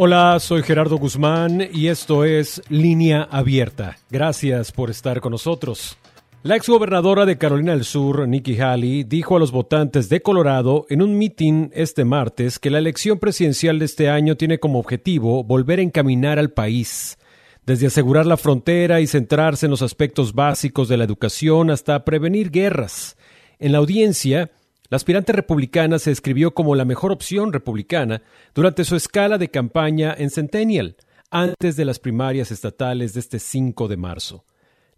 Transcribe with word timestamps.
Hola, 0.00 0.38
soy 0.38 0.62
Gerardo 0.62 0.96
Guzmán 0.96 1.68
y 1.72 1.88
esto 1.88 2.22
es 2.22 2.62
Línea 2.68 3.26
Abierta. 3.32 3.98
Gracias 4.10 4.70
por 4.70 4.90
estar 4.90 5.20
con 5.20 5.32
nosotros. 5.32 5.98
La 6.44 6.54
exgobernadora 6.54 7.26
de 7.26 7.36
Carolina 7.36 7.72
del 7.72 7.82
Sur, 7.82 8.28
Nikki 8.28 8.60
Haley, 8.60 9.02
dijo 9.02 9.34
a 9.34 9.40
los 9.40 9.50
votantes 9.50 10.08
de 10.08 10.22
Colorado 10.22 10.86
en 10.88 11.02
un 11.02 11.18
mitin 11.18 11.72
este 11.74 12.04
martes 12.04 12.60
que 12.60 12.70
la 12.70 12.78
elección 12.78 13.18
presidencial 13.18 13.80
de 13.80 13.86
este 13.86 14.08
año 14.08 14.36
tiene 14.36 14.60
como 14.60 14.78
objetivo 14.78 15.42
volver 15.42 15.80
a 15.80 15.82
encaminar 15.82 16.38
al 16.38 16.50
país, 16.52 17.18
desde 17.66 17.88
asegurar 17.88 18.24
la 18.24 18.36
frontera 18.36 19.00
y 19.00 19.08
centrarse 19.08 19.66
en 19.66 19.70
los 19.70 19.82
aspectos 19.82 20.32
básicos 20.32 20.88
de 20.88 20.96
la 20.96 21.02
educación 21.02 21.72
hasta 21.72 22.04
prevenir 22.04 22.52
guerras. 22.52 23.16
En 23.58 23.72
la 23.72 23.78
audiencia, 23.78 24.52
la 24.90 24.96
aspirante 24.96 25.32
republicana 25.32 25.98
se 25.98 26.10
describió 26.10 26.54
como 26.54 26.74
la 26.74 26.84
mejor 26.84 27.12
opción 27.12 27.52
republicana 27.52 28.22
durante 28.54 28.84
su 28.84 28.96
escala 28.96 29.36
de 29.36 29.50
campaña 29.50 30.14
en 30.16 30.30
Centennial, 30.30 30.96
antes 31.30 31.76
de 31.76 31.84
las 31.84 31.98
primarias 31.98 32.50
estatales 32.50 33.12
de 33.12 33.20
este 33.20 33.38
5 33.38 33.86
de 33.88 33.96
marzo. 33.98 34.44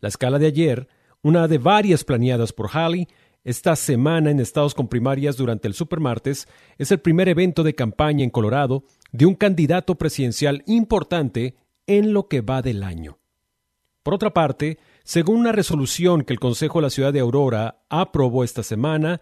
La 0.01 0.09
escala 0.09 0.39
de 0.39 0.47
ayer, 0.47 0.89
una 1.23 1.49
de 1.49 1.59
varias 1.59 2.05
planeadas 2.05 2.53
por 2.53 2.71
Haley, 2.73 3.09
esta 3.43 3.75
semana 3.75 4.31
en 4.31 4.39
estados 4.39 4.75
con 4.75 4.87
primarias 4.87 5.37
durante 5.37 5.67
el 5.67 5.75
supermartes, 5.75 6.47
es 6.79 6.93
el 6.93 7.01
primer 7.01 7.29
evento 7.29 7.63
de 7.63 7.75
campaña 7.75 8.23
en 8.23 8.31
Colorado 8.31 8.85
de 9.13 9.27
un 9.27 9.35
candidato 9.35 9.97
presidencial 9.97 10.63
importante 10.67 11.57
en 11.87 12.13
lo 12.13 12.29
que 12.29 12.43
va 12.43 12.63
del 12.63 12.83
año. 12.83 13.19
Por 14.03 14.15
otra 14.15 14.33
parte, 14.33 14.79
según 15.05 15.41
una 15.41 15.53
resolución 15.53 16.23
que 16.23 16.33
el 16.33 16.41
Consejo 16.41 16.79
de 16.79 16.83
la 16.83 16.91
Ciudad 16.91 17.13
de 17.13 17.21
Aurora 17.21 17.83
aprobó 17.89 18.45
esta 18.45 18.63
semana, 18.63 19.21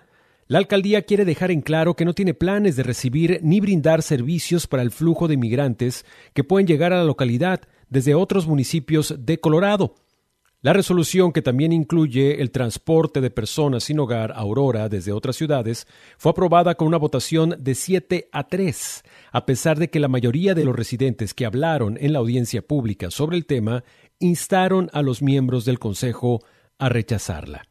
la 0.49 0.59
alcaldía 0.59 1.03
quiere 1.03 1.27
dejar 1.27 1.51
en 1.51 1.61
claro 1.61 1.95
que 1.95 2.07
no 2.07 2.15
tiene 2.15 2.33
planes 2.33 2.75
de 2.75 2.83
recibir 2.83 3.39
ni 3.43 3.61
brindar 3.61 4.03
servicios 4.03 4.67
para 4.67 4.83
el 4.83 4.91
flujo 4.91 5.29
de 5.29 5.35
inmigrantes 5.35 6.07
que 6.33 6.43
pueden 6.43 6.67
llegar 6.67 6.95
a 6.95 6.97
la 6.97 7.05
localidad 7.05 7.61
desde 7.91 8.15
otros 8.15 8.47
municipios 8.47 9.15
de 9.19 9.39
Colorado. 9.41 9.95
La 10.63 10.73
resolución, 10.73 11.33
que 11.33 11.43
también 11.43 11.71
incluye 11.73 12.41
el 12.41 12.51
transporte 12.51 13.21
de 13.21 13.31
personas 13.31 13.85
sin 13.85 14.01
hogar 14.01 14.33
a 14.33 14.37
Aurora 14.37 14.89
desde 14.89 15.13
otras 15.13 15.37
ciudades, 15.37 15.87
fue 16.17 16.31
aprobada 16.31 16.77
con 16.77 16.89
una 16.89 16.97
votación 16.97 17.55
de 17.61 17.75
7 17.75 18.31
a 18.33 18.49
3, 18.49 19.05
a 19.31 19.45
pesar 19.45 19.79
de 19.79 19.91
que 19.91 20.01
la 20.01 20.09
mayoría 20.09 20.55
de 20.55 20.65
los 20.65 20.75
residentes 20.75 21.35
que 21.35 21.45
hablaron 21.45 21.99
en 22.01 22.15
la 22.15 22.21
audiencia 22.21 22.63
pública 22.63 23.11
sobre 23.11 23.37
el 23.37 23.45
tema 23.45 23.85
instaron 24.19 24.89
a 24.95 25.03
los 25.03 25.21
miembros 25.21 25.67
del 25.67 25.79
Consejo 25.79 26.43
a 26.79 26.89
rechazarla. 26.89 27.69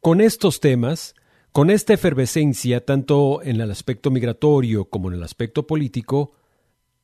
Con 0.00 0.20
estos 0.20 0.60
temas, 0.60 1.16
con 1.56 1.70
esta 1.70 1.94
efervescencia, 1.94 2.84
tanto 2.84 3.40
en 3.42 3.62
el 3.62 3.70
aspecto 3.70 4.10
migratorio 4.10 4.90
como 4.90 5.08
en 5.08 5.14
el 5.14 5.22
aspecto 5.22 5.66
político, 5.66 6.34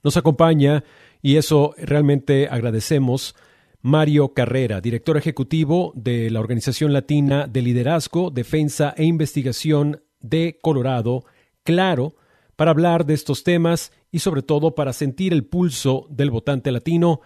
Nos 0.03 0.17
acompaña, 0.17 0.83
y 1.21 1.37
eso 1.37 1.75
realmente 1.79 2.49
agradecemos, 2.51 3.37
Mario 3.81 4.35
Carrera, 4.35 4.81
director 4.81 5.17
ejecutivo 5.17 5.93
de 5.95 6.29
la 6.31 6.41
Organización 6.41 6.93
Latina 6.93 7.47
de 7.47 7.63
Liderazgo, 7.63 8.31
Defensa 8.31 8.93
e 8.97 9.05
Investigación 9.05 10.03
de 10.21 10.59
Colorado, 10.61 11.23
Claro, 11.65 12.15
para 12.57 12.73
hablar 12.73 13.07
de 13.07 13.15
estos 13.15 13.45
temas 13.45 13.93
y 14.11 14.19
sobre 14.19 14.43
todo 14.43 14.75
para 14.75 14.93
sentir 14.93 15.33
el 15.33 15.47
pulso 15.47 16.07
del 16.11 16.31
votante 16.31 16.73
latino. 16.73 17.21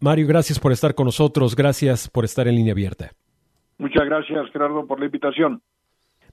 Mario, 0.00 0.26
gracias 0.26 0.58
por 0.58 0.72
estar 0.72 0.94
con 0.94 1.06
nosotros, 1.06 1.54
gracias 1.54 2.08
por 2.08 2.24
estar 2.24 2.48
en 2.48 2.56
línea 2.56 2.72
abierta. 2.72 3.12
Muchas 3.78 4.04
gracias, 4.04 4.50
Gerardo, 4.52 4.86
por 4.86 4.98
la 4.98 5.06
invitación. 5.06 5.62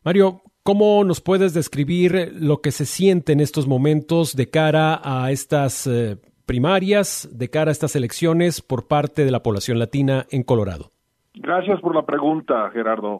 Mario, 0.03 0.41
¿cómo 0.63 1.03
nos 1.03 1.21
puedes 1.21 1.53
describir 1.53 2.31
lo 2.39 2.61
que 2.61 2.71
se 2.71 2.85
siente 2.85 3.33
en 3.33 3.39
estos 3.39 3.67
momentos 3.67 4.35
de 4.35 4.49
cara 4.49 4.99
a 5.03 5.31
estas 5.31 5.87
eh, 5.87 6.17
primarias, 6.45 7.29
de 7.31 7.49
cara 7.49 7.69
a 7.69 7.71
estas 7.71 7.95
elecciones 7.95 8.61
por 8.61 8.87
parte 8.87 9.25
de 9.25 9.31
la 9.31 9.43
población 9.43 9.79
latina 9.79 10.25
en 10.31 10.43
Colorado? 10.43 10.91
Gracias 11.33 11.79
por 11.81 11.95
la 11.95 12.03
pregunta, 12.03 12.69
Gerardo. 12.71 13.19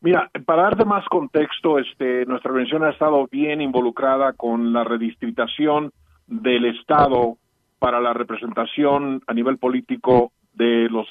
Mira, 0.00 0.30
para 0.44 0.64
darte 0.64 0.84
más 0.84 1.04
contexto, 1.06 1.78
este, 1.78 2.26
nuestra 2.26 2.50
organización 2.50 2.84
ha 2.84 2.90
estado 2.90 3.26
bien 3.30 3.60
involucrada 3.60 4.34
con 4.34 4.72
la 4.72 4.84
redistritación 4.84 5.92
del 6.26 6.66
Estado 6.66 7.38
para 7.78 8.00
la 8.00 8.12
representación 8.12 9.22
a 9.26 9.34
nivel 9.34 9.58
político 9.58 10.32
de 10.52 10.88
los 10.90 11.06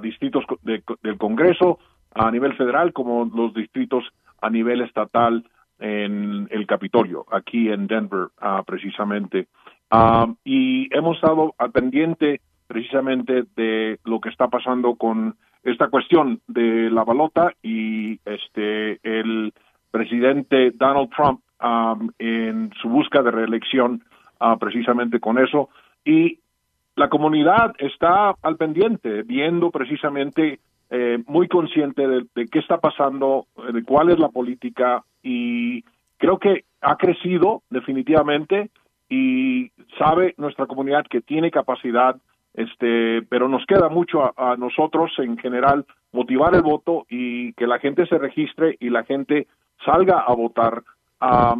distritos 0.00 0.44
del 0.62 1.18
Congreso 1.18 1.78
a 2.14 2.30
nivel 2.30 2.54
federal 2.54 2.92
como 2.92 3.24
los 3.24 3.54
distritos 3.54 4.04
a 4.40 4.50
nivel 4.50 4.82
estatal 4.82 5.44
en 5.78 6.48
el 6.50 6.66
Capitolio, 6.66 7.26
aquí 7.30 7.68
en 7.68 7.86
Denver, 7.86 8.28
uh, 8.40 8.64
precisamente. 8.64 9.48
Uh, 9.90 10.34
y 10.44 10.88
hemos 10.96 11.16
estado 11.16 11.54
al 11.58 11.72
precisamente 12.66 13.44
de 13.56 13.98
lo 14.04 14.20
que 14.20 14.30
está 14.30 14.48
pasando 14.48 14.94
con 14.94 15.36
esta 15.62 15.88
cuestión 15.88 16.40
de 16.46 16.90
la 16.90 17.04
balota 17.04 17.52
y 17.62 18.18
este 18.24 18.98
el 19.02 19.52
presidente 19.90 20.70
Donald 20.74 21.10
Trump 21.14 21.40
um, 21.62 22.10
en 22.18 22.70
su 22.80 22.88
busca 22.88 23.22
de 23.22 23.30
reelección 23.30 24.02
uh, 24.40 24.58
precisamente 24.58 25.20
con 25.20 25.38
eso 25.38 25.68
y 26.04 26.38
la 26.96 27.08
comunidad 27.08 27.74
está 27.78 28.34
al 28.42 28.56
pendiente 28.56 29.22
viendo 29.22 29.70
precisamente 29.70 30.60
eh, 30.90 31.22
muy 31.26 31.48
consciente 31.48 32.06
de, 32.06 32.26
qué 32.48 32.58
está 32.58 32.78
pasando, 32.78 33.46
de 33.72 33.82
cuál 33.82 34.10
es 34.10 34.18
la 34.18 34.28
política 34.28 35.02
y 35.22 35.82
creo 36.18 36.38
que 36.38 36.64
ha 36.82 36.96
crecido 36.96 37.62
definitivamente 37.70 38.70
y 39.08 39.70
sabe 39.98 40.34
nuestra 40.36 40.66
comunidad 40.66 41.04
que 41.08 41.20
tiene 41.20 41.50
capacidad, 41.50 42.16
este, 42.54 43.22
pero 43.22 43.48
nos 43.48 43.64
queda 43.66 43.88
mucho 43.88 44.32
a, 44.38 44.56
nosotros 44.56 45.12
en 45.18 45.38
general 45.38 45.86
motivar 46.12 46.54
el 46.54 46.62
voto 46.62 47.06
y 47.08 47.52
que 47.54 47.66
la 47.66 47.78
gente 47.78 48.06
se 48.06 48.18
registre 48.18 48.76
y 48.80 48.90
la 48.90 49.04
gente 49.04 49.46
salga 49.84 50.20
a 50.20 50.34
votar. 50.34 50.82
Ah, 51.20 51.56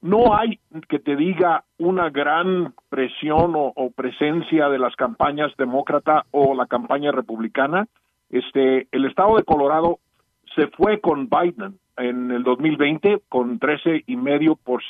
no 0.00 0.36
hay 0.36 0.60
que 0.88 0.98
te 0.98 1.16
diga 1.16 1.64
una 1.78 2.10
gran 2.10 2.74
presión 2.88 3.52
o, 3.54 3.90
presencia 3.90 4.68
de 4.68 4.78
las 4.78 4.94
campañas 4.96 5.52
demócrata 5.58 6.24
o 6.30 6.54
la 6.54 6.66
campaña 6.66 7.10
republicana 7.10 7.88
este, 8.30 8.86
el 8.92 9.06
estado 9.06 9.36
de 9.36 9.44
Colorado 9.44 9.98
se 10.54 10.68
fue 10.68 11.00
con 11.00 11.28
Biden 11.28 11.78
en 11.96 12.30
el 12.30 12.42
2020 12.42 13.22
con 13.28 13.58
13 13.58 14.04
y 14.06 14.16
medio 14.16 14.56
por, 14.56 14.82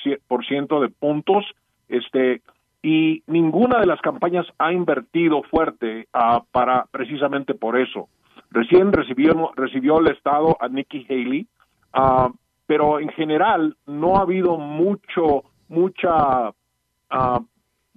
ciento 0.46 0.80
de 0.80 0.88
puntos, 0.88 1.44
este, 1.88 2.42
y 2.82 3.22
ninguna 3.26 3.78
de 3.80 3.86
las 3.86 4.00
campañas 4.00 4.46
ha 4.58 4.72
invertido 4.72 5.42
fuerte 5.42 6.08
uh, 6.14 6.40
para 6.52 6.86
precisamente 6.90 7.54
por 7.54 7.78
eso. 7.78 8.08
Recién 8.50 8.92
recibió, 8.92 9.52
recibió 9.56 10.00
el 10.00 10.08
estado 10.08 10.56
a 10.60 10.68
Nikki 10.68 11.06
Haley, 11.08 11.46
uh, 11.94 12.32
pero 12.68 13.00
en 13.00 13.08
general 13.08 13.74
no 13.86 14.16
ha 14.16 14.20
habido 14.20 14.58
mucho, 14.58 15.44
mucha 15.68 16.50
uh, 16.50 17.44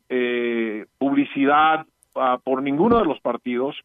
eh, 0.07 0.85
publicidad 0.97 1.85
por 2.43 2.63
ninguno 2.63 2.99
de 2.99 3.05
los 3.05 3.19
partidos 3.21 3.75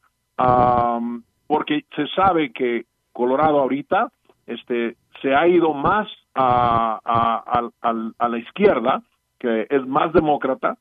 porque 1.47 1.85
se 1.95 2.07
sabe 2.09 2.53
que 2.53 2.87
Colorado 3.13 3.61
ahorita 3.61 4.13
este, 4.47 4.97
se 5.23 5.35
ha 5.35 5.49
ido 5.49 5.73
más 5.73 6.07
a, 6.35 7.01
a, 7.03 8.29
la 8.29 8.39
izquierda, 8.39 9.03
que 9.39 9.67
es 9.71 9.87
más 9.87 10.13
demócrata, 10.13 10.77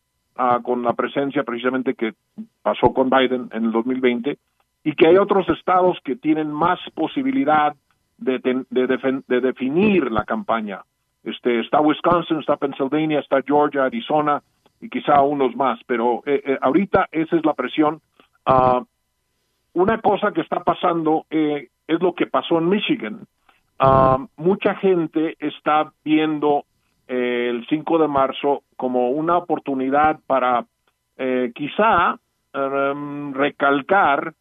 con 0.64 0.84
la 0.84 0.94
presencia 0.94 1.44
precisamente 1.44 1.96
que 1.96 2.14
pasó 2.62 2.94
con 2.94 3.10
Biden 3.10 3.50
en 3.54 3.66
el 3.66 3.72
2020, 3.72 4.38
y 4.84 4.96
que 4.96 5.08
hay 5.08 5.16
otros 5.16 5.48
estados 5.50 5.98
que 6.04 6.18
tienen 6.18 6.52
más 6.52 6.78
posibilidad 6.94 7.74
de, 8.18 8.40
de, 8.70 9.42
definir 9.42 10.12
la 10.12 10.24
campaña. 10.24 10.82
Este, 11.24 11.60
está 11.60 11.82
Wisconsin, 11.82 12.40
está 12.40 12.58
Pennsylvania, 12.58 13.20
está 13.20 13.42
Georgia, 13.46 13.86
Arizona 13.86 14.42
y 14.80 14.90
quizá 14.90 15.22
unos 15.22 15.56
más, 15.56 15.80
pero 15.88 16.22
eh, 16.26 16.42
eh, 16.46 16.58
ahorita 16.62 17.10
esa 17.12 17.36
es 17.36 17.46
la 17.46 17.54
presión. 17.54 18.02
Uh, 18.48 18.86
una 19.76 20.00
cosa 20.00 20.32
que 20.32 20.42
está 20.42 20.64
pasando 20.64 21.26
eh, 21.30 21.70
es 21.88 22.02
lo 22.02 22.16
que 22.16 22.28
pasó 22.28 22.58
en 22.58 22.70
Michigan. 22.70 23.28
Ah, 23.78 24.26
mucha 24.38 24.76
gente 24.76 25.36
está 25.38 25.92
viendo 26.04 26.64
eh, 27.10 27.48
el 27.50 27.68
5 27.68 27.98
de 28.00 28.08
marzo 28.08 28.64
como 28.78 29.10
una 29.10 29.38
oportunidad 29.38 30.20
para 30.26 30.66
eh, 31.18 31.52
quizá 31.54 32.18
recalcar 33.34 34.34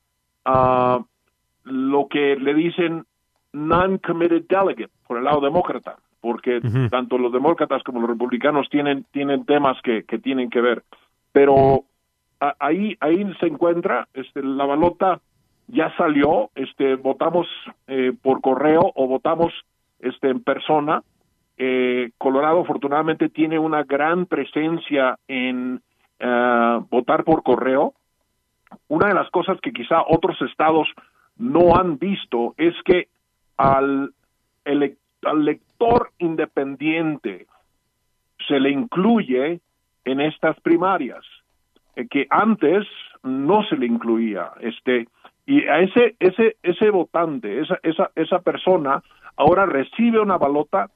uh, 0.47 1.05
lo 1.65 2.06
que 2.06 2.37
le 2.37 2.55
dicen 2.55 3.06
non-committed 3.55 4.45
delegate 4.49 4.91
por 5.06 5.19
el 5.19 5.25
lado 5.25 5.41
demócrata, 5.41 5.97
porque 6.21 6.61
tanto 6.91 7.17
los 7.17 7.33
demócratas 7.33 7.83
como 7.83 8.01
los 8.01 8.11
republicanos 8.11 8.69
tienen, 8.69 9.05
tienen 9.12 9.45
temas 9.45 9.81
que, 9.83 10.03
que 10.05 10.19
tienen 10.19 10.51
que 10.51 10.61
ver. 10.61 10.83
Pero 11.33 11.85
ahí 12.59 12.97
ahí 13.01 13.33
se 13.41 13.47
encuentra 13.47 14.09
este 14.12 14.43
la 14.43 14.67
balota 14.67 15.21
ya 15.69 15.95
salió 15.97 16.51
este 16.55 16.97
votamos 16.97 17.47
eh, 17.87 18.12
por 18.21 18.41
correo 18.41 18.93
o 18.95 19.06
votamos 19.06 19.53
este 19.99 20.29
en 20.29 20.43
persona. 20.43 21.03
Eh, 21.56 22.11
Colorado 22.19 22.61
afortunadamente 22.61 23.29
tiene 23.29 23.59
una 23.59 23.85
gran 23.85 24.27
presencia 24.27 25.19
en 25.29 25.81
eh, 26.19 26.81
votar 26.91 27.25
por 27.25 27.43
correo. 27.43 27.95
Una 28.89 29.09
de 29.09 29.15
las 29.15 29.31
cosas 29.31 29.59
que 29.61 29.73
quizá 29.73 30.03
otros 30.06 30.37
estados 30.43 30.89
no 31.37 31.77
han 31.77 31.99
visto 31.99 32.55
es 32.59 32.75
que 32.85 33.09
al, 33.56 34.12
al 34.65 35.45
lector 35.45 36.11
independiente 36.19 37.47
se 38.47 38.61
le 38.61 38.71
incluye 38.71 39.61
en 40.05 40.21
estas 40.21 40.59
primarias 40.61 41.25
que 42.11 42.27
antes 42.31 42.87
no 43.23 43.62
se 43.65 43.77
le 43.77 43.87
incluía. 43.87 44.51
Este, 44.61 45.09
y 45.47 45.67
a 45.67 45.81
ese, 45.81 46.17
ese, 46.19 46.56
ese 46.62 46.91
votante, 46.91 47.61
esa, 47.61 47.79
esa, 47.83 48.11
esa 48.15 48.41
persona, 48.41 49.03
ahora 49.37 49.67
recibe 49.67 50.21
una 50.21 50.37
balota 50.37 50.91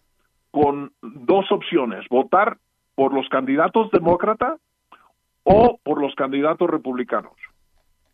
con 0.50 0.92
dos 1.02 1.50
opciones, 1.52 2.06
votar 2.08 2.58
por 2.94 3.14
los 3.14 3.28
candidatos 3.28 3.90
demócratas 3.90 4.60
o 5.44 5.78
por 5.82 6.00
los 6.00 6.14
candidatos 6.14 6.68
republicanos. 6.68 7.34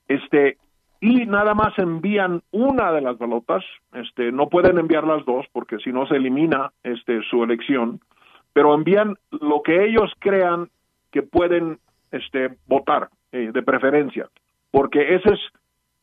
Este, 0.09 0.59
y 1.05 1.27
nada 1.27 1.53
más 1.53 1.79
envían 1.79 2.41
una 2.51 2.91
de 2.91 3.03
las 3.03 3.19
balotas, 3.19 3.63
este, 3.93 4.33
no 4.33 4.49
pueden 4.49 4.79
enviar 4.79 5.07
las 5.07 5.23
dos 5.27 5.45
porque 5.53 5.77
si 5.81 5.93
no 5.93 6.07
se 6.07 6.17
elimina 6.17 6.73
este, 6.83 7.21
su 7.29 7.45
elección, 7.45 8.01
pero 8.55 8.73
envían 8.73 9.15
lo 9.31 9.61
que 9.61 9.85
ellos 9.85 10.11
crean 10.19 10.71
que 11.13 11.21
pueden 11.21 11.79
este, 12.11 12.57
votar 12.67 13.11
eh, 13.33 13.51
de 13.53 13.63
preferencia, 13.63 14.31
porque 14.71 15.17
ese 15.17 15.35
es 15.35 15.41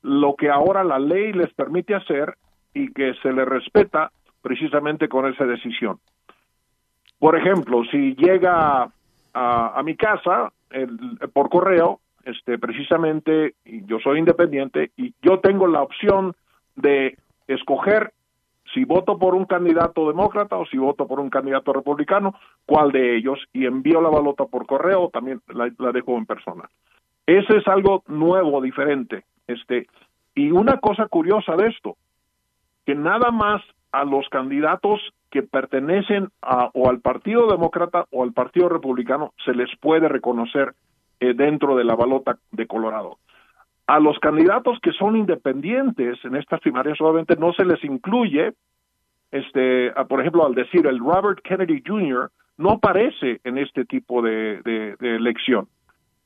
lo 0.04 0.36
que 0.36 0.52
ahora 0.52 0.84
la 0.84 1.00
ley 1.00 1.34
les 1.34 1.52
permite 1.56 1.96
hacer 1.96 2.36
y 2.76 2.94
que 2.94 3.16
se 3.24 3.34
le 3.34 3.44
respeta 3.44 4.12
precisamente 4.44 5.10
con 5.10 5.26
esa 5.26 5.46
decisión. 5.46 5.98
Por 7.18 7.36
ejemplo, 7.36 7.84
si 7.90 8.14
llega 8.14 8.88
a, 9.34 9.82
mi 9.84 9.96
casa 9.96 10.54
por 11.34 11.50
correo, 11.50 12.02
este, 12.26 12.58
precisamente 12.58 13.56
yo 13.66 14.00
soy 14.00 14.20
independiente 14.20 14.92
y 14.98 15.14
yo 15.22 15.40
tengo 15.40 15.68
la 15.68 15.82
opción 15.82 16.36
de 16.76 17.18
escoger 17.48 18.14
si 18.74 18.86
voto 18.86 19.18
por 19.18 19.36
un 19.36 19.46
candidato 19.46 20.08
demócrata 20.08 20.58
o 20.58 20.66
si 20.66 20.78
voto 20.78 21.08
por 21.08 21.20
un 21.20 21.30
candidato 21.30 21.74
republicano, 21.74 22.36
cuál 22.66 22.92
de 22.92 23.18
ellos, 23.18 23.40
y 23.54 23.66
envío 23.66 24.02
la 24.02 24.10
balota 24.10 24.46
por 24.46 24.66
correo 24.66 25.04
o 25.04 25.10
también 25.10 25.42
la, 25.48 25.92
dejo 25.92 26.18
en 26.18 26.26
persona. 26.26 26.70
Ese 27.26 27.58
es 27.58 27.68
algo 27.68 28.04
nuevo, 28.08 28.62
diferente. 28.62 29.24
Este, 29.48 29.88
y 30.36 30.52
una 30.52 30.78
cosa 30.78 31.08
curiosa 31.08 31.56
de 31.56 31.68
esto, 31.68 31.98
que 32.86 32.96
nada 32.96 33.32
más 33.32 33.62
a 33.92 34.06
los 34.06 34.28
candidatos 34.30 35.02
que 35.30 35.44
pertenecen 35.44 36.30
a, 36.42 36.70
o 36.74 36.90
al 36.90 37.00
Partido 37.00 37.48
Demócrata 37.48 38.06
o 38.12 38.24
al 38.24 38.34
Partido 38.34 38.70
Republicano 38.70 39.34
se 39.46 39.54
les 39.54 39.70
puede 39.80 40.08
reconocer 40.08 40.74
eh, 41.22 41.36
dentro 41.36 41.76
de 41.76 41.84
la 41.84 41.96
balota 41.96 42.40
de 42.52 42.66
Colorado. 42.66 43.20
A 43.86 44.00
los 44.00 44.18
candidatos 44.18 44.80
que 44.82 44.92
son 44.92 45.16
independientes 45.16 46.18
en 46.24 46.36
estas 46.36 46.60
primarias 46.62 47.00
obviamente 47.00 47.36
no 47.36 47.54
se 47.54 47.64
les 47.64 47.84
incluye, 47.84 48.54
este, 49.30 49.92
por 50.10 50.20
ejemplo, 50.20 50.48
al 50.48 50.56
decir 50.56 50.88
el 50.88 50.98
Robert 50.98 51.40
Kennedy 51.44 51.84
Jr. 51.86 52.32
no 52.58 52.72
aparece 52.72 53.40
en 53.44 53.60
este 53.60 53.86
tipo 53.86 54.24
de, 54.24 54.96
elección. 55.00 55.68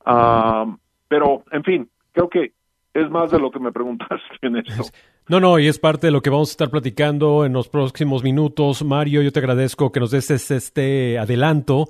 Ah, 0.06 0.66
pero, 1.10 1.44
en 1.52 1.64
fin, 1.64 1.90
creo 2.14 2.30
que 2.30 2.54
es 2.94 3.10
más 3.10 3.32
de 3.32 3.40
lo 3.40 3.52
que 3.52 3.60
me 3.60 3.74
preguntaste 3.74 4.38
en 4.44 4.56
esto. 4.56 4.86
No, 5.28 5.42
no, 5.42 5.60
y 5.60 5.68
es 5.68 5.78
parte 5.78 6.08
de 6.08 6.12
lo 6.12 6.22
que 6.22 6.30
vamos 6.30 6.52
a 6.52 6.52
estar 6.52 6.70
platicando 6.70 7.46
en 7.46 7.52
los 7.52 7.68
próximos 7.68 8.24
minutos. 8.24 8.86
Mario, 8.86 9.22
yo 9.22 9.34
te 9.34 9.40
agradezco 9.40 9.92
que 9.92 10.00
nos 10.00 10.12
des 10.12 10.32
este 10.32 11.20
adelanto. 11.20 11.90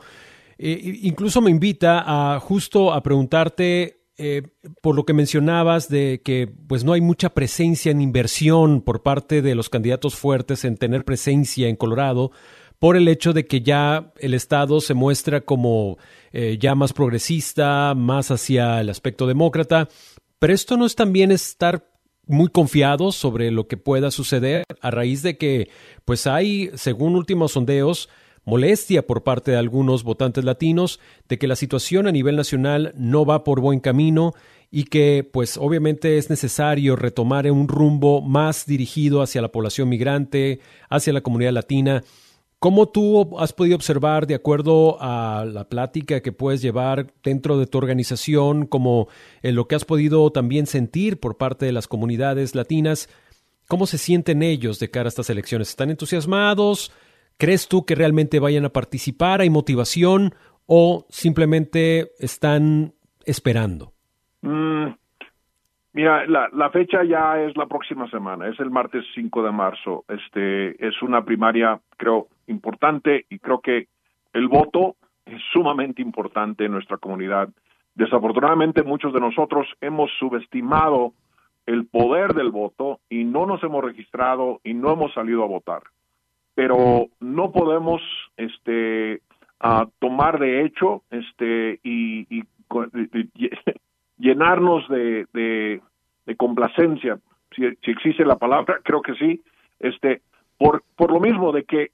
Eh, 0.57 0.99
incluso 1.03 1.41
me 1.41 1.51
invita 1.51 2.03
a 2.05 2.39
justo 2.39 2.93
a 2.93 3.03
preguntarte 3.03 4.05
eh, 4.17 4.43
por 4.81 4.95
lo 4.95 5.05
que 5.05 5.13
mencionabas 5.13 5.89
de 5.89 6.21
que 6.23 6.47
pues 6.47 6.85
no 6.85 6.93
hay 6.93 7.01
mucha 7.01 7.31
presencia 7.31 7.91
en 7.91 7.99
inversión 7.99 8.81
por 8.81 9.03
parte 9.03 9.41
de 9.41 9.55
los 9.55 9.69
candidatos 9.69 10.15
fuertes 10.15 10.63
en 10.63 10.77
tener 10.77 11.03
presencia 11.03 11.67
en 11.67 11.75
Colorado 11.75 12.31
por 12.79 12.95
el 12.95 13.09
hecho 13.09 13.33
de 13.33 13.45
que 13.45 13.61
ya 13.61 14.13
el 14.19 14.33
Estado 14.33 14.79
se 14.79 14.93
muestra 14.93 15.41
como 15.41 15.97
eh, 16.31 16.57
ya 16.59 16.75
más 16.75 16.93
progresista, 16.93 17.93
más 17.93 18.31
hacia 18.31 18.79
el 18.79 18.89
aspecto 18.89 19.27
demócrata. 19.27 19.89
Pero 20.39 20.53
esto 20.53 20.77
no 20.77 20.85
es 20.85 20.95
también 20.95 21.31
estar 21.31 21.89
muy 22.27 22.49
confiados 22.49 23.15
sobre 23.15 23.51
lo 23.51 23.67
que 23.67 23.77
pueda 23.77 24.11
suceder 24.11 24.63
a 24.81 24.91
raíz 24.91 25.23
de 25.23 25.37
que, 25.37 25.69
pues 26.05 26.27
hay, 26.27 26.71
según 26.75 27.15
últimos 27.15 27.53
sondeos, 27.53 28.09
molestia 28.45 29.05
por 29.05 29.23
parte 29.23 29.51
de 29.51 29.57
algunos 29.57 30.03
votantes 30.03 30.45
latinos 30.45 30.99
de 31.27 31.37
que 31.37 31.47
la 31.47 31.55
situación 31.55 32.07
a 32.07 32.11
nivel 32.11 32.35
nacional 32.35 32.93
no 32.95 33.25
va 33.25 33.43
por 33.43 33.59
buen 33.59 33.79
camino 33.79 34.33
y 34.71 34.85
que 34.85 35.27
pues 35.29 35.57
obviamente 35.57 36.17
es 36.17 36.29
necesario 36.29 36.95
retomar 36.95 37.49
un 37.51 37.67
rumbo 37.67 38.21
más 38.21 38.65
dirigido 38.65 39.21
hacia 39.21 39.41
la 39.41 39.51
población 39.51 39.89
migrante, 39.89 40.59
hacia 40.89 41.13
la 41.13 41.21
comunidad 41.21 41.53
latina. 41.53 42.03
¿Cómo 42.59 42.87
tú 42.87 43.37
has 43.37 43.53
podido 43.53 43.75
observar, 43.75 44.25
de 44.27 44.35
acuerdo 44.35 44.97
a 44.99 45.45
la 45.45 45.69
plática 45.69 46.21
que 46.21 46.31
puedes 46.31 46.61
llevar 46.61 47.13
dentro 47.23 47.59
de 47.59 47.67
tu 47.67 47.77
organización, 47.77 48.65
como 48.65 49.07
en 49.43 49.55
lo 49.55 49.67
que 49.67 49.75
has 49.75 49.85
podido 49.85 50.31
también 50.31 50.65
sentir 50.65 51.19
por 51.19 51.37
parte 51.37 51.65
de 51.65 51.71
las 51.71 51.87
comunidades 51.87 52.55
latinas, 52.55 53.07
cómo 53.67 53.85
se 53.85 53.97
sienten 53.97 54.41
ellos 54.41 54.79
de 54.79 54.89
cara 54.89 55.07
a 55.07 55.09
estas 55.09 55.29
elecciones? 55.29 55.69
¿Están 55.69 55.91
entusiasmados? 55.91 56.91
¿Crees 57.37 57.67
tú 57.67 57.85
que 57.85 57.95
realmente 57.95 58.39
vayan 58.39 58.65
a 58.65 58.69
participar? 58.69 59.41
¿Hay 59.41 59.49
motivación? 59.49 60.33
¿O 60.67 61.05
simplemente 61.09 62.11
están 62.19 62.93
esperando? 63.25 63.91
Mm, 64.41 64.87
mira, 65.93 66.25
la, 66.27 66.69
fecha 66.69 67.03
ya 67.03 67.41
es 67.41 67.57
la 67.57 67.65
próxima 67.65 68.09
semana, 68.09 68.47
es 68.47 68.59
el 68.59 68.71
martes 68.71 69.03
5 69.13 69.43
de 69.43 69.51
marzo. 69.51 70.05
Este 70.07 70.87
es 70.87 71.01
una 71.01 71.25
primaria, 71.25 71.79
creo, 71.97 72.27
importante 72.47 73.25
y 73.29 73.39
creo 73.39 73.59
que 73.59 73.87
el 74.33 74.47
voto 74.47 74.95
es 75.25 75.41
sumamente 75.51 76.01
importante 76.01 76.65
en 76.65 76.71
nuestra 76.71 76.97
comunidad. 76.97 77.49
Desafortunadamente, 77.95 78.83
muchos 78.83 79.13
de 79.13 79.19
nosotros 79.19 79.67
hemos 79.81 80.09
subestimado 80.19 81.13
el 81.65 81.85
poder 81.87 82.33
del 82.33 82.51
voto 82.51 82.99
y 83.09 83.23
no 83.23 83.45
nos 83.45 83.63
hemos 83.63 83.83
registrado 83.83 84.61
y 84.63 84.73
no 84.73 84.93
hemos 84.93 85.13
salido 85.13 85.43
a 85.43 85.47
votar. 85.47 85.83
Pero 86.55 87.07
no 87.19 87.51
podemos 87.51 88.01
este, 88.37 89.21
tomar 89.99 90.39
de 90.39 90.65
hecho 90.65 91.03
este, 91.11 91.79
y, 91.83 92.27
y 92.29 92.43
llenarnos 94.17 94.87
de, 94.89 95.27
de, 95.33 96.35
complacencia, 96.37 97.19
si, 97.55 97.63
si, 97.83 97.91
existe 97.91 98.25
la 98.25 98.37
palabra, 98.37 98.79
creo 98.83 99.01
que 99.01 99.13
sí, 99.15 99.41
este, 99.79 100.21
por, 100.57 100.83
por 100.95 101.11
lo 101.11 101.19
mismo 101.19 101.51
de 101.51 101.63
que 101.63 101.91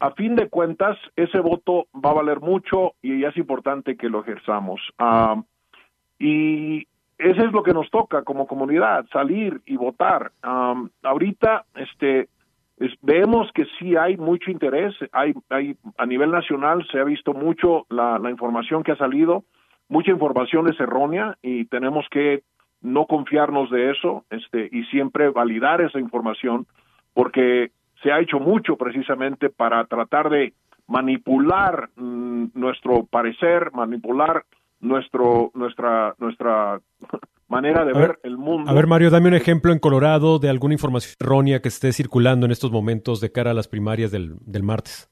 a 0.00 0.10
fin 0.12 0.34
de 0.34 0.48
cuentas 0.48 0.96
ese 1.16 1.40
voto 1.40 1.86
va 1.94 2.10
a 2.10 2.14
valer 2.14 2.40
mucho 2.40 2.94
y 3.02 3.24
es 3.24 3.36
importante 3.36 3.96
que 3.96 4.08
lo 4.08 4.20
ejerzamos. 4.20 4.80
Ah, 4.98 5.42
y 6.18 6.86
eso 7.18 7.40
es 7.44 7.52
lo 7.52 7.62
que 7.62 7.72
nos 7.72 7.90
toca 7.90 8.22
como 8.22 8.46
comunidad, 8.46 9.06
salir 9.12 9.60
y 9.66 9.76
votar. 9.76 10.32
Um, 10.44 10.90
ahorita, 11.02 11.64
este, 11.76 12.28
vemos 13.02 13.50
que 13.54 13.66
sí 13.78 13.96
hay 13.96 14.16
mucho 14.16 14.50
interés, 14.50 14.94
hay, 15.12 15.34
hay, 15.48 15.76
a 15.96 16.06
nivel 16.06 16.30
nacional 16.30 16.86
se 16.90 16.98
ha 16.98 17.04
visto 17.04 17.32
mucho 17.32 17.86
la, 17.88 18.18
la 18.18 18.30
información 18.30 18.82
que 18.82 18.92
ha 18.92 18.96
salido, 18.96 19.44
mucha 19.88 20.10
información 20.10 20.68
es 20.68 20.78
errónea 20.80 21.36
y 21.42 21.66
tenemos 21.66 22.06
que 22.10 22.42
no 22.80 23.06
confiarnos 23.06 23.70
de 23.70 23.90
eso 23.90 24.24
este, 24.30 24.68
y 24.70 24.84
siempre 24.84 25.30
validar 25.30 25.80
esa 25.80 25.98
información 25.98 26.66
porque 27.14 27.70
se 28.02 28.12
ha 28.12 28.20
hecho 28.20 28.38
mucho 28.38 28.76
precisamente 28.76 29.48
para 29.48 29.84
tratar 29.86 30.28
de 30.28 30.52
manipular 30.86 31.88
mm, 31.96 32.46
nuestro 32.54 33.06
parecer, 33.06 33.72
manipular 33.72 34.44
nuestro 34.80 35.50
nuestra 35.54 36.14
nuestra 36.18 36.80
manera 37.48 37.84
de 37.84 37.92
ver, 37.92 38.18
el 38.22 38.36
mundo. 38.36 38.70
A 38.70 38.74
ver, 38.74 38.86
Mario, 38.86 39.10
dame 39.10 39.28
un 39.28 39.34
ejemplo 39.34 39.72
en 39.72 39.78
Colorado 39.78 40.38
de 40.38 40.48
alguna 40.48 40.74
información 40.74 41.14
errónea 41.20 41.60
que 41.60 41.68
esté 41.68 41.92
circulando 41.92 42.46
en 42.46 42.52
estos 42.52 42.70
momentos 42.70 43.20
de 43.20 43.32
cara 43.32 43.50
a 43.52 43.54
las 43.54 43.68
primarias 43.68 44.10
del, 44.10 44.36
del 44.40 44.62
martes. 44.62 45.10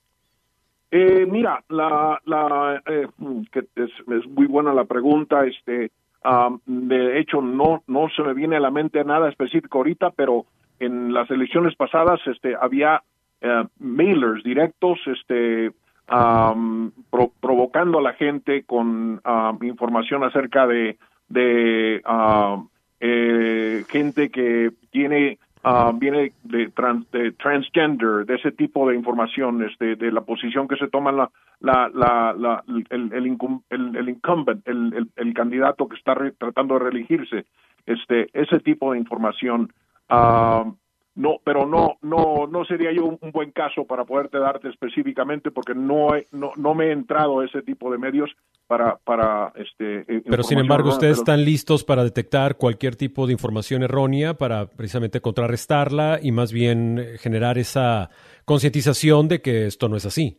Eh, 0.90 1.26
mira, 1.26 1.64
la, 1.70 2.20
la 2.26 2.82
eh, 2.86 3.08
que 3.50 3.60
es, 3.76 3.90
es, 4.08 4.26
muy 4.28 4.46
buena 4.46 4.74
la 4.74 4.84
pregunta. 4.84 5.46
Este, 5.46 5.90
um, 6.22 6.58
de 6.66 7.18
hecho, 7.18 7.40
no 7.40 7.82
no 7.86 8.08
se 8.14 8.22
me 8.22 8.34
viene 8.34 8.56
a 8.56 8.60
la 8.60 8.70
mente 8.70 9.02
nada 9.02 9.30
específico 9.30 9.78
ahorita, 9.78 10.10
pero 10.10 10.44
en 10.80 11.14
las 11.14 11.30
elecciones 11.30 11.74
pasadas, 11.76 12.20
este, 12.26 12.54
había 12.60 13.02
uh, 13.42 13.66
mailers 13.78 14.42
directos, 14.44 14.98
este, 15.06 15.70
um, 16.10 16.90
pro, 17.08 17.32
provocando 17.40 17.98
a 17.98 18.02
la 18.02 18.12
gente 18.12 18.64
con 18.64 19.22
uh, 19.24 19.64
información 19.64 20.24
acerca 20.24 20.66
de 20.66 20.98
de 21.32 22.02
uh, 22.06 22.68
eh, 23.00 23.84
gente 23.88 24.30
que 24.30 24.70
tiene 24.90 25.38
Uh, 25.64 25.96
viene 25.96 26.32
de, 26.42 26.70
trans, 26.70 27.08
de, 27.12 27.30
transgender, 27.30 28.26
de 28.26 28.34
ese 28.34 28.50
tipo 28.50 28.88
de 28.88 28.96
información, 28.96 29.62
este, 29.62 29.94
de 29.94 30.10
la 30.10 30.22
posición 30.22 30.66
que 30.66 30.74
se 30.74 30.88
toma 30.88 31.12
la, 31.12 31.30
la, 31.60 31.88
la, 31.94 32.34
la 32.36 32.64
el, 32.66 32.84
el, 32.90 33.12
el, 33.12 33.96
el, 33.96 34.08
incumbent, 34.08 34.66
el, 34.66 35.08
el, 35.14 35.34
candidato 35.34 35.86
que 35.86 35.94
está 35.94 36.14
re, 36.14 36.32
tratando 36.32 36.74
de 36.74 36.80
reelegirse, 36.80 37.44
este, 37.86 38.28
ese 38.32 38.58
tipo 38.58 38.90
de 38.90 38.98
información. 38.98 39.72
Uh, 40.10 40.74
no, 41.14 41.36
pero 41.44 41.64
no, 41.64 41.96
no, 42.00 42.48
no 42.50 42.64
sería 42.64 42.90
yo 42.90 43.04
un, 43.04 43.30
buen 43.30 43.52
caso 43.52 43.84
para 43.84 44.04
poderte 44.04 44.38
darte 44.38 44.68
específicamente 44.68 45.52
porque 45.52 45.76
no, 45.76 46.16
he, 46.16 46.26
no, 46.32 46.50
no 46.56 46.74
me 46.74 46.86
he 46.86 46.92
entrado 46.92 47.38
a 47.38 47.44
ese 47.44 47.62
tipo 47.62 47.92
de 47.92 47.98
medios 47.98 48.34
para, 48.72 48.96
para 49.04 49.52
este. 49.56 50.00
Eh, 50.08 50.22
pero 50.24 50.42
sin 50.42 50.58
embargo, 50.58 50.88
ustedes 50.88 51.18
están 51.18 51.44
listos 51.44 51.84
para 51.84 52.04
detectar 52.04 52.56
cualquier 52.56 52.96
tipo 52.96 53.26
de 53.26 53.34
información 53.34 53.82
errónea 53.82 54.32
para 54.32 54.64
precisamente 54.64 55.20
contrarrestarla 55.20 56.20
y 56.22 56.32
más 56.32 56.54
bien 56.54 56.98
generar 57.18 57.58
esa 57.58 58.08
concientización 58.46 59.28
de 59.28 59.42
que 59.42 59.66
esto 59.66 59.90
no 59.90 59.96
es 59.96 60.06
así. 60.06 60.38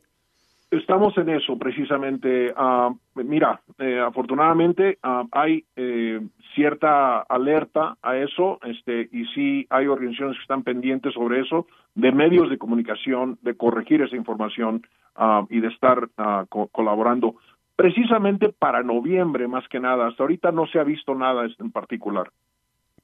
Estamos 0.74 1.16
en 1.20 1.30
eso, 1.30 1.56
precisamente. 1.60 2.52
Uh, 2.54 2.98
mira, 3.14 3.62
eh, 3.78 4.00
afortunadamente 4.00 4.98
uh, 5.04 5.28
hay 5.32 5.64
eh, 5.76 6.20
cierta 6.56 7.20
alerta 7.20 7.98
a 8.02 8.18
eso, 8.18 8.58
este, 8.64 9.08
y 9.12 9.26
sí 9.36 9.68
hay 9.70 9.86
organizaciones 9.86 10.38
que 10.38 10.42
están 10.42 10.64
pendientes 10.64 11.14
sobre 11.14 11.42
eso, 11.42 11.68
de 11.94 12.12
medios 12.12 12.50
de 12.50 12.58
comunicación, 12.58 13.38
de 13.44 13.56
corregir 13.56 14.02
esa 14.02 14.16
información 14.16 14.82
uh, 15.16 15.46
y 15.52 15.60
de 15.60 15.68
estar 15.68 16.10
co 16.50 16.70
colaborando, 16.72 17.36
precisamente 17.76 18.50
para 18.50 18.84
noviembre 18.84 19.48
más 19.48 19.68
que 19.68 19.80
nada. 19.80 20.08
Hasta 20.08 20.24
ahorita 20.24 20.52
no 20.52 20.68
se 20.68 20.80
ha 20.80 20.84
visto 20.84 21.16
nada 21.16 21.48
en 21.60 21.72
particular. 21.72 22.32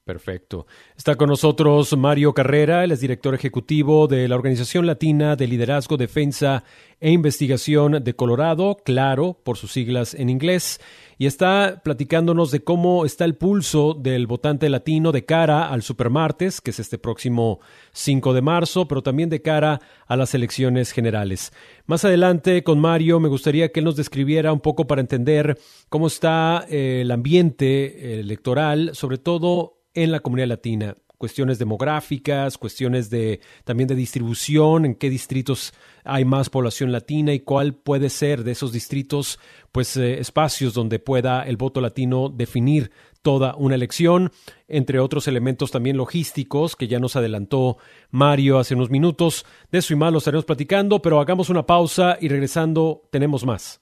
Perfecto. 0.10 0.66
Está 0.98 1.14
con 1.14 1.30
nosotros 1.30 1.96
Mario 1.96 2.34
Carrera, 2.34 2.84
él 2.84 2.92
es 2.92 3.00
director 3.00 3.36
ejecutivo 3.36 4.08
de 4.08 4.28
la 4.28 4.34
Organización 4.34 4.88
Latina 4.88 5.36
de 5.36 5.46
Liderazgo, 5.46 5.98
Defensa 5.98 6.64
e 7.00 7.12
Investigación 7.12 8.04
de 8.04 8.16
Colorado, 8.16 8.78
claro, 8.84 9.40
por 9.44 9.58
sus 9.58 9.72
siglas 9.72 10.16
en 10.16 10.32
inglés, 10.32 10.82
y 11.20 11.28
está 11.28 11.82
platicándonos 11.84 12.50
de 12.50 12.64
cómo 12.64 13.06
está 13.06 13.24
el 13.24 13.36
pulso 13.36 13.94
del 13.94 14.26
votante 14.26 14.68
latino 14.68 15.12
de 15.12 15.26
cara 15.26 15.70
al 15.70 15.84
Supermartes, 15.84 16.60
que 16.60 16.72
es 16.72 16.80
este 16.80 16.98
próximo 16.98 17.60
5 17.92 18.34
de 18.34 18.42
marzo, 18.42 18.88
pero 18.88 19.04
también 19.04 19.30
de 19.30 19.42
cara 19.42 19.80
a 20.08 20.16
las 20.16 20.34
elecciones 20.34 20.92
generales. 20.92 21.54
Más 21.86 22.04
adelante, 22.04 22.64
con 22.64 22.80
Mario, 22.80 23.20
me 23.20 23.30
gustaría 23.30 23.72
que 23.72 23.82
él 23.82 23.86
nos 23.86 23.96
describiera 23.96 24.52
un 24.52 24.60
poco 24.60 24.88
para 24.88 25.02
entender 25.02 25.60
cómo 25.88 26.08
está 26.08 26.66
eh, 26.70 27.02
el 27.02 27.12
ambiente 27.12 28.20
electoral, 28.20 28.92
sobre 28.94 29.18
todo 29.18 29.79
en 29.94 30.12
la 30.12 30.20
comunidad 30.20 30.48
latina 30.48 30.96
cuestiones 31.20 31.60
demográficas, 31.60 32.58
cuestiones 32.58 33.10
de 33.10 33.42
también 33.66 33.90
de 33.90 33.94
distribución, 33.94 34.86
en 34.86 34.96
qué 34.96 35.10
distritos 35.10 35.74
hay 36.06 36.24
más 36.24 36.50
población 36.50 36.94
latina 36.94 37.34
y 37.34 37.42
cuál 37.42 37.76
puede 37.76 38.10
ser 38.10 38.44
de 38.44 38.54
esos 38.54 38.72
distritos, 38.72 39.38
pues 39.74 39.98
eh, 39.98 40.20
espacios 40.20 40.74
donde 40.74 40.98
pueda 40.98 41.44
el 41.44 41.58
voto 41.58 41.82
latino 41.82 42.30
definir 42.30 42.92
toda 43.22 43.54
una 43.56 43.76
elección, 43.76 44.32
entre 44.70 45.02
otros 45.02 45.28
elementos 45.28 45.72
también 45.72 45.98
logísticos 45.98 46.78
que 46.78 46.88
ya 46.88 47.00
nos 47.00 47.18
adelantó 47.18 47.78
Mario 48.12 48.58
hace 48.58 48.76
unos 48.76 48.90
minutos. 48.90 49.46
De 49.74 49.80
eso 49.80 49.94
y 49.94 49.98
más 49.98 50.14
lo 50.14 50.20
estaremos 50.20 50.46
platicando, 50.46 51.02
pero 51.02 51.20
hagamos 51.20 51.50
una 51.50 51.66
pausa 51.66 52.18
y 52.22 52.30
regresando 52.30 53.02
tenemos 53.12 53.46
más. 53.46 53.82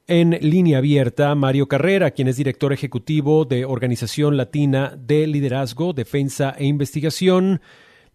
en 0.07 0.31
línea 0.41 0.79
abierta 0.79 1.33
Mario 1.35 1.67
Carrera, 1.67 2.11
quien 2.11 2.27
es 2.27 2.37
director 2.37 2.73
ejecutivo 2.73 3.45
de 3.45 3.65
Organización 3.65 4.37
Latina 4.37 4.95
de 4.97 5.27
Liderazgo, 5.27 5.93
Defensa 5.93 6.55
e 6.57 6.65
Investigación 6.65 7.61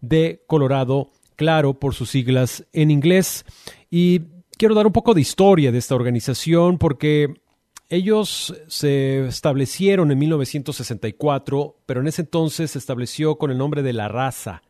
de 0.01 0.43
Colorado, 0.47 1.11
claro, 1.35 1.79
por 1.79 1.93
sus 1.93 2.09
siglas 2.09 2.65
en 2.73 2.91
inglés. 2.91 3.45
Y 3.89 4.21
quiero 4.57 4.75
dar 4.75 4.87
un 4.87 4.93
poco 4.93 5.13
de 5.13 5.21
historia 5.21 5.71
de 5.71 5.77
esta 5.77 5.95
organización 5.95 6.77
porque 6.77 7.33
ellos 7.89 8.53
se 8.67 9.27
establecieron 9.27 10.11
en 10.11 10.19
1964, 10.19 11.77
pero 11.85 12.01
en 12.01 12.07
ese 12.07 12.23
entonces 12.23 12.71
se 12.71 12.79
estableció 12.79 13.37
con 13.37 13.49
el 13.49 13.57
nombre 13.57 13.81
de 13.81 13.93
La 13.93 14.07
Raza 14.07 14.61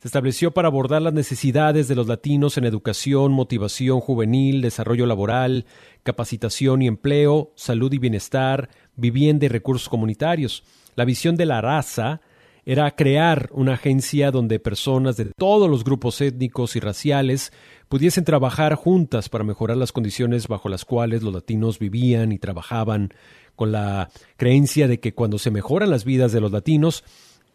se 0.00 0.08
estableció 0.08 0.52
para 0.52 0.68
abordar 0.68 1.02
las 1.02 1.12
necesidades 1.12 1.86
de 1.86 1.94
los 1.94 2.08
latinos 2.08 2.56
en 2.56 2.64
educación, 2.64 3.32
motivación 3.32 4.00
juvenil, 4.00 4.62
desarrollo 4.62 5.04
laboral, 5.04 5.66
capacitación 6.04 6.80
y 6.80 6.86
empleo, 6.86 7.52
salud 7.54 7.92
y 7.92 7.98
bienestar, 7.98 8.70
vivienda 8.96 9.44
y 9.44 9.48
recursos 9.48 9.90
comunitarios. 9.90 10.64
La 10.96 11.04
visión 11.04 11.36
de 11.36 11.44
la 11.44 11.60
raza 11.60 12.22
era 12.64 12.90
crear 12.92 13.50
una 13.52 13.74
agencia 13.74 14.30
donde 14.30 14.58
personas 14.58 15.18
de 15.18 15.26
todos 15.36 15.68
los 15.68 15.84
grupos 15.84 16.18
étnicos 16.22 16.76
y 16.76 16.80
raciales 16.80 17.52
pudiesen 17.90 18.24
trabajar 18.24 18.76
juntas 18.76 19.28
para 19.28 19.44
mejorar 19.44 19.76
las 19.76 19.92
condiciones 19.92 20.48
bajo 20.48 20.70
las 20.70 20.86
cuales 20.86 21.22
los 21.22 21.34
latinos 21.34 21.78
vivían 21.78 22.32
y 22.32 22.38
trabajaban, 22.38 23.12
con 23.54 23.72
la 23.72 24.08
creencia 24.38 24.88
de 24.88 25.00
que 25.00 25.12
cuando 25.12 25.38
se 25.38 25.50
mejoran 25.50 25.90
las 25.90 26.06
vidas 26.06 26.32
de 26.32 26.40
los 26.40 26.50
latinos, 26.52 27.04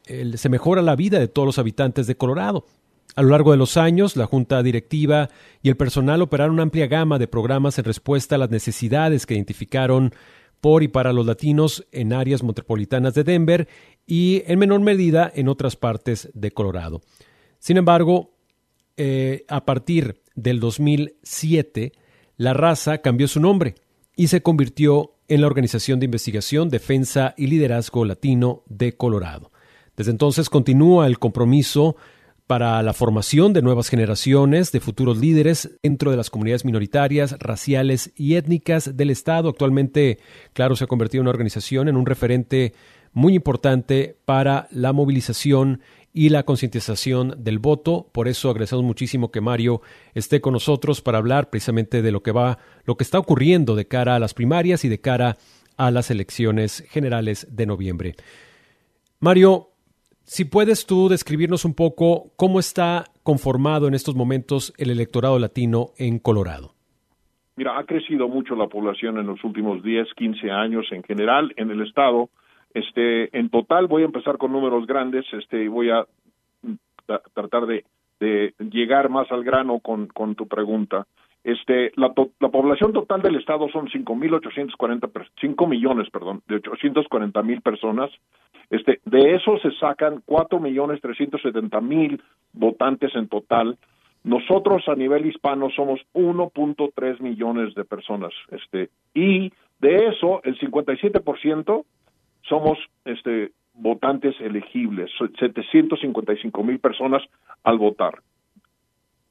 se 0.05 0.49
mejora 0.49 0.81
la 0.81 0.95
vida 0.95 1.19
de 1.19 1.27
todos 1.27 1.45
los 1.45 1.59
habitantes 1.59 2.07
de 2.07 2.15
Colorado. 2.15 2.65
A 3.15 3.21
lo 3.21 3.29
largo 3.29 3.51
de 3.51 3.57
los 3.57 3.77
años, 3.77 4.17
la 4.17 4.25
Junta 4.25 4.61
Directiva 4.61 5.29
y 5.61 5.69
el 5.69 5.77
personal 5.77 6.21
operaron 6.21 6.55
una 6.55 6.63
amplia 6.63 6.87
gama 6.87 7.17
de 7.17 7.27
programas 7.27 7.77
en 7.79 7.85
respuesta 7.85 8.35
a 8.35 8.37
las 8.37 8.49
necesidades 8.49 9.25
que 9.25 9.35
identificaron 9.35 10.13
por 10.59 10.83
y 10.83 10.87
para 10.87 11.13
los 11.13 11.25
latinos 11.25 11.85
en 11.91 12.11
áreas 12.11 12.43
metropolitanas 12.43 13.13
de 13.13 13.23
Denver 13.23 13.67
y 14.05 14.43
en 14.47 14.59
menor 14.59 14.81
medida 14.81 15.31
en 15.33 15.47
otras 15.47 15.75
partes 15.75 16.29
de 16.33 16.51
Colorado. 16.51 17.01
Sin 17.59 17.77
embargo, 17.77 18.35
eh, 18.97 19.45
a 19.47 19.63
partir 19.63 20.21
del 20.35 20.59
2007, 20.59 21.93
la 22.37 22.53
raza 22.53 22.97
cambió 22.97 23.27
su 23.27 23.39
nombre 23.39 23.75
y 24.15 24.27
se 24.27 24.41
convirtió 24.41 25.13
en 25.27 25.41
la 25.41 25.47
Organización 25.47 25.99
de 25.99 26.05
Investigación, 26.05 26.69
Defensa 26.69 27.33
y 27.37 27.47
Liderazgo 27.47 28.05
Latino 28.05 28.63
de 28.67 28.97
Colorado. 28.97 29.51
Desde 29.95 30.11
entonces 30.11 30.49
continúa 30.49 31.07
el 31.07 31.19
compromiso 31.19 31.95
para 32.47 32.81
la 32.83 32.93
formación 32.93 33.53
de 33.53 33.63
nuevas 33.63 33.89
generaciones 33.89 34.71
de 34.71 34.79
futuros 34.79 35.17
líderes 35.17 35.77
dentro 35.81 36.11
de 36.11 36.17
las 36.17 36.29
comunidades 36.29 36.63
minoritarias, 36.63 37.35
raciales 37.39 38.11
y 38.15 38.35
étnicas 38.35 38.95
del 38.95 39.09
Estado. 39.09 39.49
Actualmente, 39.49 40.19
claro, 40.53 40.75
se 40.75 40.83
ha 40.83 40.87
convertido 40.87 41.21
en 41.21 41.25
una 41.25 41.31
organización 41.31 41.87
en 41.87 41.95
un 41.95 42.05
referente 42.05 42.73
muy 43.13 43.33
importante 43.33 44.17
para 44.25 44.67
la 44.71 44.93
movilización 44.93 45.81
y 46.13 46.29
la 46.29 46.43
concientización 46.43 47.35
del 47.39 47.59
voto. 47.59 48.09
Por 48.11 48.27
eso 48.27 48.49
agradecemos 48.49 48.85
muchísimo 48.85 49.31
que 49.31 49.41
Mario 49.41 49.81
esté 50.13 50.39
con 50.39 50.53
nosotros 50.53 51.01
para 51.01 51.17
hablar 51.17 51.49
precisamente 51.49 52.01
de 52.01 52.11
lo 52.11 52.21
que 52.21 52.31
va, 52.31 52.59
lo 52.83 52.95
que 52.95 53.03
está 53.03 53.17
ocurriendo 53.17 53.75
de 53.75 53.87
cara 53.87 54.15
a 54.15 54.19
las 54.19 54.33
primarias 54.33 54.85
y 54.85 54.89
de 54.89 55.01
cara 55.01 55.37
a 55.77 55.91
las 55.91 56.11
elecciones 56.11 56.83
generales 56.89 57.47
de 57.49 57.65
noviembre. 57.65 58.15
Mario, 59.19 59.71
si 60.25 60.43
puedes 60.43 60.85
tú 60.85 61.07
describirnos 61.07 61.65
un 61.65 61.75
poco 61.75 62.31
cómo 62.35 62.59
está 62.59 63.05
conformado 63.23 63.87
en 63.87 63.93
estos 63.93 64.15
momentos 64.15 64.73
el 64.77 64.89
electorado 64.89 65.39
latino 65.39 65.91
en 65.97 66.19
Colorado. 66.19 66.73
Mira, 67.55 67.77
ha 67.77 67.85
crecido 67.85 68.27
mucho 68.27 68.55
la 68.55 68.67
población 68.67 69.17
en 69.17 69.27
los 69.27 69.43
últimos 69.43 69.81
10, 69.81 70.13
15 70.15 70.51
años 70.51 70.87
en 70.91 71.03
general 71.03 71.53
en 71.55 71.69
el 71.71 71.81
estado. 71.87 72.29
Este, 72.73 73.37
en 73.37 73.49
total 73.49 73.87
voy 73.87 74.01
a 74.01 74.05
empezar 74.05 74.37
con 74.37 74.51
números 74.51 74.85
grandes, 74.87 75.25
este, 75.31 75.63
y 75.63 75.67
voy 75.67 75.89
a 75.89 76.05
tratar 77.33 77.65
de, 77.67 77.85
llegar 78.71 79.09
más 79.09 79.31
al 79.31 79.43
grano 79.43 79.79
con, 79.79 80.07
con 80.07 80.35
tu 80.35 80.47
pregunta. 80.47 81.05
Este, 81.45 81.91
la, 81.95 82.11
la 82.39 82.49
población 82.49 82.91
total 82.91 83.21
del 83.21 83.35
estado 83.35 83.69
son 83.69 83.87
5.840, 83.87 85.27
5 85.39 85.67
millones, 85.67 86.09
perdón, 86.09 86.41
de 86.47 86.55
840 86.55 87.43
mil 87.43 87.61
personas. 87.61 88.09
Este, 88.71 88.99
de 89.05 89.35
eso 89.35 89.59
se 89.59 89.69
sacan 89.73 90.23
4 90.25 90.59
millones 90.59 90.99
370 91.01 91.81
mil 91.81 92.19
votantes 92.51 93.15
en 93.15 93.27
total. 93.27 93.77
Nosotros 94.23 94.87
a 94.87 94.95
nivel 94.95 95.27
hispano 95.27 95.69
somos 95.69 95.99
1.3 96.15 97.19
millones 97.19 97.75
de 97.75 97.85
personas. 97.85 98.33
Este, 98.49 98.89
y 99.13 99.53
de 99.79 100.07
eso, 100.07 100.41
el 100.45 100.57
57% 100.57 101.85
somos 102.41 102.79
este, 103.05 103.51
votantes 103.75 104.33
elegibles, 104.41 105.11
755 105.39 106.63
mil 106.63 106.79
personas 106.79 107.21
al 107.63 107.77
votar. 107.77 108.15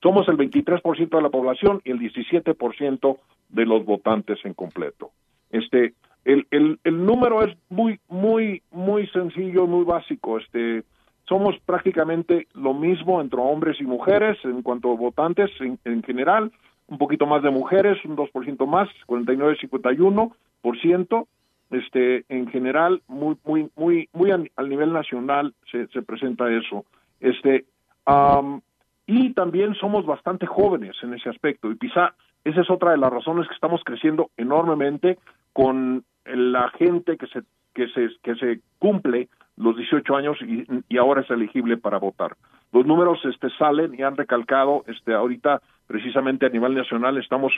Somos 0.05 0.29
el 0.29 0.37
23% 0.37 1.09
de 1.09 1.23
la 1.23 1.31
población 1.31 1.81
y 1.83 1.91
el 1.91 1.99
17% 1.99 3.19
de 3.49 3.65
los 3.65 3.87
votantes 3.87 4.39
en 4.45 4.53
completo. 4.53 5.13
Este, 5.49 5.95
el, 6.27 6.47
el, 6.51 6.79
el 6.85 7.07
número 7.07 7.43
es 7.43 7.57
muy, 7.71 7.99
muy, 8.11 8.61
muy 8.71 9.07
sencillo, 9.07 9.67
muy 9.67 9.87
básico. 9.87 10.39
Este, 10.39 10.83
somos 11.27 11.59
prácticamente 11.65 12.49
lo 12.53 12.75
mismo 12.75 13.23
entre 13.23 13.41
hombres 13.41 13.81
y 13.81 13.85
mujeres 13.85 14.37
en 14.45 14.61
cuanto 14.61 14.93
a 14.93 14.97
votantes 14.97 15.51
en, 15.59 16.03
general, 16.03 16.53
un 16.87 16.99
poquito 16.99 17.25
más 17.25 17.43
de 17.43 17.49
mujeres, 17.49 17.97
un 18.05 18.15
2% 18.15 18.67
más, 18.67 18.91
49-51%. 19.07 21.27
Este, 21.71 22.27
en 22.29 22.47
general, 22.49 23.01
muy, 23.09 23.39
muy, 23.43 23.71
muy, 23.75 24.11
muy 24.13 24.31
al 24.31 24.51
nivel 24.69 24.93
nacional 24.93 25.55
se, 25.73 25.87
se 25.87 26.03
presenta 26.03 26.55
eso. 26.55 26.85
Este, 27.21 27.65
y 29.07 29.33
también 29.35 29.75
somos 29.75 30.07
bastante 30.07 30.47
jóvenes 30.47 30.97
en 31.03 31.15
ese 31.15 31.29
aspecto 31.29 31.71
y 31.71 31.79
quizá 31.79 32.15
esa 32.45 32.61
es 32.61 32.71
otra 32.71 32.93
de 32.93 32.99
las 32.99 33.13
razones 33.13 33.49
que 33.49 33.55
estamos 33.55 33.83
creciendo 33.85 34.31
enormemente 34.37 35.19
con 35.53 36.05
la 36.25 36.69
gente 36.71 37.17
que 37.17 37.27
se 37.27 37.43
que 37.75 37.89
se 37.89 38.09
que 38.23 38.35
se 38.37 38.61
cumple 38.79 39.29
los 39.57 39.77
18 39.77 40.17
años 40.17 40.37
y, 40.43 40.67
y, 40.89 40.99
ahora 40.99 41.21
es 41.21 41.31
elegible 41.31 41.77
para 41.77 41.99
votar. 41.99 42.37
Los 42.73 42.85
números 42.87 43.21
este 43.25 43.51
salen 43.51 43.95
y 43.97 44.03
han 44.03 44.17
recalcado 44.17 44.85
este 44.89 45.15
ahorita 45.15 45.63
precisamente 45.87 46.47
a 46.47 46.49
nivel 46.49 46.75
nacional 46.75 47.19
estamos 47.19 47.53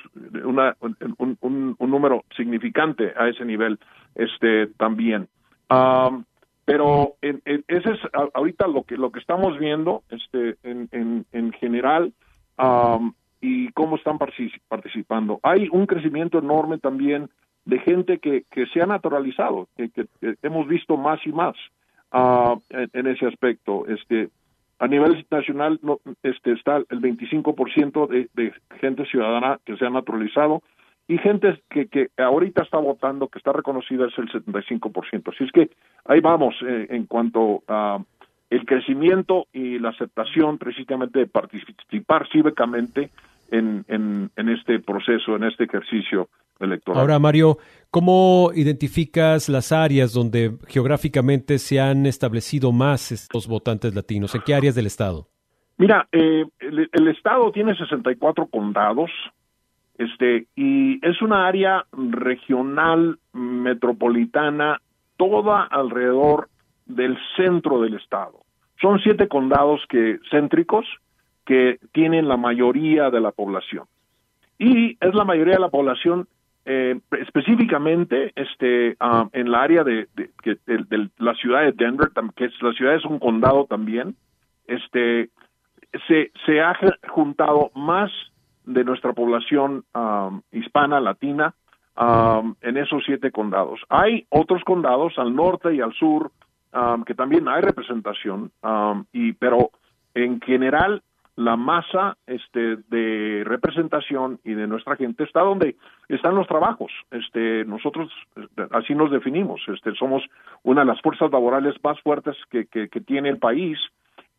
una 0.45 0.77
un, 1.19 1.39
un, 1.41 1.91
número 1.91 2.25
significante 2.37 3.15
a 3.17 3.29
ese 3.29 3.45
nivel 3.45 3.79
este 4.15 4.67
también. 4.79 5.29
Pero 6.67 7.15
en, 7.23 7.41
ese 7.47 7.93
es 7.93 8.01
ahorita 8.35 8.67
lo 8.67 8.83
que 8.83 8.99
lo 8.99 9.11
que 9.11 9.21
estamos 9.21 9.59
viendo 9.59 10.03
este 10.11 10.57
en 10.63 10.89
en, 10.93 11.25
en 11.33 11.53
general 11.53 12.13
y 13.41 13.71
cómo 13.73 13.97
están 13.97 14.19
participando. 14.19 15.41
Hay 15.43 15.69
un 15.71 15.87
crecimiento 15.87 16.39
enorme 16.39 16.79
también 16.79 17.31
de 17.65 17.79
gente 17.81 18.19
que, 18.19 18.45
que 18.51 18.67
se 18.67 18.81
ha 18.81 18.87
naturalizado, 18.87 19.69
que, 19.77 19.91
que, 19.91 20.07
hemos 20.43 20.67
visto 20.67 20.97
más 20.97 21.21
y 21.27 21.33
más 21.33 21.55
uh, 22.13 22.61
en, 22.71 23.07
ese 23.07 23.27
aspecto. 23.27 23.87
Este, 23.87 24.31
a 24.79 24.87
nivel 24.87 25.27
nacional 25.31 25.79
no, 25.83 26.01
este, 26.23 26.53
está 26.53 26.77
el 26.77 27.01
25% 27.01 28.09
de, 28.09 28.29
de 28.35 28.53
gente 28.81 29.05
ciudadana 29.07 29.59
que 29.65 29.77
se 29.77 29.85
ha 29.85 29.91
naturalizado 29.91 30.63
y 31.09 31.19
gente 31.19 31.63
que, 31.71 31.87
que 31.89 32.09
ahorita 32.17 32.63
está 32.63 32.79
votando, 32.79 33.29
que 33.29 33.39
está 33.39 33.53
reconocida, 33.53 34.07
es 34.07 34.19
el 34.19 34.29
75%. 34.29 35.35
Así 35.35 35.45
es 35.45 35.53
que 35.53 35.71
ahí 36.05 36.21
vamos 36.21 36.55
eh, 36.63 36.87
en 36.91 37.07
cuanto 37.07 37.63
a 37.69 37.99
el 38.51 38.65
crecimiento 38.65 39.47
y 39.53 39.79
la 39.79 39.91
aceptación 39.91 40.59
precisamente 40.59 41.21
de 41.21 41.27
participar 41.27 42.29
cívicamente 42.31 43.11
en, 43.51 43.85
en, 43.89 44.31
en 44.37 44.49
este 44.49 44.81
proceso, 44.81 45.37
en 45.37 45.45
este 45.45 45.65
ejercicio 45.65 46.29
electoral. 46.59 47.01
Ahora, 47.01 47.19
Mario, 47.19 47.59
¿cómo 47.91 48.51
identificas 48.55 49.49
las 49.49 49.73
áreas 49.73 50.13
donde 50.13 50.57
geográficamente 50.69 51.59
se 51.59 51.81
han 51.81 52.07
establecido 52.07 52.73
más 52.73 53.13
estos 53.13 53.47
votantes 53.47 53.95
latinos? 53.95 54.35
¿En 54.35 54.43
qué 54.43 54.55
áreas 54.55 54.75
del 54.75 54.87
estado? 54.87 55.29
Mira, 55.79 56.09
eh, 56.13 56.45
el, 56.59 56.89
el, 56.91 57.09
estado 57.09 57.53
tiene 57.53 57.77
64 57.77 58.47
condados, 58.47 59.11
Este, 59.99 60.47
y 60.55 61.05
es 61.07 61.23
una 61.23 61.47
área 61.47 61.87
regional 61.93 63.19
metropolitana 63.33 64.81
toda 65.17 65.63
alrededor 65.63 66.49
del 66.85 67.17
centro 67.37 67.81
del 67.81 67.95
estado. 67.95 68.41
Son 68.81 68.99
siete 69.01 69.27
condados 69.29 69.81
que 69.89 70.19
céntricos 70.31 70.85
que 71.47 71.79
tienen 71.93 72.29
la 72.29 72.37
mayoría 72.37 73.11
de 73.11 73.21
la 73.21 73.33
población. 73.33 73.85
Y 74.59 74.99
es 75.01 75.15
la 75.15 75.25
mayoría 75.25 75.55
de 75.55 75.61
la 75.61 75.71
población 75.71 76.29
eh, 76.69 76.99
específicamente 77.21 78.33
este 78.35 78.97
ah, 78.99 79.29
en 79.33 79.51
la 79.51 79.63
área 79.63 79.85
de, 79.85 80.09
de, 80.17 81.11
la 81.19 81.35
ciudad 81.35 81.63
de 81.63 81.73
Denver, 81.73 82.09
que 82.35 82.47
es, 82.47 82.63
la 82.63 82.73
ciudad 82.73 82.97
es 82.97 83.05
un 83.05 83.21
condado 83.21 83.67
también, 83.67 84.17
este 84.67 85.31
se, 86.09 86.33
se 86.45 86.61
ha 86.61 86.77
juntado 87.09 87.71
más 87.75 88.11
de 88.67 88.85
nuestra 88.85 89.13
población 89.13 89.85
ah, 89.95 90.31
hispana, 90.53 91.01
latina, 91.01 91.55
ah, 91.97 92.43
en 92.61 92.77
esos 92.77 93.03
siete 93.07 93.31
condados. 93.31 93.81
Hay 93.89 94.27
otros 94.29 94.63
condados 94.65 95.19
al 95.19 95.35
norte 95.35 95.75
y 95.75 95.81
al 95.81 95.95
sur 95.95 96.31
que 97.07 97.15
también 97.15 97.49
hay 97.49 97.63
representación, 97.63 98.53
y 99.11 99.33
pero 99.33 99.71
en 100.13 100.43
general 100.43 101.03
la 101.37 101.57
masa 101.57 102.17
este 102.27 102.77
de 102.89 103.45
representación 103.45 104.41
y 104.43 104.55
de 104.55 104.67
nuestra 104.67 104.97
gente 104.97 105.25
está 105.25 105.41
donde 105.41 105.77
están 106.09 106.35
los 106.35 106.47
trabajos. 106.47 106.91
Este 107.11 107.65
nosotros 107.67 108.11
este, 108.35 108.67
así 108.73 108.95
nos 108.95 109.11
definimos. 109.11 109.61
Este 109.69 109.95
somos 109.95 110.23
una 110.63 110.81
de 110.81 110.87
las 110.87 111.01
fuerzas 111.03 111.31
laborales 111.31 111.75
más 111.85 112.01
fuertes 112.01 112.37
que, 112.51 112.67
que, 112.67 112.89
tiene 113.01 113.29
el 113.29 113.39
país 113.39 113.79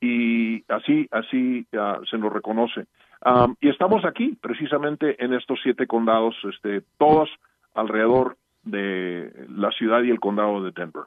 y 0.01 0.63
así 0.71 1.07
así 1.11 1.67
uh, 1.73 2.03
se 2.05 2.17
nos 2.17 2.33
reconoce 2.33 2.87
um, 3.25 3.55
y 3.59 3.69
estamos 3.69 4.05
aquí 4.05 4.37
precisamente 4.41 5.23
en 5.23 5.33
estos 5.33 5.59
siete 5.63 5.87
condados 5.87 6.35
este 6.43 6.81
todos 6.97 7.29
alrededor 7.73 8.37
de 8.63 9.47
la 9.49 9.71
ciudad 9.71 10.03
y 10.03 10.09
el 10.09 10.19
condado 10.19 10.63
de 10.63 10.71
Denver 10.71 11.03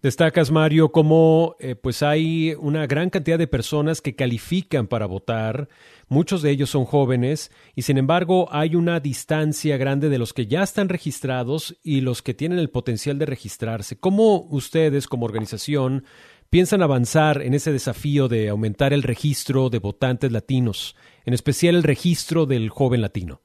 Destacas, 0.00 0.52
Mario, 0.52 0.92
cómo 0.92 1.56
eh, 1.58 1.74
pues 1.74 2.04
hay 2.04 2.54
una 2.60 2.86
gran 2.86 3.10
cantidad 3.10 3.36
de 3.36 3.48
personas 3.48 4.00
que 4.00 4.14
califican 4.14 4.86
para 4.86 5.06
votar, 5.06 5.68
muchos 6.06 6.40
de 6.40 6.52
ellos 6.52 6.70
son 6.70 6.84
jóvenes, 6.84 7.50
y 7.74 7.82
sin 7.82 7.98
embargo 7.98 8.46
hay 8.52 8.76
una 8.76 9.00
distancia 9.00 9.76
grande 9.76 10.08
de 10.08 10.18
los 10.18 10.32
que 10.32 10.46
ya 10.46 10.62
están 10.62 10.88
registrados 10.88 11.80
y 11.82 12.00
los 12.00 12.22
que 12.22 12.32
tienen 12.32 12.60
el 12.60 12.70
potencial 12.70 13.18
de 13.18 13.26
registrarse. 13.26 13.98
¿Cómo 13.98 14.42
ustedes 14.50 15.08
como 15.08 15.26
organización 15.26 16.04
piensan 16.50 16.82
avanzar 16.82 17.42
en 17.42 17.54
ese 17.54 17.72
desafío 17.72 18.28
de 18.28 18.48
aumentar 18.48 18.92
el 18.92 19.02
registro 19.02 19.70
de 19.70 19.78
votantes 19.78 20.32
latinos, 20.32 20.96
en 21.24 21.34
especial 21.34 21.76
el 21.76 21.82
registro 21.82 22.46
del 22.46 22.70
joven 22.70 23.02
latino? 23.02 23.40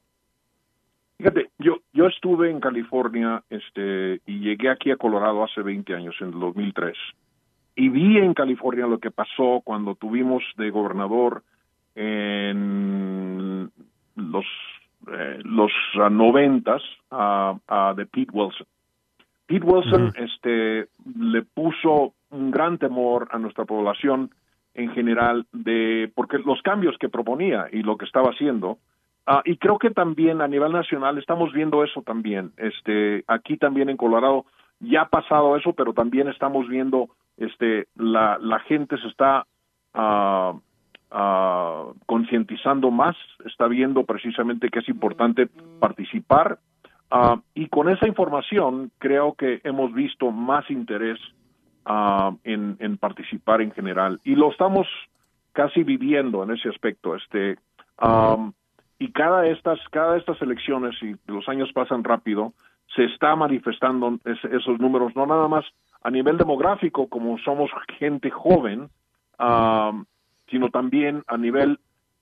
Fíjate, 1.18 1.52
yo, 1.60 1.78
yo 1.94 2.08
estuve 2.08 2.50
en 2.50 2.60
California 2.60 3.44
este, 3.50 4.22
y 4.26 4.40
llegué 4.40 4.70
aquí 4.70 4.92
a 4.92 4.98
Colorado 4.98 5.44
hace 5.44 5.62
20 5.62 5.94
años, 5.96 6.16
en 6.22 6.28
el 6.28 6.40
2003. 6.40 6.98
Y 7.76 7.90
vi 7.90 8.18
en 8.18 8.34
California 8.34 8.86
lo 8.88 9.00
que 9.00 9.12
pasó 9.12 9.62
cuando 9.64 9.96
tuvimos 9.96 10.44
de 10.58 10.70
gobernador 10.70 11.44
en 11.96 13.72
los 14.16 14.46
eh, 15.12 15.40
los 15.44 15.72
noventas 16.12 16.82
a, 17.12 17.94
de 17.98 18.06
Pete 18.06 18.32
Wilson. 18.32 18.68
Pete 19.46 19.66
Wilson 19.66 20.14
este 20.16 20.88
le 21.16 21.42
puso 21.42 22.14
un 22.34 22.52
gran 22.52 22.78
temor 22.78 23.28
a 23.32 23.40
nuestra 23.40 23.66
población 23.66 24.32
en 24.74 24.92
general 24.92 25.46
de 25.52 26.12
porque 26.16 26.40
los 26.40 26.62
cambios 26.62 26.98
que 26.98 27.10
proponía 27.10 27.68
y 27.72 27.84
lo 27.84 27.98
que 27.98 28.06
estaba 28.06 28.32
haciendo 28.32 28.80
Ah, 29.26 29.42
y 29.46 29.58
creo 29.58 29.80
que 29.80 29.90
también 29.90 30.42
a 30.42 30.48
nivel 30.48 30.74
nacional 30.74 31.18
estamos 31.18 31.54
viendo 31.54 31.84
eso 31.84 32.02
también. 32.02 32.52
Este, 32.58 33.24
aquí 33.28 33.58
también 33.58 33.90
en 33.90 33.96
Colorado 33.96 34.46
ya 34.80 35.04
ha 35.04 35.10
pasado 35.10 35.56
eso, 35.56 35.72
pero 35.74 35.94
también 35.94 36.28
estamos 36.28 36.68
viendo, 36.68 37.08
este, 37.38 37.88
la, 37.96 38.38
la 38.40 38.60
gente 38.60 38.98
se 38.98 39.08
está 39.08 39.46
uh, 39.96 40.60
concientizando 42.06 42.92
más, 42.92 43.16
está 43.46 43.68
viendo 43.68 44.04
precisamente 44.04 44.70
que 44.70 44.80
es 44.80 44.90
importante 44.90 45.48
participar 45.80 46.60
y 47.54 47.68
con 47.68 47.90
esa 47.90 48.08
información 48.08 48.90
creo 48.98 49.36
que 49.36 49.62
hemos 49.64 49.94
visto 49.94 50.32
más 50.32 50.68
interés 50.72 51.20
en, 52.44 52.78
en 52.80 52.98
participar 52.98 53.62
en 53.62 53.72
general 53.72 54.20
y 54.24 54.36
lo 54.36 54.52
estamos 54.52 54.88
casi 55.54 55.84
viviendo 55.84 56.44
en 56.44 56.52
ese 56.52 56.70
aspecto. 56.70 57.16
Este, 57.16 57.58
y 59.00 59.12
cada 59.12 59.48
estas 59.48 59.80
cada 59.90 60.18
estas 60.18 60.42
elecciones 60.42 60.96
y 61.02 61.16
los 61.28 61.48
años 61.50 61.72
pasan 61.74 62.04
rápido 62.04 62.54
se 62.96 63.06
está 63.06 63.36
manifestando 63.36 64.20
esos 64.24 64.80
números 64.80 65.16
no 65.16 65.26
nada 65.26 65.48
más 65.48 65.66
a 66.04 66.10
nivel 66.10 66.38
demográfico 66.38 67.08
como 67.08 67.38
somos 67.40 67.70
gente 68.00 68.30
joven 68.30 68.90
sino 70.50 70.70
también 70.70 71.24
a 71.28 71.38
nivel 71.38 71.80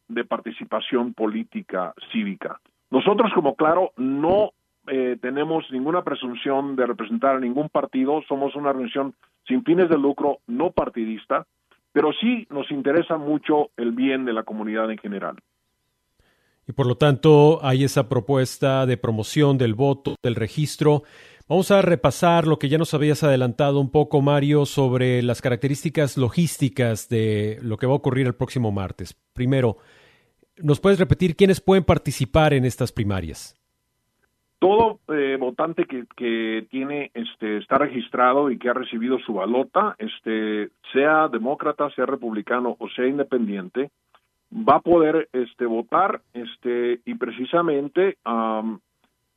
de 0.08 0.24
participación 0.24 1.13
política 1.13 1.93
cívica 2.12 2.60
nosotros 2.89 3.32
como 3.34 3.56
claro 3.56 3.91
no 3.97 4.52
eh, 4.88 5.17
tenemos 5.21 5.65
ninguna 5.71 6.04
presunción 6.04 6.76
de 6.76 6.88
representar 6.88 7.36
a 7.36 7.39
ningún 7.39 7.69
partido 7.69 8.24
somos 8.28 8.56
una 8.56 8.69
organización 8.69 9.13
sin 9.47 9.63
fines 9.63 9.89
de 9.89 9.97
lucro 9.97 10.39
no 10.47 10.71
partidista 10.71 11.45
pero 11.93 12.13
sí 12.13 12.47
nos 12.49 12.71
interesa 12.71 13.17
mucho 13.17 13.71
el 13.77 13.91
bien 13.91 14.25
de 14.25 14.34
la 14.34 14.43
comunidad 14.43 14.89
en 14.91 14.97
general 14.97 15.38
y 16.67 16.73
por 16.73 16.88
lo 16.88 16.95
tanto 16.95 17.60
hay 17.63 17.84
esa 17.84 18.08
propuesta 18.08 18.86
de 18.86 18.97
promoción 18.97 19.58
del 19.58 19.73
voto, 19.73 20.15
del 20.23 20.36
registro. 20.36 21.04
Vamos 21.47 21.71
a 21.71 21.82
repasar 21.82 22.47
lo 22.47 22.60
que 22.60 22.69
ya 22.69 22.77
nos 22.77 22.93
habías 22.93 23.23
adelantado 23.23 23.80
un 23.80 23.89
poco, 23.89 24.21
Mario, 24.21 24.65
sobre 24.65 25.21
las 25.21 25.41
características 25.41 26.17
logísticas 26.17 27.10
de 27.10 27.60
lo 27.62 27.77
que 27.77 27.88
va 27.88 27.93
a 27.93 27.97
ocurrir 27.97 28.27
el 28.27 28.36
próximo 28.36 28.71
martes. 28.71 29.17
Primero, 29.34 29.77
¿nos 30.58 30.80
puedes 30.80 30.99
repetir 30.99 31.36
quiénes 31.36 31.60
pueden 31.60 31.84
participar 31.84 32.54
en 32.54 32.63
estas 32.63 32.91
primarias? 32.91 33.61
Todo 34.62 35.00
eh, 35.08 35.38
votante 35.39 35.86
que, 35.86 36.06
que, 36.15 36.67
tiene, 36.69 37.10
este, 37.15 37.58
está 37.58 37.80
registrado 37.80 38.52
y 38.52 38.60
que 38.60 38.69
ha 38.69 38.74
recibido 38.74 39.17
su 39.17 39.34
balota, 39.34 39.95
este, 39.97 40.69
sea 40.93 41.30
demócrata, 41.30 41.89
sea 41.95 42.06
republicano 42.06 42.76
o 42.78 42.88
sea 42.89 43.08
independiente, 43.08 43.89
va 44.54 44.76
a 44.76 44.82
poder 44.82 45.30
este 45.34 45.65
votar 45.65 46.21
este 46.36 47.00
y 47.06 47.15
precisamente 47.15 48.17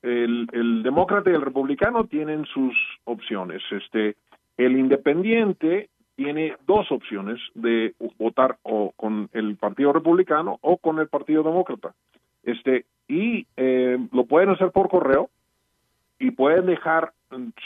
el, 0.02 0.46
el 0.52 0.82
demócrata 0.82 1.30
y 1.30 1.34
el 1.34 1.40
republicano 1.40 2.04
tienen 2.04 2.44
sus 2.44 2.74
opciones. 3.04 3.62
Este 3.70 4.16
el 4.58 4.78
independiente 4.78 5.88
tiene 6.16 6.54
dos 6.66 6.92
opciones 6.92 7.40
de 7.54 7.94
votar 8.18 8.58
o 8.62 8.92
con 8.94 9.30
el 9.32 9.56
partido 9.56 9.94
republicano 9.94 10.58
o 10.60 10.76
con 10.76 10.98
el 10.98 11.08
partido 11.08 11.42
demócrata 11.42 11.94
este 12.44 12.84
y 13.08 13.46
eh, 13.56 13.98
lo 14.12 14.24
pueden 14.24 14.50
hacer 14.50 14.70
por 14.70 14.88
correo 14.88 15.30
y 16.18 16.30
pueden 16.30 16.66
dejar 16.66 17.12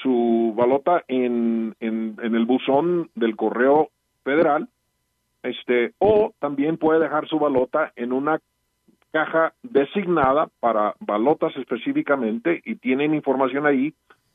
su 0.03 0.55
balota 0.57 1.05
en, 1.09 1.77
en, 1.81 2.17
el 2.23 2.47
buzón 2.47 3.11
del 3.15 3.37
correo 3.37 3.91
federal 4.25 4.69
este, 5.43 5.93
o 5.99 6.33
también 6.39 6.79
puede 6.79 7.01
dejar 7.01 7.29
su 7.29 7.39
balota 7.39 7.93
en 7.97 8.13
una 8.13 8.41
caja 9.13 9.53
designada 9.63 10.49
para 10.61 10.95
balotas 11.01 11.57
específicamente 11.57 12.63
y 12.65 12.77
tienen 12.77 13.15
información 13.15 13.67
ahí. 13.67 13.95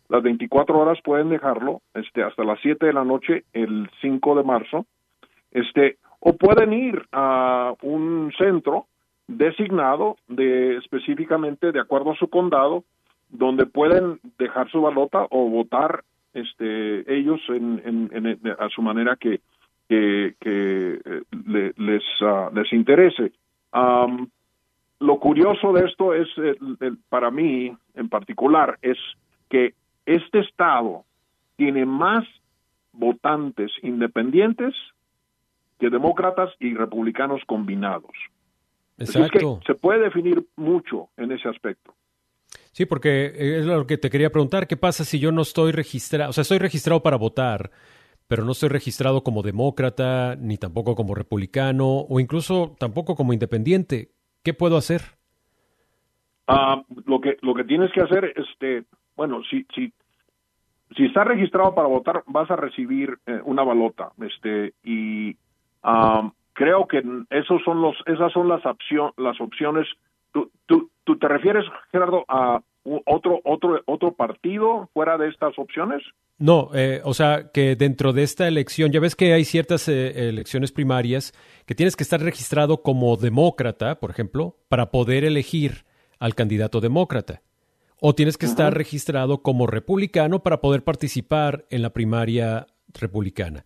Las 0.10 0.24
24 0.24 0.78
horas 0.78 1.00
pueden 1.04 1.30
dejarlo 1.30 1.82
este, 1.94 2.24
hasta 2.24 2.44
las 2.44 2.60
7 2.62 2.86
de 2.86 2.94
la 2.94 3.04
noche 3.04 3.44
el 3.54 3.90
5 4.02 4.36
de 4.36 4.44
marzo. 4.44 4.86
Este, 5.52 5.98
o 6.20 6.34
pueden 6.34 6.74
ir 6.74 7.06
a 7.12 7.74
un 7.82 8.32
centro 8.38 8.88
designado 9.28 10.18
de 10.28 10.78
específicamente 10.78 11.72
de 11.72 11.80
acuerdo 11.80 12.12
a 12.12 12.16
su 12.16 12.30
condado 12.30 12.84
donde 13.30 13.66
pueden 13.66 14.20
dejar 14.38 14.70
su 14.70 14.82
balota 14.82 15.26
o 15.30 15.50
votar 15.50 16.04
este 16.34 17.14
ellos 17.14 17.40
en, 17.50 17.82
en, 17.86 18.40
a 18.60 18.70
su 18.70 18.82
manera 18.82 19.16
que 19.16 19.42
que, 19.88 20.36
eh, 20.46 21.22
les, 21.78 22.04
ah, 22.22 22.50
les 22.54 22.72
interese. 22.74 23.32
lo 25.00 25.20
curioso 25.20 25.74
de 25.74 25.86
esto 25.86 26.14
es, 26.14 26.28
para 27.10 27.30
mí 27.32 27.76
en 27.96 28.10
particular, 28.10 28.78
es 28.82 28.98
que 29.50 29.74
este 30.06 30.40
estado 30.40 31.04
tiene 31.58 31.86
más 31.86 32.26
votantes 32.94 33.72
independientes 33.82 34.74
que 35.80 35.90
demócratas 35.90 36.50
y 36.60 36.74
republicanos 36.74 37.42
combinados. 37.46 38.12
Exacto. 38.98 39.60
se 39.66 39.76
puede 39.76 40.02
definir 40.04 40.46
mucho 40.56 41.10
en 41.18 41.32
ese 41.32 41.50
aspecto. 41.50 41.94
Sí, 42.72 42.86
porque 42.86 43.34
es 43.36 43.66
lo 43.66 43.86
que 43.86 43.98
te 43.98 44.10
quería 44.10 44.32
preguntar, 44.32 44.68
¿qué 44.68 44.78
pasa 44.78 45.04
si 45.04 45.20
yo 45.20 45.32
no 45.32 45.42
estoy 45.42 45.72
registrado? 45.72 46.32
O 46.32 46.34
sea, 46.34 46.42
estoy 46.42 46.58
registrado 46.58 47.04
para 47.04 47.18
votar, 47.18 47.72
pero 48.28 48.44
no 48.46 48.52
estoy 48.52 48.70
registrado 48.70 49.24
como 49.24 49.44
demócrata, 49.44 50.36
ni 50.36 50.58
tampoco 50.58 50.96
como 50.96 51.14
republicano, 51.14 52.00
o 52.10 52.20
incluso 52.20 52.76
tampoco 52.80 53.16
como 53.16 53.34
independiente. 53.34 54.10
¿Qué 54.44 54.54
puedo 54.54 54.78
hacer? 54.78 55.02
Ah, 56.48 56.84
lo 57.06 57.22
que 57.22 57.38
lo 57.42 57.54
que 57.54 57.64
tienes 57.64 57.92
que 57.92 58.02
hacer, 58.02 58.34
este, 58.36 58.84
bueno, 59.16 59.42
si 59.50 59.66
si 59.76 59.94
si 60.96 61.06
estás 61.06 61.26
registrado 61.28 61.74
para 61.74 61.88
votar, 61.88 62.24
vas 62.28 62.50
a 62.52 62.56
recibir 62.56 63.18
eh, 63.26 63.40
una 63.46 63.64
balota, 63.64 64.12
este, 64.22 64.74
y 64.84 65.38
ah, 65.84 66.32
creo 66.54 66.88
que 66.88 67.04
esos 67.30 67.62
son 67.64 67.82
los, 67.82 67.96
esas 68.06 68.32
son 68.32 68.48
las 68.48 68.66
opción, 68.66 69.12
las 69.18 69.40
opciones. 69.42 69.88
¿Tú, 70.32 70.52
tú, 70.66 70.90
tú 71.04 71.18
te 71.18 71.28
refieres, 71.28 71.66
Gerardo, 71.92 72.26
a 72.28 72.62
otro 73.06 73.40
otro 73.46 73.82
otro 73.86 74.14
partido 74.14 74.90
fuera 74.94 75.18
de 75.18 75.30
estas 75.30 75.58
opciones? 75.58 76.02
No, 76.38 76.72
eh, 76.74 77.02
o 77.04 77.14
sea, 77.14 77.52
que 77.54 77.76
dentro 77.76 78.12
de 78.12 78.24
esta 78.24 78.48
elección, 78.48 78.92
ya 78.92 79.00
ves 79.00 79.16
que 79.16 79.34
hay 79.34 79.46
ciertas 79.46 79.88
eh, 79.88 80.30
elecciones 80.30 80.72
primarias 80.72 81.32
que 81.66 81.76
tienes 81.76 81.96
que 81.96 82.04
estar 82.04 82.20
registrado 82.20 82.82
como 82.82 83.16
demócrata, 83.16 84.00
por 84.00 84.10
ejemplo, 84.10 84.58
para 84.68 84.92
poder 84.92 85.24
elegir 85.24 85.86
al 86.20 86.36
candidato 86.36 86.82
demócrata. 86.82 87.42
O 88.02 88.16
tienes 88.16 88.38
que 88.38 88.46
estar 88.46 88.74
registrado 88.74 89.42
como 89.42 89.68
republicano 89.68 90.44
para 90.44 90.60
poder 90.60 90.84
participar 90.84 91.66
en 91.70 91.82
la 91.82 91.92
primaria 91.92 92.68
republicana. 92.94 93.66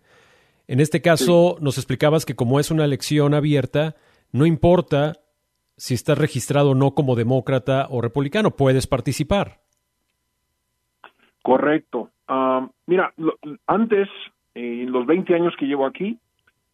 En 0.68 0.80
este 0.80 1.02
caso, 1.02 1.58
nos 1.62 1.78
explicabas 1.78 2.26
que 2.26 2.36
como 2.36 2.60
es 2.60 2.72
una 2.72 2.86
elección 2.86 3.34
abierta, 3.34 3.96
no 4.34 4.46
importa 4.46 5.14
si 5.78 5.94
estás 5.94 6.18
registrado 6.18 6.72
o 6.72 6.76
no 6.76 6.92
como 6.92 7.16
demócrata 7.16 7.88
o 7.90 8.02
republicano, 8.02 8.52
puedes 8.52 8.88
participar. 8.88 9.60
Correcto. 11.42 12.10
Ah, 12.28 12.68
mira, 12.86 13.14
antes, 13.68 14.10
en 14.56 14.92
los 14.92 15.06
20 15.06 15.34
años 15.36 15.54
que 15.58 15.68
llevo 15.68 15.86
aquí, 15.86 16.18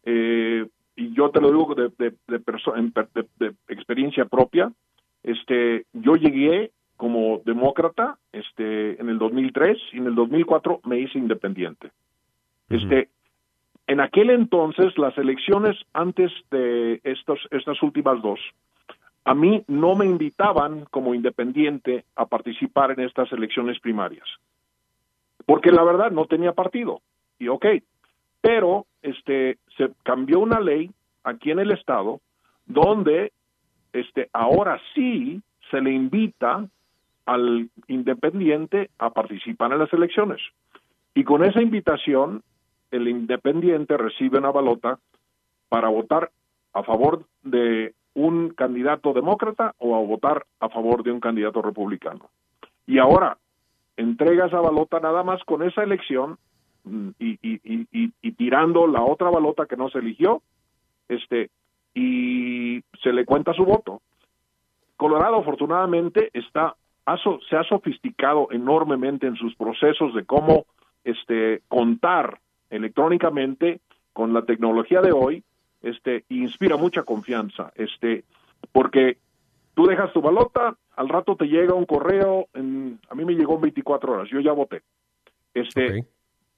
eh, 0.04 0.66
y 0.96 1.14
yo 1.14 1.30
te 1.30 1.40
lo 1.40 1.48
digo 1.48 1.74
de, 1.74 1.90
de, 1.98 2.14
de, 2.28 3.54
experiencia 3.68 4.24
propia, 4.24 4.72
este, 5.22 5.86
yo 5.92 6.14
llegué 6.14 6.72
como 6.96 7.40
demócrata 7.44 8.18
este, 8.32 9.00
en 9.00 9.08
el 9.08 9.18
2003 9.18 9.78
y 9.92 9.98
en 9.98 10.06
el 10.06 10.14
2004 10.14 10.80
me 10.84 10.98
hice 10.98 11.18
independiente. 11.18 11.90
Este, 12.68 13.08
en 13.86 14.00
aquel 14.00 14.30
entonces, 14.30 14.96
las 14.98 15.16
elecciones 15.18 15.76
antes 15.92 16.32
de 16.50 17.00
estos, 17.04 17.38
estas 17.50 17.82
últimas 17.82 18.20
dos, 18.22 18.40
a 19.24 19.34
mí 19.34 19.64
no 19.68 19.94
me 19.94 20.06
invitaban 20.06 20.86
como 20.90 21.14
independiente 21.14 22.04
a 22.16 22.26
participar 22.26 22.92
en 22.92 23.00
estas 23.00 23.30
elecciones 23.32 23.78
primarias 23.80 24.26
porque 25.46 25.70
la 25.70 25.82
verdad 25.82 26.10
no 26.10 26.26
tenía 26.26 26.52
partido. 26.52 27.00
Y 27.38 27.48
ok, 27.48 27.66
pero 28.40 28.86
este 29.02 29.58
se 29.76 29.90
cambió 30.02 30.40
una 30.40 30.60
ley 30.60 30.90
aquí 31.22 31.50
en 31.50 31.58
el 31.58 31.70
estado 31.72 32.20
donde 32.66 33.32
este 33.92 34.28
ahora 34.32 34.80
sí 34.94 35.42
se 35.70 35.80
le 35.80 35.92
invita 35.92 36.66
al 37.26 37.70
independiente 37.88 38.90
a 38.98 39.10
participar 39.10 39.72
en 39.72 39.78
las 39.78 39.92
elecciones. 39.92 40.40
Y 41.14 41.24
con 41.24 41.44
esa 41.44 41.62
invitación 41.62 42.42
el 42.96 43.08
independiente 43.08 43.96
recibe 43.96 44.38
una 44.38 44.50
balota 44.50 44.98
para 45.68 45.88
votar 45.88 46.30
a 46.72 46.82
favor 46.82 47.24
de 47.42 47.94
un 48.14 48.50
candidato 48.50 49.12
demócrata 49.12 49.74
o 49.78 49.96
a 49.96 49.98
votar 50.00 50.46
a 50.60 50.68
favor 50.68 51.02
de 51.02 51.10
un 51.10 51.20
candidato 51.20 51.62
republicano. 51.62 52.30
Y 52.86 52.98
ahora, 52.98 53.38
entrega 53.96 54.46
esa 54.46 54.60
balota 54.60 55.00
nada 55.00 55.22
más 55.22 55.42
con 55.44 55.62
esa 55.62 55.82
elección 55.82 56.38
mm, 56.84 57.08
y, 57.18 57.38
y, 57.42 58.32
tirando 58.32 58.86
la 58.86 59.02
otra 59.02 59.30
balota 59.30 59.66
que 59.66 59.76
no 59.76 59.88
se 59.88 59.98
eligió, 59.98 60.42
este, 61.08 61.50
y 61.94 62.82
se 63.02 63.12
le 63.12 63.24
cuenta 63.24 63.52
su 63.54 63.64
voto. 63.64 64.00
Colorado 64.96 65.36
afortunadamente 65.36 66.30
está 66.32 66.76
se 67.48 67.56
ha 67.56 67.64
sofisticado 67.64 68.48
enormemente 68.50 69.26
en 69.26 69.36
sus 69.36 69.54
procesos 69.56 70.14
de 70.14 70.24
cómo 70.24 70.64
este 71.04 71.60
contar 71.68 72.38
electrónicamente 72.74 73.80
con 74.12 74.32
la 74.32 74.42
tecnología 74.42 75.00
de 75.00 75.12
hoy, 75.12 75.42
este 75.82 76.24
inspira 76.28 76.76
mucha 76.76 77.02
confianza, 77.02 77.72
este 77.76 78.24
porque 78.72 79.18
tú 79.74 79.86
dejas 79.86 80.12
tu 80.12 80.20
balota, 80.20 80.76
al 80.96 81.08
rato 81.08 81.36
te 81.36 81.46
llega 81.46 81.74
un 81.74 81.86
correo, 81.86 82.48
en, 82.54 82.98
a 83.08 83.14
mí 83.14 83.24
me 83.24 83.34
llegó 83.34 83.56
en 83.56 83.62
24 83.62 84.12
horas, 84.12 84.28
yo 84.30 84.40
ya 84.40 84.52
voté. 84.52 84.82
Este, 85.52 86.04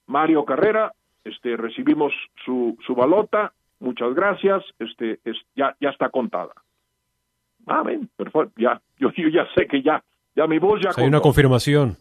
Mario 0.07 0.45
Carrera, 0.45 0.93
este, 1.25 1.57
recibimos 1.57 2.13
su, 2.45 2.79
su 2.87 2.95
balota, 2.95 3.53
muchas 3.81 4.15
gracias, 4.15 4.63
este, 4.79 5.21
es, 5.25 5.37
ya, 5.55 5.77
ya 5.81 5.91
está 5.91 6.09
contada. 6.09 6.55
Amén, 7.67 8.09
perfecto, 8.17 8.53
ya, 8.57 8.81
yo, 8.99 9.11
yo 9.13 9.29
ya 9.29 9.47
sé 9.55 9.67
que 9.67 9.83
ya, 9.83 10.03
ya 10.35 10.47
mi 10.47 10.59
voz 10.59 10.81
ya. 10.83 10.91
hay 10.97 11.09
una 11.09 11.21
confirmación. 11.21 11.97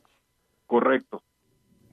Correcto. 0.67 1.21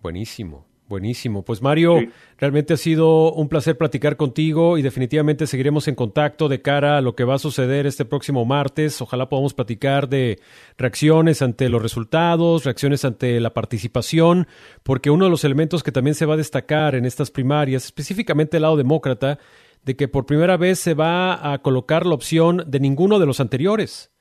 Buenísimo. 0.02 0.71
Buenísimo. 0.92 1.42
Pues 1.42 1.62
Mario, 1.62 2.00
realmente 2.36 2.74
ha 2.74 2.76
sido 2.76 3.32
un 3.32 3.48
placer 3.48 3.78
platicar 3.78 4.18
contigo 4.18 4.76
y 4.76 4.82
definitivamente 4.82 5.46
seguiremos 5.46 5.88
en 5.88 5.94
contacto 5.94 6.50
de 6.50 6.60
cara 6.60 6.98
a 6.98 7.00
lo 7.00 7.16
que 7.16 7.24
va 7.24 7.36
a 7.36 7.38
suceder 7.38 7.86
este 7.86 8.04
próximo 8.04 8.44
martes. 8.44 9.00
Ojalá 9.00 9.30
podamos 9.30 9.54
platicar 9.54 10.10
de 10.10 10.38
reacciones 10.76 11.40
ante 11.40 11.70
los 11.70 11.80
resultados, 11.80 12.66
reacciones 12.66 13.06
ante 13.06 13.40
la 13.40 13.54
participación, 13.54 14.46
porque 14.82 15.08
uno 15.08 15.24
de 15.24 15.30
los 15.30 15.44
elementos 15.44 15.82
que 15.82 15.92
también 15.92 16.14
se 16.14 16.26
va 16.26 16.34
a 16.34 16.36
destacar 16.36 16.94
en 16.94 17.06
estas 17.06 17.30
primarias, 17.30 17.86
específicamente 17.86 18.58
el 18.58 18.64
lado 18.64 18.76
demócrata, 18.76 19.38
de 19.86 19.96
que 19.96 20.08
por 20.08 20.26
primera 20.26 20.58
vez 20.58 20.78
se 20.78 20.92
va 20.92 21.54
a 21.54 21.62
colocar 21.62 22.04
la 22.04 22.12
opción 22.12 22.64
de 22.66 22.80
ninguno 22.80 23.18
de 23.18 23.24
los 23.24 23.40
anteriores. 23.40 24.11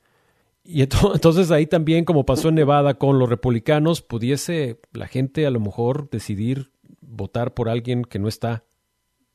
Y 0.64 0.82
entonces 1.14 1.50
ahí 1.50 1.66
también, 1.66 2.04
como 2.04 2.24
pasó 2.24 2.48
en 2.48 2.56
Nevada 2.56 2.94
con 2.94 3.18
los 3.18 3.28
republicanos, 3.28 4.02
pudiese 4.02 4.80
la 4.92 5.06
gente 5.06 5.46
a 5.46 5.50
lo 5.50 5.60
mejor 5.60 6.08
decidir 6.10 6.70
votar 7.00 7.54
por 7.54 7.68
alguien 7.68 8.04
que 8.04 8.18
no 8.18 8.28
está. 8.28 8.64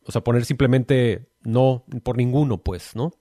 O 0.05 0.11
sea, 0.11 0.23
poner 0.23 0.45
simplemente 0.45 1.27
no 1.43 1.83
por 2.03 2.17
ninguno, 2.17 2.57
pues, 2.59 2.95
¿no? 2.95 3.11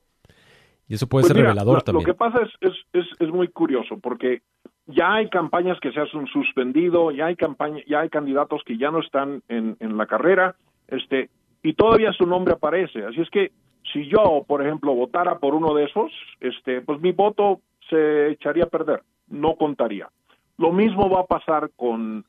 Y 0.87 0.93
eso 0.93 1.07
puede 1.07 1.23
pues 1.23 1.33
ser 1.33 1.43
revelador 1.43 1.83
también. 1.83 2.07
Lo 2.07 2.13
que 2.13 2.17
pasa 2.17 2.39
es, 2.61 2.71
es, 2.93 3.05
es, 3.19 3.29
muy 3.29 3.49
curioso, 3.49 3.99
porque 4.01 4.41
ya 4.85 5.15
hay 5.15 5.29
campañas 5.29 5.77
que 5.81 5.91
se 5.91 5.99
han 5.99 6.07
suspendido, 6.27 7.11
ya 7.11 7.25
hay 7.25 7.35
campaña, 7.35 7.83
ya 7.87 7.99
hay 7.99 8.09
candidatos 8.09 8.61
que 8.65 8.77
ya 8.77 8.89
no 8.89 9.01
están 9.01 9.43
en, 9.49 9.75
en 9.81 9.97
la 9.97 10.05
carrera, 10.05 10.55
este, 10.87 11.29
y 11.61 11.73
todavía 11.73 12.13
su 12.13 12.25
nombre 12.25 12.53
aparece. 12.53 13.03
Así 13.03 13.19
es 13.19 13.29
que 13.29 13.51
si 13.91 14.07
yo, 14.07 14.45
por 14.47 14.65
ejemplo, 14.65 14.93
votara 14.93 15.39
por 15.39 15.55
uno 15.55 15.73
de 15.73 15.85
esos, 15.85 16.11
este, 16.39 16.81
pues 16.81 17.01
mi 17.01 17.11
voto 17.11 17.59
se 17.89 18.31
echaría 18.31 18.65
a 18.65 18.69
perder, 18.69 19.03
no 19.27 19.55
contaría. 19.55 20.09
Lo 20.57 20.71
mismo 20.71 21.09
va 21.09 21.21
a 21.21 21.25
pasar 21.25 21.69
con 21.75 22.25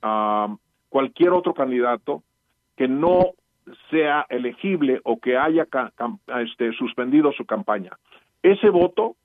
cualquier 0.89 1.31
otro 1.31 1.55
candidato 1.55 2.23
que 2.77 2.89
no 2.89 3.33
sea 3.91 4.27
elegible 4.29 5.01
o 5.05 5.19
que 5.19 5.37
haya 5.37 5.67
este, 6.41 6.73
suspendido 6.73 7.33
su 7.33 7.45
campaña. 7.45 7.93
Ese 8.43 8.71
voto 8.71 9.17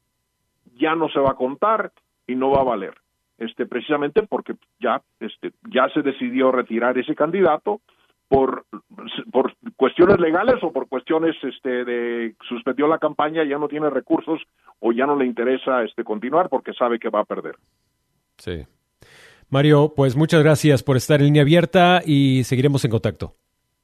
ya 0.76 0.96
no 0.96 1.10
se 1.10 1.20
va 1.20 1.32
a 1.32 1.36
contar 1.36 1.92
y 2.28 2.36
no 2.36 2.52
va 2.52 2.62
a 2.62 2.66
valer. 2.66 2.96
Este, 3.38 3.66
precisamente 3.66 4.24
porque 4.24 4.56
ya, 4.80 5.02
este, 5.20 5.52
ya 5.70 5.90
se 5.90 6.02
decidió 6.02 6.52
retirar 6.52 6.98
ese 6.98 7.16
candidato 7.16 7.82
por, 8.28 8.66
por 9.32 9.54
cuestiones 9.76 10.20
legales 10.20 10.56
o 10.64 10.72
por 10.72 10.88
cuestiones 10.88 11.36
este, 11.44 11.86
de 11.86 12.36
suspendió 12.48 12.88
la 12.88 12.98
campaña, 12.98 13.44
ya 13.44 13.58
no 13.58 13.68
tiene 13.68 13.90
recursos 13.90 14.42
o 14.80 14.92
ya 14.92 15.06
no 15.06 15.16
le 15.16 15.26
interesa 15.26 15.84
este, 15.84 16.04
continuar 16.04 16.50
porque 16.50 16.74
sabe 16.74 17.00
que 17.00 17.10
va 17.10 17.22
a 17.22 17.26
perder. 17.26 17.56
Sí. 18.38 18.64
Mario, 19.50 19.94
pues 19.96 20.16
muchas 20.16 20.42
gracias 20.44 20.82
por 20.82 20.98
estar 20.98 21.20
en 21.20 21.28
línea 21.28 21.44
abierta 21.44 22.02
y 22.06 22.44
seguiremos 22.44 22.84
en 22.86 22.92
contacto. 22.92 23.36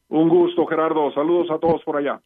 Un 0.07 0.27
gusto, 0.27 0.65
Gerardo. 0.65 1.11
Saludos 1.13 1.51
a 1.51 1.59
todos 1.59 1.83
por 1.83 1.97
allá. 1.97 2.19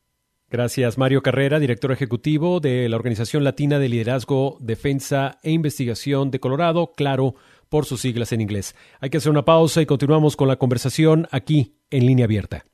Gracias, 0.49 0.99
Mario 0.99 1.21
Carrera, 1.21 1.60
director 1.60 1.91
ejecutivo 1.91 2.60
de 2.60 2.88
la 2.88 2.95
Organización 2.95 3.43
Latina 3.43 3.80
de 3.80 3.89
Liderazgo, 3.89 4.58
Defensa 4.60 5.39
e 5.41 5.52
Investigación 5.52 6.30
de 6.30 6.39
Colorado, 6.39 6.91
claro, 6.95 7.34
por 7.73 7.88
sus 7.88 8.01
siglas 8.01 8.31
en 8.31 8.39
inglés. 8.39 8.75
Hay 8.99 9.09
que 9.09 9.17
hacer 9.17 9.31
una 9.31 9.45
pausa 9.45 9.81
y 9.81 9.88
continuamos 9.88 10.36
con 10.36 10.47
la 10.47 10.57
conversación 10.57 11.27
aquí 11.31 11.73
en 11.89 12.05
línea 12.05 12.25
abierta. 12.25 12.65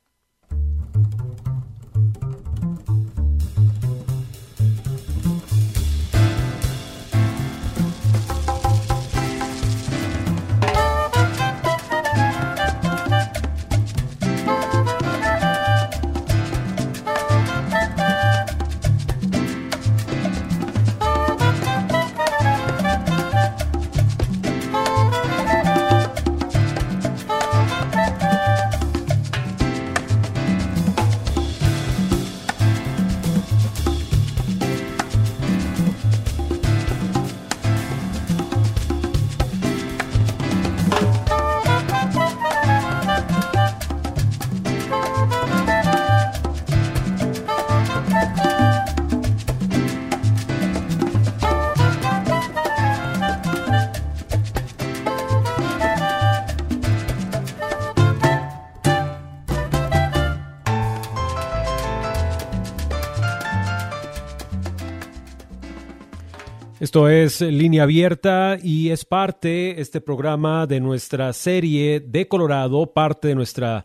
Esto 66.90 67.08
es 67.08 67.40
Línea 67.40 67.84
Abierta 67.84 68.58
y 68.60 68.90
es 68.90 69.04
parte, 69.04 69.80
este 69.80 70.00
programa, 70.00 70.66
de 70.66 70.80
nuestra 70.80 71.32
serie 71.32 72.00
de 72.00 72.26
Colorado, 72.26 72.92
parte 72.92 73.28
de 73.28 73.36
nuestra 73.36 73.84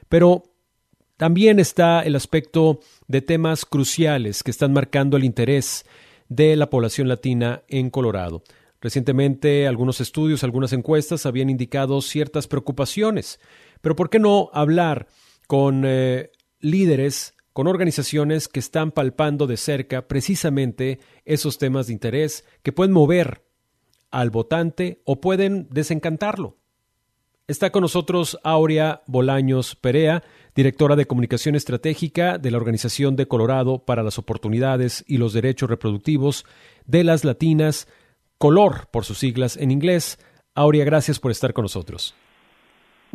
pero 0.09 0.43
también 1.17 1.59
está 1.59 2.01
el 2.01 2.15
aspecto 2.15 2.79
de 3.07 3.21
temas 3.21 3.65
cruciales 3.65 4.43
que 4.43 4.51
están 4.51 4.73
marcando 4.73 5.17
el 5.17 5.23
interés 5.23 5.85
de 6.29 6.55
la 6.55 6.69
población 6.69 7.07
latina 7.07 7.63
en 7.67 7.89
Colorado. 7.89 8.43
Recientemente 8.81 9.67
algunos 9.67 10.01
estudios, 10.01 10.43
algunas 10.43 10.73
encuestas 10.73 11.27
habían 11.27 11.51
indicado 11.51 12.01
ciertas 12.01 12.47
preocupaciones, 12.47 13.39
pero 13.81 13.95
¿por 13.95 14.09
qué 14.09 14.17
no 14.17 14.49
hablar 14.53 15.07
con 15.45 15.83
eh, 15.85 16.31
líderes 16.59 17.35
con 17.53 17.67
organizaciones 17.67 18.47
que 18.47 18.59
están 18.59 18.91
palpando 18.91 19.47
de 19.47 19.57
cerca 19.57 20.07
precisamente 20.07 20.99
esos 21.25 21.57
temas 21.57 21.87
de 21.87 21.93
interés 21.93 22.45
que 22.63 22.71
pueden 22.71 22.93
mover 22.93 23.45
al 24.09 24.29
votante 24.29 25.01
o 25.05 25.21
pueden 25.21 25.67
desencantarlo. 25.69 26.57
Está 27.47 27.71
con 27.71 27.81
nosotros 27.81 28.39
Aurea 28.43 29.03
Bolaños 29.07 29.75
Perea, 29.75 30.23
directora 30.55 30.95
de 30.95 31.05
comunicación 31.05 31.55
estratégica 31.55 32.37
de 32.37 32.51
la 32.51 32.57
Organización 32.57 33.15
de 33.15 33.27
Colorado 33.27 33.83
para 33.83 34.03
las 34.03 34.17
Oportunidades 34.17 35.03
y 35.07 35.17
los 35.17 35.33
Derechos 35.33 35.69
Reproductivos 35.69 36.45
de 36.85 37.03
las 37.03 37.25
Latinas, 37.25 37.87
Color 38.37 38.87
por 38.89 39.05
sus 39.05 39.19
siglas 39.19 39.57
en 39.57 39.71
inglés. 39.71 40.17
Aurea, 40.55 40.85
gracias 40.85 41.19
por 41.19 41.31
estar 41.31 41.53
con 41.53 41.63
nosotros. 41.63 42.15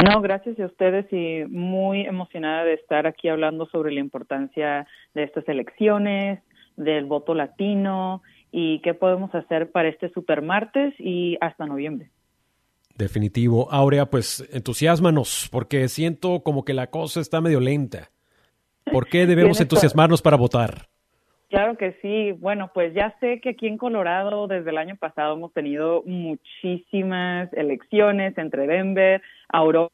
No, 0.04 0.20
gracias 0.20 0.58
a 0.60 0.66
ustedes 0.66 1.10
y 1.10 1.44
muy 1.48 2.02
emocionada 2.02 2.64
de 2.64 2.74
estar 2.74 3.06
aquí 3.06 3.28
hablando 3.28 3.66
sobre 3.66 3.92
la 3.92 4.00
importancia 4.00 4.86
de 5.14 5.22
estas 5.22 5.48
elecciones, 5.48 6.42
del 6.76 7.06
voto 7.06 7.34
latino 7.34 8.22
y 8.52 8.80
qué 8.80 8.92
podemos 8.92 9.34
hacer 9.34 9.70
para 9.70 9.88
este 9.88 10.10
super 10.10 10.42
martes 10.42 10.94
y 10.98 11.38
hasta 11.40 11.66
noviembre. 11.66 12.10
Definitivo. 12.96 13.70
Aurea, 13.70 14.06
pues 14.06 14.46
entusiasmanos, 14.52 15.48
porque 15.50 15.88
siento 15.88 16.40
como 16.42 16.64
que 16.64 16.74
la 16.74 16.88
cosa 16.88 17.20
está 17.20 17.40
medio 17.40 17.60
lenta. 17.60 18.10
¿Por 18.90 19.08
qué 19.08 19.26
debemos 19.26 19.60
entusiasmarnos 19.60 20.22
para 20.22 20.36
votar? 20.36 20.88
Claro 21.48 21.76
que 21.76 21.92
sí. 22.02 22.32
Bueno, 22.32 22.70
pues 22.74 22.92
ya 22.92 23.14
sé 23.20 23.40
que 23.40 23.50
aquí 23.50 23.68
en 23.68 23.78
Colorado 23.78 24.48
desde 24.48 24.70
el 24.70 24.78
año 24.78 24.96
pasado 24.96 25.34
hemos 25.34 25.52
tenido 25.52 26.02
muchísimas 26.04 27.52
elecciones 27.52 28.36
entre 28.36 28.66
Denver, 28.66 29.22
Aurora 29.48 29.90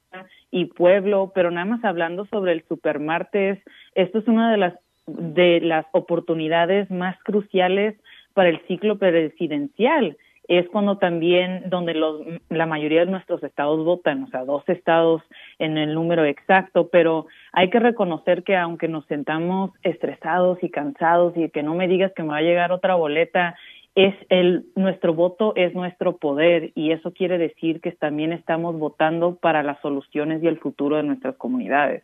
y 0.51 0.67
Pueblo, 0.67 1.31
pero 1.35 1.51
nada 1.51 1.67
más 1.67 1.85
hablando 1.85 2.25
sobre 2.27 2.53
el 2.53 2.65
supermartes, 2.69 3.59
esto 3.95 4.19
es 4.19 4.29
una 4.29 4.51
de 4.51 4.57
las 4.57 4.75
de 5.07 5.61
las 5.61 5.85
oportunidades 5.93 6.88
más 6.91 7.19
cruciales 7.25 7.97
para 8.35 8.49
el 8.49 8.61
ciclo 8.67 8.99
presidencial 8.99 10.17
es 10.48 10.68
cuando 10.68 10.98
también 10.98 11.64
donde 11.68 11.94
los, 11.94 12.20
la 12.48 12.66
mayoría 12.66 13.05
de 13.05 13.11
nuestros 13.11 13.42
estados 13.42 13.85
votan, 13.85 14.24
o 14.24 14.28
sea, 14.28 14.44
dos 14.44 14.62
estados 14.68 15.22
en 15.59 15.78
el 15.78 15.94
número 15.94 16.24
exacto, 16.24 16.88
pero 16.90 17.26
hay 17.52 17.70
que 17.70 17.78
reconocer 17.78 18.42
que 18.42 18.57
aunque 18.57 18.88
nos 18.88 19.07
sentamos 19.07 19.70
estresados 19.83 20.59
y 20.62 20.70
cansados 20.70 21.37
y 21.37 21.48
que 21.50 21.62
no 21.62 21.74
me 21.74 21.88
digas 21.88 22.12
que 22.14 22.22
me 22.22 22.31
va 22.31 22.38
a 22.38 22.42
llegar 22.42 22.72
otra 22.72 22.94
boleta, 22.96 23.57
es 23.94 24.14
el 24.31 24.64
nuestro 24.74 25.14
voto 25.14 25.52
es 25.55 25.74
nuestro 25.74 26.16
poder 26.16 26.72
y 26.74 26.92
eso 26.92 27.12
quiere 27.12 27.37
decir 27.37 27.81
que 27.81 27.92
también 27.92 28.33
estamos 28.33 28.78
votando 28.78 29.37
para 29.37 29.62
las 29.62 29.81
soluciones 29.81 30.42
y 30.42 30.46
el 30.46 30.59
futuro 30.59 30.96
de 30.96 31.02
nuestras 31.02 31.37
comunidades. 31.37 32.02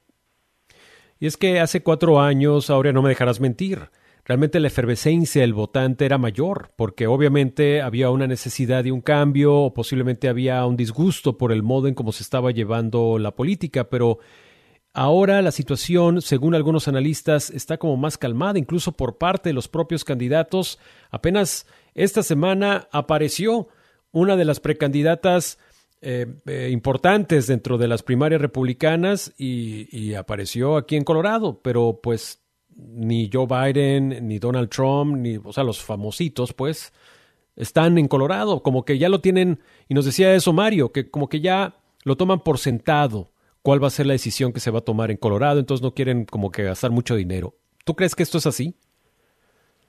Y 1.18 1.26
es 1.26 1.36
que 1.36 1.58
hace 1.58 1.82
cuatro 1.82 2.20
años, 2.20 2.70
ahora 2.70 2.92
no 2.92 3.02
me 3.02 3.08
dejarás 3.08 3.40
mentir, 3.40 3.88
realmente 4.28 4.60
la 4.60 4.68
efervescencia 4.68 5.40
del 5.40 5.54
votante 5.54 6.04
era 6.04 6.18
mayor, 6.18 6.70
porque 6.76 7.06
obviamente 7.06 7.80
había 7.80 8.10
una 8.10 8.26
necesidad 8.26 8.84
de 8.84 8.92
un 8.92 9.00
cambio 9.00 9.54
o 9.54 9.74
posiblemente 9.74 10.28
había 10.28 10.64
un 10.66 10.76
disgusto 10.76 11.38
por 11.38 11.50
el 11.50 11.62
modo 11.62 11.88
en 11.88 11.94
cómo 11.94 12.12
se 12.12 12.22
estaba 12.22 12.50
llevando 12.50 13.18
la 13.18 13.34
política, 13.34 13.88
pero 13.88 14.18
ahora 14.92 15.40
la 15.40 15.50
situación, 15.50 16.20
según 16.20 16.54
algunos 16.54 16.88
analistas, 16.88 17.48
está 17.48 17.78
como 17.78 17.96
más 17.96 18.18
calmada, 18.18 18.58
incluso 18.58 18.92
por 18.92 19.16
parte 19.16 19.48
de 19.48 19.54
los 19.54 19.66
propios 19.66 20.04
candidatos. 20.04 20.78
Apenas 21.10 21.66
esta 21.94 22.22
semana 22.22 22.86
apareció 22.92 23.68
una 24.12 24.36
de 24.36 24.44
las 24.44 24.60
precandidatas 24.60 25.58
eh, 26.02 26.26
eh, 26.44 26.68
importantes 26.70 27.46
dentro 27.46 27.78
de 27.78 27.88
las 27.88 28.02
primarias 28.02 28.42
republicanas 28.42 29.32
y, 29.38 29.88
y 29.90 30.14
apareció 30.14 30.76
aquí 30.76 30.96
en 30.96 31.04
Colorado, 31.04 31.62
pero 31.62 32.00
pues 32.02 32.42
ni 32.78 33.28
Joe 33.32 33.46
Biden, 33.46 34.26
ni 34.26 34.38
Donald 34.38 34.70
Trump, 34.70 35.16
ni, 35.16 35.36
o 35.36 35.52
sea, 35.52 35.64
los 35.64 35.82
famositos, 35.82 36.52
pues, 36.52 36.92
están 37.56 37.98
en 37.98 38.08
Colorado, 38.08 38.62
como 38.62 38.84
que 38.84 38.98
ya 38.98 39.08
lo 39.08 39.20
tienen, 39.20 39.58
y 39.88 39.94
nos 39.94 40.04
decía 40.04 40.34
eso 40.34 40.52
Mario, 40.52 40.92
que 40.92 41.10
como 41.10 41.28
que 41.28 41.40
ya 41.40 41.74
lo 42.04 42.16
toman 42.16 42.40
por 42.40 42.58
sentado 42.58 43.32
cuál 43.62 43.82
va 43.82 43.88
a 43.88 43.90
ser 43.90 44.06
la 44.06 44.12
decisión 44.12 44.52
que 44.52 44.60
se 44.60 44.70
va 44.70 44.78
a 44.78 44.84
tomar 44.84 45.10
en 45.10 45.16
Colorado, 45.16 45.58
entonces 45.58 45.82
no 45.82 45.92
quieren 45.92 46.24
como 46.24 46.50
que 46.50 46.62
gastar 46.62 46.90
mucho 46.90 47.16
dinero. 47.16 47.54
¿Tú 47.84 47.94
crees 47.94 48.14
que 48.14 48.22
esto 48.22 48.38
es 48.38 48.46
así? 48.46 48.74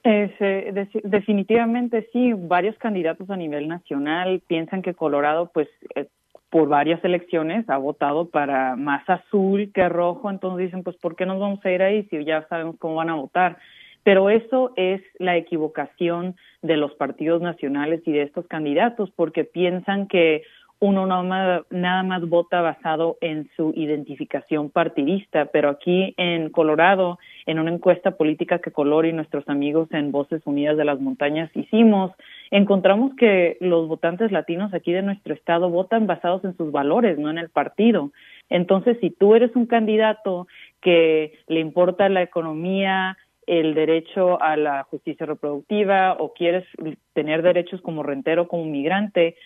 Eh, 0.02 0.72
definitivamente 1.04 2.08
sí, 2.12 2.32
varios 2.32 2.76
candidatos 2.78 3.28
a 3.30 3.36
nivel 3.36 3.68
nacional 3.68 4.40
piensan 4.46 4.82
que 4.82 4.94
Colorado 4.94 5.50
pues 5.52 5.68
eh, 5.94 6.06
por 6.50 6.68
varias 6.68 7.02
elecciones 7.04 7.68
ha 7.70 7.76
votado 7.76 8.28
para 8.28 8.76
más 8.76 9.08
azul 9.08 9.70
que 9.72 9.88
rojo, 9.88 10.30
entonces 10.30 10.66
dicen, 10.66 10.82
pues, 10.82 10.96
¿por 10.96 11.14
qué 11.16 11.24
nos 11.24 11.38
vamos 11.38 11.64
a 11.64 11.70
ir 11.70 11.82
ahí 11.82 12.02
si 12.10 12.24
ya 12.24 12.46
sabemos 12.48 12.76
cómo 12.78 12.96
van 12.96 13.10
a 13.10 13.14
votar? 13.14 13.56
Pero 14.02 14.30
eso 14.30 14.72
es 14.76 15.02
la 15.18 15.36
equivocación 15.36 16.34
de 16.62 16.76
los 16.76 16.92
partidos 16.94 17.40
nacionales 17.40 18.02
y 18.06 18.12
de 18.12 18.22
estos 18.22 18.46
candidatos, 18.46 19.10
porque 19.14 19.44
piensan 19.44 20.08
que 20.08 20.42
uno 20.80 21.06
nada 21.06 22.02
más 22.02 22.28
vota 22.28 22.62
basado 22.62 23.18
en 23.20 23.50
su 23.54 23.72
identificación 23.76 24.70
partidista, 24.70 25.44
pero 25.46 25.68
aquí 25.68 26.14
en 26.16 26.48
Colorado, 26.48 27.18
en 27.44 27.58
una 27.58 27.70
encuesta 27.70 28.12
política 28.12 28.60
que 28.60 28.72
Color 28.72 29.04
y 29.04 29.12
nuestros 29.12 29.46
amigos 29.48 29.88
en 29.92 30.10
Voces 30.10 30.40
Unidas 30.46 30.78
de 30.78 30.86
las 30.86 30.98
Montañas 30.98 31.50
hicimos, 31.54 32.12
encontramos 32.50 33.14
que 33.16 33.58
los 33.60 33.88
votantes 33.88 34.32
latinos 34.32 34.72
aquí 34.72 34.92
de 34.92 35.02
nuestro 35.02 35.34
estado 35.34 35.68
votan 35.68 36.06
basados 36.06 36.44
en 36.44 36.56
sus 36.56 36.72
valores, 36.72 37.18
no 37.18 37.30
en 37.30 37.36
el 37.36 37.50
partido. 37.50 38.10
Entonces, 38.48 38.96
si 39.00 39.10
tú 39.10 39.34
eres 39.34 39.54
un 39.54 39.66
candidato 39.66 40.48
que 40.80 41.34
le 41.46 41.60
importa 41.60 42.08
la 42.08 42.22
economía, 42.22 43.18
el 43.46 43.74
derecho 43.74 44.40
a 44.40 44.56
la 44.56 44.84
justicia 44.84 45.26
reproductiva 45.26 46.16
o 46.18 46.32
quieres 46.32 46.64
tener 47.12 47.42
derechos 47.42 47.80
como 47.82 48.02
rentero, 48.02 48.48
como 48.48 48.64
migrante, 48.64 49.36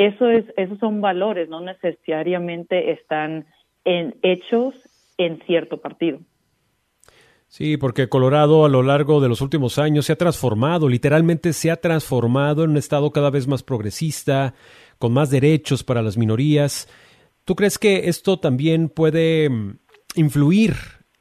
eso 0.00 0.30
es, 0.30 0.46
esos 0.56 0.78
son 0.78 1.02
valores, 1.02 1.50
no 1.50 1.60
necesariamente 1.60 2.92
están 2.92 3.44
en 3.84 4.14
hechos 4.22 4.74
en 5.18 5.42
cierto 5.46 5.76
partido. 5.76 6.20
Sí, 7.48 7.76
porque 7.76 8.08
Colorado 8.08 8.64
a 8.64 8.70
lo 8.70 8.82
largo 8.82 9.20
de 9.20 9.28
los 9.28 9.42
últimos 9.42 9.78
años 9.78 10.06
se 10.06 10.12
ha 10.12 10.16
transformado, 10.16 10.88
literalmente 10.88 11.52
se 11.52 11.70
ha 11.70 11.76
transformado 11.76 12.64
en 12.64 12.70
un 12.70 12.76
estado 12.78 13.10
cada 13.10 13.28
vez 13.28 13.46
más 13.46 13.62
progresista, 13.62 14.54
con 14.98 15.12
más 15.12 15.30
derechos 15.30 15.84
para 15.84 16.00
las 16.00 16.16
minorías. 16.16 16.88
¿Tú 17.44 17.54
crees 17.54 17.78
que 17.78 18.08
esto 18.08 18.38
también 18.38 18.88
puede 18.88 19.50
mm, 19.50 19.78
influir 20.14 20.74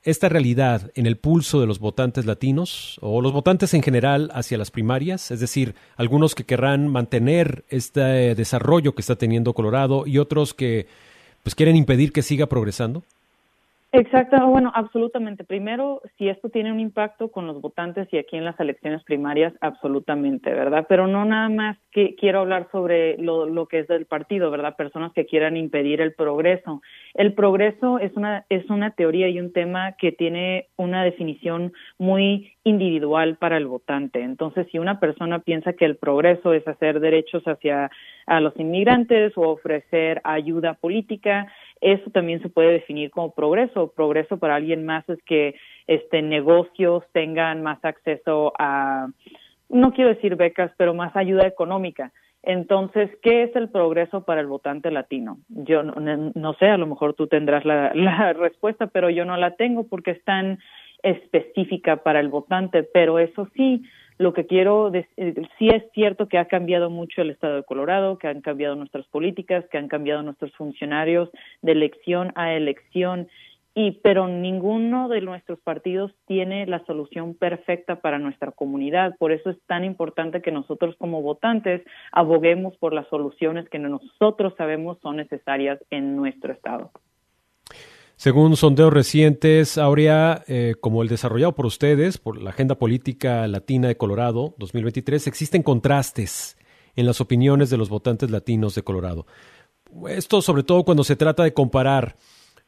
esta 0.04 0.30
realidad 0.30 0.91
en 0.95 1.06
el 1.06 1.18
pulso 1.18 1.60
de 1.60 1.68
los 1.68 1.80
votantes 1.80 2.26
latinos 2.26 2.97
o 3.02 3.22
los 3.22 3.34
votantes 3.34 3.74
en 3.74 3.84
general 3.84 4.32
hacia 4.34 4.58
las 4.58 4.72
primarias? 4.72 5.32
Es 5.32 5.39
decir, 5.39 5.76
algunos 5.97 6.36
que 6.36 6.45
querrán 6.45 6.88
mantener 6.88 7.66
este 7.70 8.36
desarrollo 8.36 8.95
que 8.95 9.02
está 9.02 9.16
teniendo 9.16 9.54
Colorado 9.54 10.08
y 10.08 10.18
otros 10.18 10.54
que 10.54 10.88
pues 11.43 11.56
quieren 11.56 11.76
impedir 11.76 12.12
que 12.12 12.22
siga 12.22 12.47
progresando. 12.47 13.04
Exacto, 13.92 14.38
bueno, 14.48 14.72
absolutamente. 14.76 15.44
Primero, 15.44 16.04
si 16.18 16.30
esto 16.30 16.50
tiene 16.50 16.72
un 16.72 16.80
impacto 16.80 17.32
con 17.32 17.48
los 17.48 17.60
votantes 17.60 18.08
y 18.12 18.20
aquí 18.20 18.38
en 18.38 18.46
las 18.46 18.60
elecciones 18.60 19.04
primarias, 19.04 19.52
absolutamente, 19.62 20.54
¿verdad? 20.54 20.86
Pero 20.88 21.08
no 21.08 21.26
nada 21.26 21.50
más 21.50 21.76
que 21.92 22.14
quiero 22.16 22.42
hablar 22.42 22.68
sobre 22.72 23.18
lo, 23.18 23.48
lo 23.48 23.66
que 23.66 23.80
es 23.80 23.88
del 23.88 24.06
partido, 24.06 24.52
¿verdad? 24.52 24.76
Personas 24.76 25.12
que 25.14 25.26
quieran 25.26 25.58
impedir 25.58 26.02
el 26.02 26.14
progreso. 26.14 26.84
El 27.16 27.34
progreso 27.34 27.98
es 27.98 28.16
una, 28.16 28.46
es 28.50 28.70
una 28.70 28.92
teoría 28.92 29.28
y 29.28 29.40
un 29.40 29.52
tema 29.54 29.94
que 29.94 30.12
tiene 30.12 30.68
una 30.78 31.04
definición 31.04 31.74
muy 31.98 32.54
individual 32.64 33.38
para 33.38 33.58
el 33.58 33.66
votante. 33.66 34.22
Entonces, 34.22 34.68
si 34.72 34.78
una 34.78 35.00
persona 35.00 35.40
piensa 35.40 35.74
que 35.74 35.86
el 35.86 35.98
progreso 35.98 36.54
es 36.54 36.68
hacer 36.68 37.00
derechos 37.00 37.42
hacia 37.48 37.90
a 38.28 38.40
los 38.40 38.54
inmigrantes 38.60 39.34
o 39.38 39.42
ofrecer 39.50 40.22
ayuda 40.24 40.76
política, 40.76 41.52
eso 41.82 42.09
también 42.11 42.41
se 42.41 42.49
puede 42.49 42.73
definir 42.73 43.09
como 43.11 43.34
progreso. 43.34 43.91
Progreso 43.95 44.38
para 44.38 44.55
alguien 44.55 44.86
más 44.86 45.07
es 45.09 45.21
que 45.23 45.55
este 45.88 46.21
negocios 46.21 47.03
tengan 47.13 47.63
más 47.63 47.84
acceso 47.84 48.53
a 48.57 49.07
no 49.69 49.93
quiero 49.93 50.09
decir 50.09 50.36
becas, 50.36 50.71
pero 50.77 50.93
más 50.93 51.15
ayuda 51.15 51.47
económica. 51.47 52.11
Entonces, 52.41 53.09
¿qué 53.21 53.43
es 53.43 53.55
el 53.55 53.69
progreso 53.69 54.23
para 54.23 54.41
el 54.41 54.47
votante 54.47 54.91
latino? 54.91 55.39
Yo 55.49 55.84
no, 55.84 56.53
sé, 56.53 56.67
a 56.67 56.77
lo 56.77 56.88
mejor 56.88 57.13
tú 57.13 57.27
tendrás 57.27 57.65
la, 57.65 57.91
la, 57.95 58.34
respuesta, 58.34 58.88
pero 58.88 59.09
yo 59.09 59.25
no 59.25 59.38
la 59.38 59.55
tengo 59.55 59.88
porque 59.88 60.11
es 60.11 60.23
tan 60.23 60.59
específica 61.03 61.97
para 61.97 62.19
el 62.19 62.30
votante. 62.30 62.84
Pero 62.84 63.19
eso 63.19 63.47
sí, 63.55 63.84
lo 64.20 64.34
que 64.34 64.45
quiero 64.45 64.91
decir, 64.91 65.47
sí 65.57 65.70
es 65.70 65.84
cierto 65.93 66.28
que 66.28 66.38
ha 66.38 66.45
cambiado 66.45 66.89
mucho 66.89 67.22
el 67.22 67.30
estado 67.30 67.55
de 67.55 67.63
Colorado, 67.63 68.17
que 68.17 68.28
han 68.28 68.41
cambiado 68.41 68.76
nuestras 68.76 69.07
políticas, 69.07 69.65
que 69.72 69.78
han 69.78 69.88
cambiado 69.88 70.22
nuestros 70.22 70.53
funcionarios 70.55 71.30
de 71.61 71.72
elección 71.72 72.34
a 72.36 72.53
elección, 72.53 73.30
y 73.74 73.91
pero 74.03 74.28
ninguno 74.28 75.07
de 75.07 75.22
nuestros 75.22 75.59
partidos 75.61 76.11
tiene 76.28 76.67
la 76.67 76.84
solución 76.86 77.34
perfecta 77.34 78.01
para 78.01 78.20
nuestra 78.20 78.51
comunidad. 78.51 79.15
Por 79.17 79.32
eso 79.32 79.51
es 79.51 79.57
tan 79.67 79.86
importante 79.86 80.41
que 80.41 80.51
nosotros 80.51 80.97
como 80.97 81.22
votantes 81.22 81.82
aboguemos 82.11 82.76
por 82.76 82.93
las 82.93 83.07
soluciones 83.07 83.70
que 83.70 83.80
nosotros 83.80 84.53
sabemos 84.57 84.99
son 84.99 85.15
necesarias 85.15 85.80
en 85.91 86.17
nuestro 86.17 86.51
estado. 86.51 86.91
Según 88.20 88.57
sondeos 88.57 88.91
recientes, 88.91 89.78
Aurea, 89.78 90.43
eh, 90.45 90.76
como 90.82 91.03
el 91.03 91.07
desarrollado 91.07 91.55
por 91.55 91.65
ustedes, 91.65 92.17
por 92.17 92.41
la 92.41 92.49
Agenda 92.49 92.76
Política 92.76 93.47
Latina 93.47 93.88
de 93.88 93.95
Colorado 93.95 94.55
2023, 94.57 95.26
existen 95.26 95.63
contrastes 95.63 96.57
en 96.97 97.05
las 97.05 97.22
opiniones 97.22 97.70
de 97.70 97.78
los 97.78 97.88
votantes 97.88 98.30
latinos 98.30 98.76
de 98.76 98.84
Colorado. 98.84 99.26
Esto 100.09 100.41
sobre 100.41 100.63
todo 100.63 100.84
cuando 100.84 101.05
se 101.05 101.15
trata 101.15 101.43
de 101.43 101.53
comparar, 101.53 102.17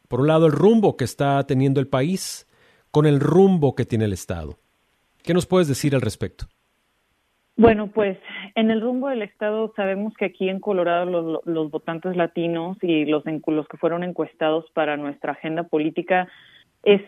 por 0.08 0.22
un 0.22 0.28
lado, 0.28 0.46
el 0.46 0.54
rumbo 0.54 0.96
que 0.96 1.04
está 1.04 1.46
teniendo 1.46 1.82
el 1.82 1.90
país 1.90 2.48
con 2.90 3.06
el 3.06 3.20
rumbo 3.20 3.76
que 3.76 3.84
tiene 3.84 4.06
el 4.06 4.14
Estado. 4.14 4.58
¿Qué 5.22 5.34
nos 5.34 5.48
puedes 5.48 5.68
decir 5.68 5.96
al 5.96 6.02
respecto? 6.02 6.48
Bueno, 7.58 7.88
pues 7.88 8.18
en 8.56 8.72
el 8.72 8.82
rumbo 8.82 9.10
del 9.10 9.22
Estado 9.22 9.74
sabemos 9.76 10.14
que 10.16 10.26
aquí 10.26 10.50
en 10.50 10.60
Colorado 10.60 11.42
los, 11.46 11.72
votantes 11.72 12.16
latinos 12.16 12.78
y 12.82 13.06
los, 13.06 13.24
los 13.26 13.68
que 13.68 13.78
fueron 13.78 14.04
encuestados 14.04 14.66
para 14.74 14.98
nuestra 14.98 15.34
agenda 15.34 15.64
política 15.64 16.28
es, 16.84 17.02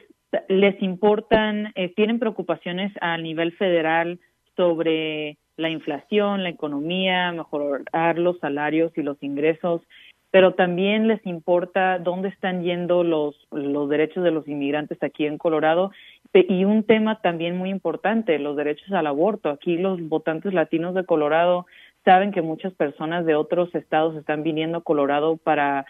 les 0.49 0.79
importan, 0.81 1.71
eh, 1.75 1.93
tienen 1.95 2.19
preocupaciones 2.19 2.91
a 3.01 3.17
nivel 3.17 3.53
federal 3.53 4.19
sobre 4.55 5.37
la 5.55 5.69
inflación, 5.69 6.43
la 6.43 6.49
economía, 6.49 7.31
mejorar 7.31 8.17
los 8.17 8.39
salarios 8.39 8.91
y 8.97 9.01
los 9.01 9.21
ingresos, 9.21 9.81
pero 10.33 10.55
también 10.55 11.07
les 11.07 11.23
importa 11.27 11.99
dónde 11.99 12.29
están 12.29 12.63
yendo 12.63 13.03
los, 13.03 13.35
los 13.51 13.87
derechos 13.87 14.23
de 14.23 14.31
los 14.31 14.47
inmigrantes 14.47 14.97
aquí 15.03 15.27
en 15.27 15.37
Colorado 15.37 15.91
y 16.33 16.65
un 16.65 16.81
tema 16.81 17.21
también 17.21 17.55
muy 17.55 17.69
importante, 17.69 18.39
los 18.39 18.57
derechos 18.57 18.91
al 18.93 19.05
aborto. 19.05 19.51
Aquí 19.51 19.77
los 19.77 20.01
votantes 20.01 20.51
latinos 20.51 20.95
de 20.95 21.05
Colorado 21.05 21.67
saben 22.03 22.31
que 22.31 22.41
muchas 22.41 22.73
personas 22.73 23.27
de 23.27 23.35
otros 23.35 23.75
estados 23.75 24.15
están 24.15 24.41
viniendo 24.41 24.79
a 24.79 24.83
Colorado 24.83 25.37
para 25.37 25.85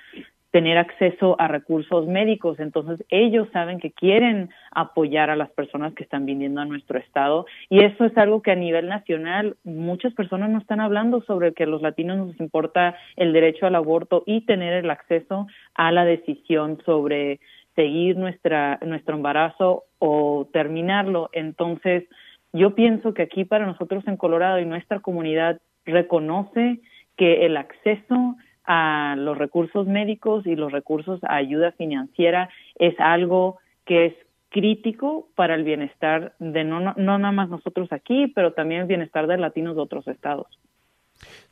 tener 0.54 0.78
acceso 0.78 1.36
a 1.40 1.48
recursos 1.48 2.06
médicos. 2.06 2.60
Entonces, 2.60 3.04
ellos 3.10 3.48
saben 3.52 3.80
que 3.80 3.92
quieren 3.92 4.52
apoyar 4.70 5.32
a 5.32 5.36
las 5.36 5.50
personas 5.50 5.96
que 5.96 6.04
están 6.04 6.28
viniendo 6.28 6.62
a 6.62 6.66
nuestro 6.66 7.00
estado. 7.00 7.48
Y 7.72 7.84
eso 7.84 8.06
es 8.06 8.16
algo 8.20 8.44
que 8.44 8.52
a 8.52 8.56
nivel 8.56 8.88
nacional 8.88 9.58
muchas 9.64 10.14
personas 10.14 10.52
no 10.52 10.60
están 10.60 10.80
hablando 10.80 11.24
sobre 11.24 11.54
que 11.54 11.64
a 11.64 11.66
los 11.66 11.82
latinos 11.82 12.20
nos 12.20 12.40
importa 12.40 12.96
el 13.16 13.34
derecho 13.34 13.66
al 13.66 13.74
aborto 13.74 14.22
y 14.28 14.42
tener 14.42 14.74
el 14.74 14.92
acceso 14.92 15.48
a 15.74 15.92
la 15.92 16.06
decisión 16.06 16.80
sobre 16.86 17.40
seguir 17.76 18.16
nuestra, 18.16 18.78
nuestro 18.86 19.16
embarazo 19.16 19.86
o 19.98 20.48
terminarlo. 20.54 21.32
Entonces, 21.34 22.04
yo 22.52 22.76
pienso 22.76 23.16
que 23.16 23.24
aquí 23.24 23.44
para 23.44 23.66
nosotros 23.66 24.08
en 24.08 24.18
Colorado 24.18 24.60
y 24.60 24.66
nuestra 24.66 25.00
comunidad 25.00 25.60
reconoce 25.84 26.80
que 27.18 27.48
el 27.48 27.58
acceso 27.58 28.36
a 28.66 29.16
los 29.18 29.38
recursos 29.38 29.88
médicos 29.88 30.46
y 30.46 30.56
los 30.56 30.72
recursos 30.72 31.24
a 31.24 31.36
ayuda 31.36 31.72
financiera 31.74 32.50
es 32.76 32.98
algo 33.00 33.58
que 33.86 34.06
es 34.08 34.14
crítico 34.50 35.28
para 35.36 35.56
el 35.56 35.64
bienestar 35.64 36.34
de 36.40 36.64
no, 36.64 36.80
no, 36.80 36.94
no 36.96 37.18
nada 37.18 37.32
más 37.32 37.50
nosotros 37.50 37.92
aquí, 37.92 38.28
pero 38.28 38.54
también 38.54 38.82
el 38.82 38.88
bienestar 38.88 39.28
de 39.28 39.38
latinos 39.38 39.76
de 39.76 39.82
otros 39.82 40.08
estados. 40.08 40.48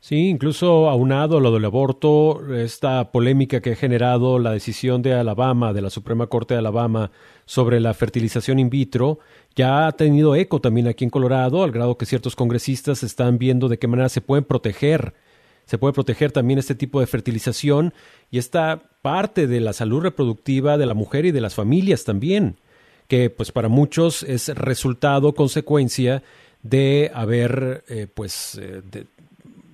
Sí, 0.00 0.28
incluso 0.28 0.88
aunado 0.88 1.38
a 1.38 1.40
lo 1.40 1.52
del 1.52 1.64
aborto, 1.64 2.54
esta 2.54 3.12
polémica 3.12 3.60
que 3.60 3.72
ha 3.72 3.76
generado 3.76 4.38
la 4.38 4.52
decisión 4.52 5.02
de 5.02 5.14
Alabama, 5.14 5.72
de 5.72 5.82
la 5.82 5.90
Suprema 5.90 6.26
Corte 6.26 6.54
de 6.54 6.58
Alabama, 6.58 7.10
sobre 7.44 7.80
la 7.80 7.94
fertilización 7.94 8.58
in 8.58 8.70
vitro, 8.70 9.20
ya 9.54 9.86
ha 9.86 9.92
tenido 9.92 10.34
eco 10.34 10.60
también 10.60 10.88
aquí 10.88 11.04
en 11.04 11.10
Colorado, 11.10 11.62
al 11.62 11.70
grado 11.70 11.96
que 11.96 12.06
ciertos 12.06 12.36
congresistas 12.36 13.02
están 13.02 13.38
viendo 13.38 13.68
de 13.68 13.78
qué 13.78 13.86
manera 13.86 14.08
se 14.08 14.20
pueden 14.20 14.44
proteger, 14.44 15.14
se 15.66 15.78
puede 15.78 15.92
proteger 15.92 16.32
también 16.32 16.58
este 16.58 16.74
tipo 16.74 17.00
de 17.00 17.06
fertilización 17.06 17.94
y 18.30 18.38
esta 18.38 18.82
parte 19.02 19.46
de 19.46 19.60
la 19.60 19.72
salud 19.72 20.00
reproductiva 20.00 20.78
de 20.78 20.86
la 20.86 20.94
mujer 20.94 21.26
y 21.26 21.32
de 21.32 21.40
las 21.40 21.54
familias 21.54 22.04
también, 22.04 22.56
que 23.08 23.30
pues 23.30 23.52
para 23.52 23.68
muchos 23.68 24.22
es 24.22 24.48
resultado, 24.48 25.34
consecuencia 25.34 26.22
de 26.62 27.10
haber 27.14 27.84
eh, 27.88 28.06
pues 28.12 28.58
eh, 28.60 28.82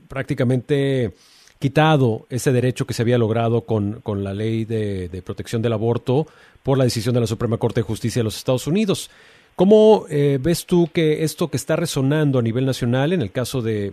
prácticamente 0.09 1.13
quitado 1.59 2.27
ese 2.31 2.53
derecho 2.53 2.87
que 2.87 2.95
se 2.95 3.03
había 3.03 3.19
logrado 3.19 3.63
con, 3.63 4.01
con 4.01 4.25
la 4.25 4.33
ley 4.33 4.65
de, 4.65 5.09
de, 5.09 5.23
protección 5.23 5.61
del 5.61 5.73
aborto 5.73 6.27
por 6.63 6.79
la 6.79 6.85
decisión 6.85 7.15
de 7.15 7.21
la 7.21 7.27
Suprema 7.27 7.59
Corte 7.59 7.81
de 7.81 7.87
Justicia 7.87 8.21
de 8.21 8.25
los 8.25 8.37
Estados 8.37 8.67
Unidos. 8.67 9.11
¿Cómo 9.59 10.07
eh, 10.09 10.39
ves 10.41 10.67
tú 10.67 10.89
que 10.95 11.25
esto 11.25 11.49
que 11.49 11.57
está 11.57 11.75
resonando 11.75 12.39
a 12.39 12.43
nivel 12.43 12.65
nacional, 12.65 13.13
en 13.13 13.23
el 13.23 13.33
caso 13.33 13.61
de, 13.61 13.93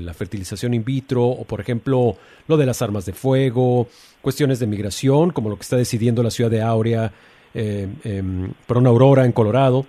la 0.00 0.14
fertilización 0.14 0.72
in 0.72 0.84
vitro, 0.84 1.26
o 1.26 1.44
por 1.44 1.60
ejemplo 1.60 2.16
lo 2.46 2.56
de 2.56 2.64
las 2.64 2.80
armas 2.80 3.04
de 3.04 3.12
fuego, 3.12 3.88
cuestiones 4.22 4.60
de 4.60 4.68
migración, 4.68 5.30
como 5.32 5.48
lo 5.48 5.56
que 5.56 5.62
está 5.62 5.76
decidiendo 5.76 6.22
la 6.22 6.30
ciudad 6.30 6.48
de 6.48 6.62
Aurea 6.62 7.12
eh, 7.54 7.88
eh, 8.04 8.22
por 8.68 8.78
una 8.78 8.90
aurora 8.90 9.24
en 9.24 9.32
Colorado, 9.32 9.84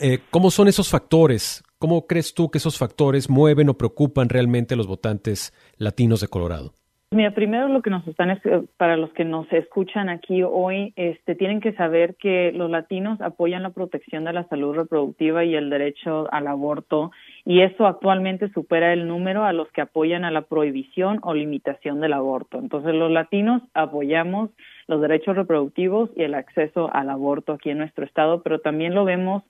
eh, 0.00 0.20
¿cómo 0.30 0.50
son 0.50 0.68
esos 0.68 0.88
factores 0.88 1.62
¿Cómo 1.78 2.06
crees 2.06 2.32
tú 2.32 2.50
que 2.50 2.56
esos 2.56 2.78
factores 2.78 3.28
mueven 3.28 3.68
o 3.68 3.76
preocupan 3.76 4.30
realmente 4.30 4.72
a 4.72 4.76
los 4.78 4.86
votantes 4.86 5.52
latinos 5.76 6.22
de 6.22 6.28
Colorado? 6.28 6.72
Mira, 7.14 7.30
primero 7.30 7.68
lo 7.68 7.80
que 7.80 7.90
nos 7.90 8.04
están 8.08 8.40
para 8.76 8.96
los 8.96 9.12
que 9.12 9.24
nos 9.24 9.46
escuchan 9.52 10.08
aquí 10.08 10.42
hoy, 10.42 10.92
este 10.96 11.36
tienen 11.36 11.60
que 11.60 11.72
saber 11.74 12.16
que 12.16 12.50
los 12.50 12.68
latinos 12.68 13.20
apoyan 13.20 13.62
la 13.62 13.70
protección 13.70 14.24
de 14.24 14.32
la 14.32 14.48
salud 14.48 14.74
reproductiva 14.74 15.44
y 15.44 15.54
el 15.54 15.70
derecho 15.70 16.26
al 16.32 16.48
aborto 16.48 17.12
y 17.44 17.60
eso 17.60 17.86
actualmente 17.86 18.48
supera 18.48 18.92
el 18.92 19.06
número 19.06 19.44
a 19.44 19.52
los 19.52 19.70
que 19.70 19.82
apoyan 19.82 20.24
a 20.24 20.32
la 20.32 20.42
prohibición 20.42 21.20
o 21.22 21.34
limitación 21.34 22.00
del 22.00 22.14
aborto. 22.14 22.58
Entonces, 22.58 22.92
los 22.96 23.12
latinos 23.12 23.62
apoyamos 23.74 24.50
los 24.88 25.00
derechos 25.00 25.36
reproductivos 25.36 26.10
y 26.16 26.24
el 26.24 26.34
acceso 26.34 26.92
al 26.92 27.10
aborto 27.10 27.52
aquí 27.52 27.70
en 27.70 27.78
nuestro 27.78 28.04
estado, 28.04 28.42
pero 28.42 28.58
también 28.58 28.92
lo 28.92 29.04
vemos 29.04 29.44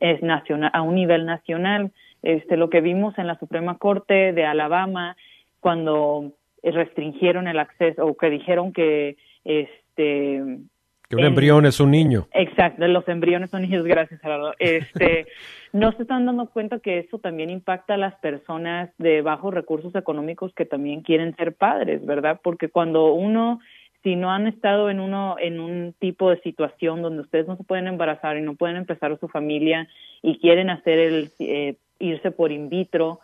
es 0.00 0.22
nacional 0.22 0.70
a 0.74 0.82
un 0.82 0.94
nivel 0.94 1.24
nacional. 1.24 1.92
Este 2.22 2.58
lo 2.58 2.68
que 2.68 2.82
vimos 2.82 3.16
en 3.16 3.26
la 3.26 3.38
Suprema 3.38 3.78
Corte 3.78 4.34
de 4.34 4.44
Alabama 4.44 5.16
cuando 5.60 6.34
restringieron 6.70 7.48
el 7.48 7.58
acceso 7.58 8.06
o 8.06 8.16
que 8.16 8.30
dijeron 8.30 8.72
que 8.72 9.16
este 9.44 10.42
que 11.08 11.14
un 11.14 11.24
embrión 11.24 11.66
es 11.66 11.78
un 11.78 11.92
niño. 11.92 12.26
Exacto, 12.32 12.86
los 12.88 13.06
embriones 13.06 13.50
son 13.50 13.62
niños, 13.62 13.84
gracias 13.84 14.20
Gerardo. 14.20 14.54
Este, 14.58 15.26
no 15.72 15.92
se 15.92 16.02
están 16.02 16.26
dando 16.26 16.46
cuenta 16.46 16.80
que 16.80 16.98
eso 16.98 17.18
también 17.18 17.50
impacta 17.50 17.94
a 17.94 17.98
las 17.98 18.14
personas 18.16 18.90
de 18.98 19.22
bajos 19.22 19.54
recursos 19.54 19.94
económicos 19.94 20.52
que 20.54 20.64
también 20.64 21.02
quieren 21.02 21.36
ser 21.36 21.54
padres, 21.54 22.04
¿verdad? 22.04 22.40
Porque 22.42 22.68
cuando 22.68 23.12
uno 23.12 23.60
si 24.02 24.14
no 24.14 24.30
han 24.30 24.46
estado 24.46 24.88
en 24.90 25.00
uno 25.00 25.36
en 25.38 25.58
un 25.58 25.94
tipo 25.98 26.30
de 26.30 26.40
situación 26.42 27.02
donde 27.02 27.22
ustedes 27.22 27.46
no 27.48 27.56
se 27.56 27.64
pueden 27.64 27.88
embarazar 27.88 28.36
y 28.36 28.42
no 28.42 28.54
pueden 28.54 28.76
empezar 28.76 29.18
su 29.18 29.28
familia 29.28 29.88
y 30.22 30.38
quieren 30.38 30.70
hacer 30.70 30.98
el 30.98 31.30
eh, 31.38 31.76
irse 31.98 32.30
por 32.30 32.52
in 32.52 32.68
vitro, 32.68 33.20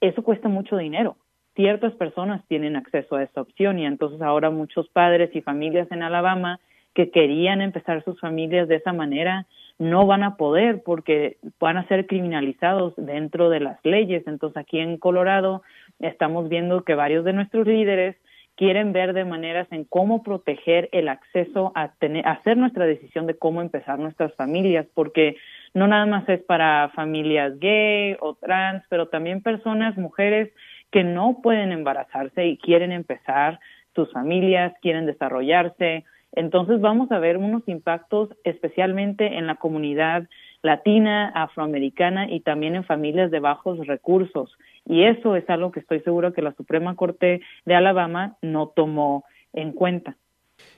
eso 0.00 0.22
cuesta 0.22 0.48
mucho 0.48 0.76
dinero 0.76 1.16
ciertas 1.54 1.92
personas 1.94 2.46
tienen 2.48 2.76
acceso 2.76 3.16
a 3.16 3.22
esa 3.22 3.40
opción 3.40 3.78
y 3.78 3.86
entonces 3.86 4.22
ahora 4.22 4.50
muchos 4.50 4.88
padres 4.88 5.30
y 5.34 5.40
familias 5.40 5.90
en 5.90 6.02
Alabama 6.02 6.60
que 6.94 7.10
querían 7.10 7.60
empezar 7.60 8.04
sus 8.04 8.18
familias 8.20 8.68
de 8.68 8.76
esa 8.76 8.92
manera 8.92 9.46
no 9.78 10.06
van 10.06 10.22
a 10.22 10.36
poder 10.36 10.82
porque 10.84 11.38
van 11.58 11.78
a 11.78 11.88
ser 11.88 12.06
criminalizados 12.06 12.92
dentro 12.96 13.48
de 13.48 13.60
las 13.60 13.78
leyes. 13.82 14.22
Entonces 14.26 14.58
aquí 14.58 14.78
en 14.78 14.98
Colorado 14.98 15.62
estamos 16.00 16.48
viendo 16.48 16.84
que 16.84 16.94
varios 16.94 17.24
de 17.24 17.32
nuestros 17.32 17.66
líderes 17.66 18.16
quieren 18.56 18.92
ver 18.92 19.14
de 19.14 19.24
maneras 19.24 19.66
en 19.70 19.84
cómo 19.84 20.22
proteger 20.22 20.90
el 20.92 21.08
acceso 21.08 21.72
a 21.74 21.92
tener, 21.94 22.26
a 22.26 22.32
hacer 22.32 22.58
nuestra 22.58 22.84
decisión 22.84 23.26
de 23.26 23.38
cómo 23.38 23.62
empezar 23.62 23.98
nuestras 23.98 24.34
familias, 24.34 24.86
porque 24.92 25.36
no 25.72 25.86
nada 25.86 26.04
más 26.04 26.28
es 26.28 26.42
para 26.42 26.90
familias 26.90 27.58
gay 27.58 28.18
o 28.20 28.34
trans, 28.34 28.82
pero 28.90 29.08
también 29.08 29.40
personas, 29.40 29.96
mujeres 29.96 30.50
que 30.90 31.04
no 31.04 31.40
pueden 31.42 31.72
embarazarse 31.72 32.46
y 32.46 32.58
quieren 32.58 32.92
empezar 32.92 33.60
sus 33.94 34.12
familias, 34.12 34.72
quieren 34.82 35.06
desarrollarse. 35.06 36.04
Entonces 36.32 36.80
vamos 36.80 37.10
a 37.12 37.18
ver 37.18 37.36
unos 37.36 37.66
impactos 37.68 38.30
especialmente 38.44 39.38
en 39.38 39.46
la 39.46 39.56
comunidad 39.56 40.28
latina, 40.62 41.28
afroamericana 41.34 42.30
y 42.30 42.40
también 42.40 42.76
en 42.76 42.84
familias 42.84 43.30
de 43.30 43.40
bajos 43.40 43.86
recursos. 43.86 44.56
Y 44.84 45.04
eso 45.04 45.36
es 45.36 45.48
algo 45.48 45.70
que 45.70 45.80
estoy 45.80 46.00
seguro 46.00 46.32
que 46.32 46.42
la 46.42 46.52
Suprema 46.52 46.96
Corte 46.96 47.40
de 47.64 47.74
Alabama 47.74 48.36
no 48.42 48.68
tomó 48.68 49.24
en 49.52 49.72
cuenta. 49.72 50.16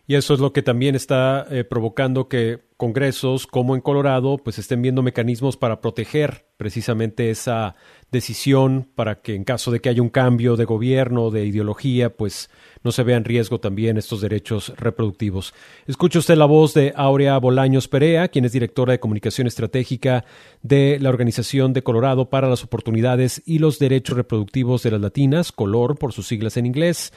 Y 0.07 0.16
eso 0.16 0.34
es 0.34 0.40
lo 0.40 0.53
que 0.53 0.62
también 0.62 0.96
está 0.96 1.46
eh, 1.50 1.62
provocando 1.62 2.28
que 2.28 2.61
congresos 2.76 3.46
como 3.46 3.76
en 3.76 3.80
Colorado 3.80 4.38
pues 4.38 4.59
estén 4.59 4.82
viendo 4.82 5.03
mecanismos 5.03 5.57
para 5.57 5.80
proteger 5.80 6.46
precisamente 6.57 7.30
esa 7.30 7.76
decisión 8.11 8.88
para 8.96 9.20
que 9.22 9.36
en 9.36 9.44
caso 9.44 9.70
de 9.70 9.80
que 9.80 9.88
haya 9.88 10.03
un 10.03 10.09
cambio 10.09 10.57
de 10.57 10.64
gobierno, 10.64 11.30
de 11.30 11.46
ideología, 11.46 12.16
pues 12.16 12.50
no 12.82 12.90
se 12.90 13.05
vea 13.05 13.16
en 13.16 13.24
riesgo 13.24 13.61
también 13.61 13.96
estos 13.96 14.20
derechos 14.20 14.72
reproductivos. 14.76 15.55
Escucha 15.86 16.18
usted 16.18 16.34
la 16.34 16.46
voz 16.46 16.74
de 16.74 16.92
Aurea 16.96 17.38
Bolaños 17.38 17.86
Perea, 17.86 18.26
quien 18.26 18.44
es 18.44 18.53
directora 18.53 18.92
de 18.92 19.00
comunicación 19.00 19.46
estratégica 19.46 20.24
de 20.62 20.98
la 21.00 21.11
Organización 21.11 21.72
de 21.72 21.84
Colorado 21.84 22.28
para 22.28 22.48
las 22.48 22.64
Oportunidades 22.64 23.40
y 23.46 23.61
los 23.61 23.78
Derechos 23.78 24.16
Reproductivos 24.16 24.82
de 24.82 24.90
las 24.90 25.00
Latinas, 25.00 25.53
COLOR 25.53 25.96
por 25.96 26.12
sus 26.12 26.26
siglas 26.26 26.57
en 26.57 26.66
inglés. 26.66 27.12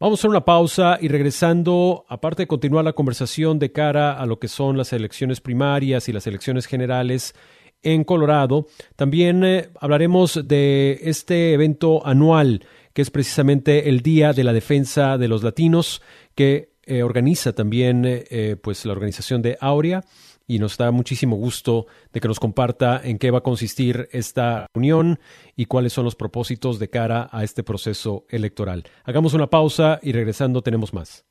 Vamos 0.00 0.18
a 0.18 0.20
hacer 0.20 0.30
una 0.30 0.46
pausa 0.46 0.96
y 0.98 1.08
regresando, 1.08 2.06
aparte 2.08 2.44
de 2.44 2.46
continuar 2.46 2.86
la 2.86 2.94
conversación 2.94 3.58
de 3.58 3.70
cara 3.70 4.14
a 4.14 4.24
lo 4.24 4.38
que 4.38 4.48
son 4.48 4.78
las 4.78 4.94
elecciones 4.94 5.42
primarias 5.42 6.08
y 6.08 6.14
las 6.14 6.26
elecciones 6.26 6.64
generales 6.64 7.34
en 7.82 8.04
Colorado, 8.04 8.66
también 8.96 9.44
eh, 9.44 9.68
hablaremos 9.78 10.40
de 10.48 11.00
este 11.02 11.52
evento 11.52 12.06
anual 12.06 12.64
que 12.94 13.02
es 13.02 13.10
precisamente 13.10 13.90
el 13.90 14.00
Día 14.00 14.32
de 14.32 14.42
la 14.42 14.54
Defensa 14.54 15.18
de 15.18 15.28
los 15.28 15.42
Latinos 15.42 16.00
que 16.34 16.70
eh, 16.84 17.02
organiza 17.02 17.52
también 17.52 18.04
eh, 18.06 18.56
pues 18.62 18.86
la 18.86 18.92
organización 18.92 19.42
de 19.42 19.58
Aurea 19.60 20.02
y 20.50 20.58
nos 20.58 20.76
da 20.76 20.90
muchísimo 20.90 21.36
gusto 21.36 21.86
de 22.12 22.20
que 22.20 22.26
nos 22.26 22.40
comparta 22.40 23.00
en 23.04 23.18
qué 23.18 23.30
va 23.30 23.38
a 23.38 23.42
consistir 23.42 24.08
esta 24.10 24.66
reunión 24.74 25.20
y 25.54 25.66
cuáles 25.66 25.92
son 25.92 26.04
los 26.04 26.16
propósitos 26.16 26.80
de 26.80 26.90
cara 26.90 27.28
a 27.30 27.44
este 27.44 27.62
proceso 27.62 28.26
electoral. 28.28 28.82
Hagamos 29.04 29.32
una 29.34 29.48
pausa 29.48 30.00
y 30.02 30.10
regresando 30.10 30.62
tenemos 30.62 30.92
más. 30.92 31.29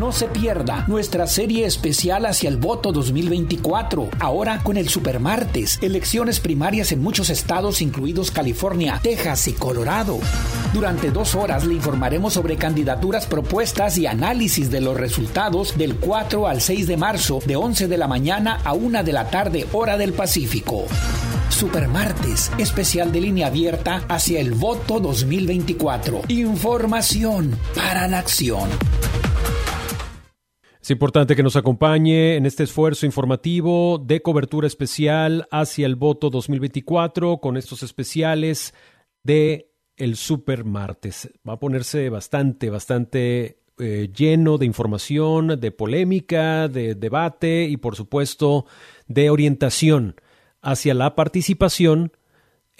No 0.00 0.12
se 0.12 0.28
pierda 0.28 0.86
nuestra 0.88 1.26
serie 1.26 1.66
especial 1.66 2.24
hacia 2.24 2.48
el 2.48 2.56
voto 2.56 2.90
2024. 2.90 4.08
Ahora 4.18 4.62
con 4.62 4.78
el 4.78 4.88
Supermartes. 4.88 5.78
Elecciones 5.82 6.40
primarias 6.40 6.90
en 6.92 7.02
muchos 7.02 7.28
estados, 7.28 7.82
incluidos 7.82 8.30
California, 8.30 8.98
Texas 9.02 9.46
y 9.48 9.52
Colorado. 9.52 10.18
Durante 10.72 11.10
dos 11.10 11.34
horas 11.34 11.66
le 11.66 11.74
informaremos 11.74 12.32
sobre 12.32 12.56
candidaturas 12.56 13.26
propuestas 13.26 13.98
y 13.98 14.06
análisis 14.06 14.70
de 14.70 14.80
los 14.80 14.96
resultados 14.96 15.76
del 15.76 15.96
4 15.96 16.48
al 16.48 16.62
6 16.62 16.86
de 16.86 16.96
marzo, 16.96 17.40
de 17.44 17.56
11 17.56 17.86
de 17.86 17.98
la 17.98 18.08
mañana 18.08 18.58
a 18.64 18.72
1 18.72 19.04
de 19.04 19.12
la 19.12 19.28
tarde, 19.28 19.66
hora 19.70 19.98
del 19.98 20.14
Pacífico. 20.14 20.86
Supermartes, 21.50 22.50
especial 22.56 23.12
de 23.12 23.20
línea 23.20 23.48
abierta 23.48 24.02
hacia 24.08 24.40
el 24.40 24.52
voto 24.54 24.98
2024. 24.98 26.22
Información 26.28 27.54
para 27.74 28.08
la 28.08 28.20
acción. 28.20 28.70
Es 30.82 30.90
importante 30.90 31.36
que 31.36 31.42
nos 31.42 31.56
acompañe 31.56 32.36
en 32.36 32.46
este 32.46 32.62
esfuerzo 32.62 33.04
informativo 33.04 33.98
de 33.98 34.22
cobertura 34.22 34.66
especial 34.66 35.46
hacia 35.50 35.84
el 35.84 35.94
voto 35.94 36.30
2024 36.30 37.36
con 37.36 37.58
estos 37.58 37.82
especiales 37.82 38.72
de 39.22 39.70
el 39.98 40.16
Super 40.16 40.64
Martes. 40.64 41.30
Va 41.46 41.54
a 41.54 41.58
ponerse 41.58 42.08
bastante, 42.08 42.70
bastante 42.70 43.58
eh, 43.78 44.10
lleno 44.16 44.56
de 44.56 44.64
información, 44.64 45.60
de 45.60 45.70
polémica, 45.70 46.66
de 46.68 46.94
debate 46.94 47.64
y 47.64 47.76
por 47.76 47.94
supuesto 47.94 48.64
de 49.06 49.28
orientación 49.28 50.16
hacia 50.62 50.94
la 50.94 51.14
participación 51.14 52.12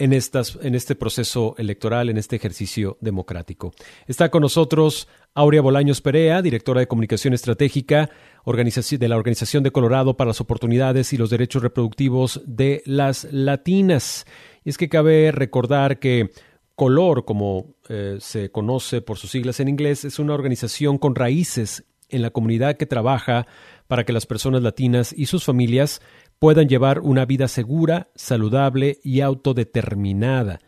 en, 0.00 0.14
estas, 0.14 0.58
en 0.62 0.74
este 0.74 0.94
proceso 0.94 1.54
electoral, 1.58 2.08
en 2.08 2.16
este 2.16 2.36
ejercicio 2.36 2.96
democrático. 3.02 3.72
Está 4.06 4.30
con 4.30 4.40
nosotros 4.40 5.06
Aurea 5.34 5.62
Bolaños 5.62 6.00
Perea, 6.00 6.42
directora 6.42 6.80
de 6.80 6.88
Comunicación 6.88 7.34
Estratégica 7.34 8.10
de 8.44 9.08
la 9.08 9.16
Organización 9.16 9.62
de 9.62 9.70
Colorado 9.70 10.16
para 10.16 10.28
las 10.28 10.40
Oportunidades 10.40 11.12
y 11.12 11.16
los 11.16 11.30
Derechos 11.30 11.62
Reproductivos 11.62 12.42
de 12.46 12.82
las 12.84 13.28
Latinas. 13.30 14.26
Y 14.64 14.70
es 14.70 14.78
que 14.78 14.88
cabe 14.88 15.30
recordar 15.30 15.98
que 15.98 16.30
Color, 16.74 17.24
como 17.24 17.74
eh, 17.88 18.16
se 18.20 18.50
conoce 18.50 19.02
por 19.02 19.18
sus 19.18 19.30
siglas 19.30 19.60
en 19.60 19.68
inglés, 19.68 20.04
es 20.04 20.18
una 20.18 20.34
organización 20.34 20.98
con 20.98 21.14
raíces 21.14 21.84
en 22.08 22.22
la 22.22 22.30
comunidad 22.30 22.76
que 22.76 22.86
trabaja 22.86 23.46
para 23.86 24.04
que 24.04 24.12
las 24.12 24.26
personas 24.26 24.62
latinas 24.62 25.12
y 25.16 25.26
sus 25.26 25.44
familias 25.44 26.00
puedan 26.38 26.68
llevar 26.68 27.00
una 27.00 27.26
vida 27.26 27.48
segura, 27.48 28.08
saludable 28.14 28.98
y 29.04 29.20
autodeterminada. 29.20 30.58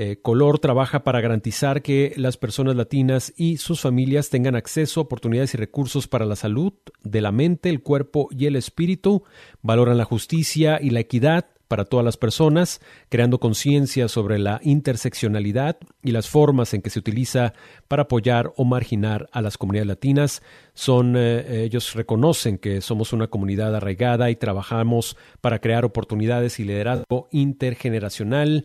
Eh, 0.00 0.20
Color 0.22 0.60
trabaja 0.60 1.02
para 1.02 1.20
garantizar 1.20 1.82
que 1.82 2.12
las 2.14 2.36
personas 2.36 2.76
latinas 2.76 3.34
y 3.36 3.56
sus 3.56 3.80
familias 3.80 4.30
tengan 4.30 4.54
acceso 4.54 5.00
a 5.00 5.02
oportunidades 5.02 5.54
y 5.54 5.56
recursos 5.56 6.06
para 6.06 6.24
la 6.24 6.36
salud 6.36 6.72
de 7.02 7.20
la 7.20 7.32
mente, 7.32 7.68
el 7.68 7.82
cuerpo 7.82 8.28
y 8.30 8.46
el 8.46 8.54
espíritu, 8.54 9.24
valoran 9.60 9.98
la 9.98 10.04
justicia 10.04 10.78
y 10.80 10.90
la 10.90 11.00
equidad, 11.00 11.46
para 11.66 11.84
todas 11.84 12.04
las 12.04 12.16
personas, 12.16 12.80
creando 13.10 13.38
conciencia 13.40 14.08
sobre 14.08 14.38
la 14.38 14.58
interseccionalidad 14.62 15.76
y 16.02 16.12
las 16.12 16.28
formas 16.28 16.72
en 16.72 16.80
que 16.80 16.90
se 16.90 16.98
utiliza 16.98 17.52
para 17.88 18.04
apoyar 18.04 18.52
o 18.56 18.64
marginar 18.64 19.28
a 19.32 19.42
las 19.42 19.58
comunidades 19.58 19.88
latinas. 19.88 20.42
Son, 20.74 21.14
eh, 21.16 21.64
ellos 21.64 21.94
reconocen 21.94 22.56
que 22.56 22.80
somos 22.80 23.12
una 23.12 23.26
comunidad 23.26 23.76
arraigada 23.76 24.30
y 24.30 24.36
trabajamos 24.36 25.16
para 25.40 25.60
crear 25.60 25.84
oportunidades 25.84 26.58
y 26.58 26.64
liderazgo 26.64 27.28
intergeneracional. 27.32 28.64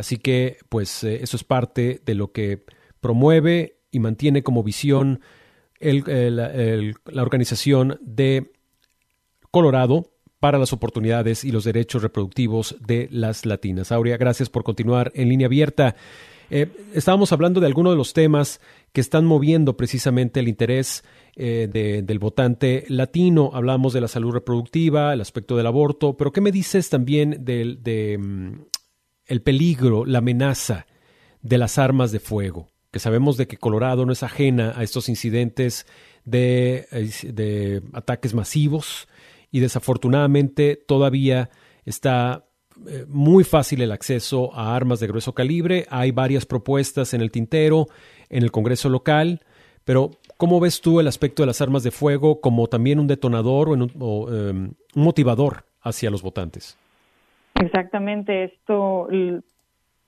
Así 0.00 0.16
que, 0.16 0.56
pues, 0.68 1.04
eh, 1.04 1.20
eso 1.22 1.36
es 1.36 1.44
parte 1.44 2.00
de 2.04 2.14
lo 2.14 2.32
que 2.32 2.64
promueve 3.00 3.80
y 3.90 4.00
mantiene 4.00 4.42
como 4.42 4.62
visión 4.62 5.20
la 5.80 7.22
organización 7.22 7.98
de 8.02 8.52
Colorado 9.50 10.10
para 10.40 10.58
las 10.58 10.72
oportunidades 10.72 11.44
y 11.44 11.52
los 11.52 11.64
derechos 11.64 12.02
reproductivos 12.02 12.76
de 12.80 13.08
las 13.12 13.44
latinas. 13.44 13.92
Aurea, 13.92 14.16
gracias 14.16 14.48
por 14.48 14.64
continuar 14.64 15.12
en 15.14 15.28
línea 15.28 15.46
abierta. 15.46 15.94
Eh, 16.50 16.66
estábamos 16.94 17.32
hablando 17.32 17.60
de 17.60 17.66
algunos 17.66 17.92
de 17.92 17.96
los 17.96 18.12
temas 18.12 18.60
que 18.92 19.00
están 19.00 19.24
moviendo 19.24 19.76
precisamente 19.76 20.40
el 20.40 20.48
interés 20.48 21.04
eh, 21.36 21.68
del 21.70 22.18
votante 22.18 22.84
latino. 22.88 23.50
Hablamos 23.54 23.92
de 23.92 24.00
la 24.00 24.08
salud 24.08 24.32
reproductiva, 24.32 25.12
el 25.12 25.20
aspecto 25.20 25.56
del 25.56 25.66
aborto, 25.66 26.16
pero 26.16 26.32
¿qué 26.32 26.40
me 26.40 26.50
dices 26.50 26.88
también 26.88 27.44
del 27.44 27.82
de, 27.82 28.18
mm, 28.18 28.52
el 29.30 29.40
peligro, 29.42 30.04
la 30.04 30.18
amenaza 30.18 30.86
de 31.40 31.56
las 31.56 31.78
armas 31.78 32.12
de 32.12 32.20
fuego? 32.20 32.68
Que 32.90 32.98
sabemos 32.98 33.36
de 33.36 33.46
que 33.46 33.56
Colorado 33.56 34.04
no 34.04 34.12
es 34.12 34.22
ajena 34.22 34.74
a 34.76 34.82
estos 34.82 35.08
incidentes 35.08 35.86
de, 36.24 37.82
ataques 37.92 38.34
masivos 38.34 39.08
y 39.50 39.60
desafortunadamente 39.60 40.76
todavía 40.76 41.50
está 41.84 42.44
eh, 42.86 43.04
muy 43.08 43.44
fácil 43.44 43.82
el 43.82 43.92
acceso 43.92 44.54
a 44.54 44.74
armas 44.74 45.00
de 45.00 45.06
grueso 45.06 45.32
calibre. 45.34 45.86
Hay 45.90 46.10
varias 46.10 46.46
propuestas 46.46 47.14
en 47.14 47.20
el 47.20 47.30
tintero, 47.30 47.86
en 48.28 48.42
el 48.42 48.50
Congreso 48.50 48.88
local, 48.88 49.40
pero 49.84 50.10
¿cómo 50.36 50.60
ves 50.60 50.80
tú 50.80 51.00
el 51.00 51.08
aspecto 51.08 51.42
de 51.42 51.48
las 51.48 51.60
armas 51.60 51.82
de 51.82 51.90
fuego 51.90 52.40
como 52.40 52.66
también 52.66 52.98
un 52.98 53.06
detonador 53.06 53.68
o, 53.68 53.74
em, 54.32 54.72
un 54.94 55.02
motivador 55.02 55.64
hacia 55.80 56.10
los 56.10 56.22
votantes? 56.22 56.76
Exactamente, 57.60 58.44
esto, 58.44 59.08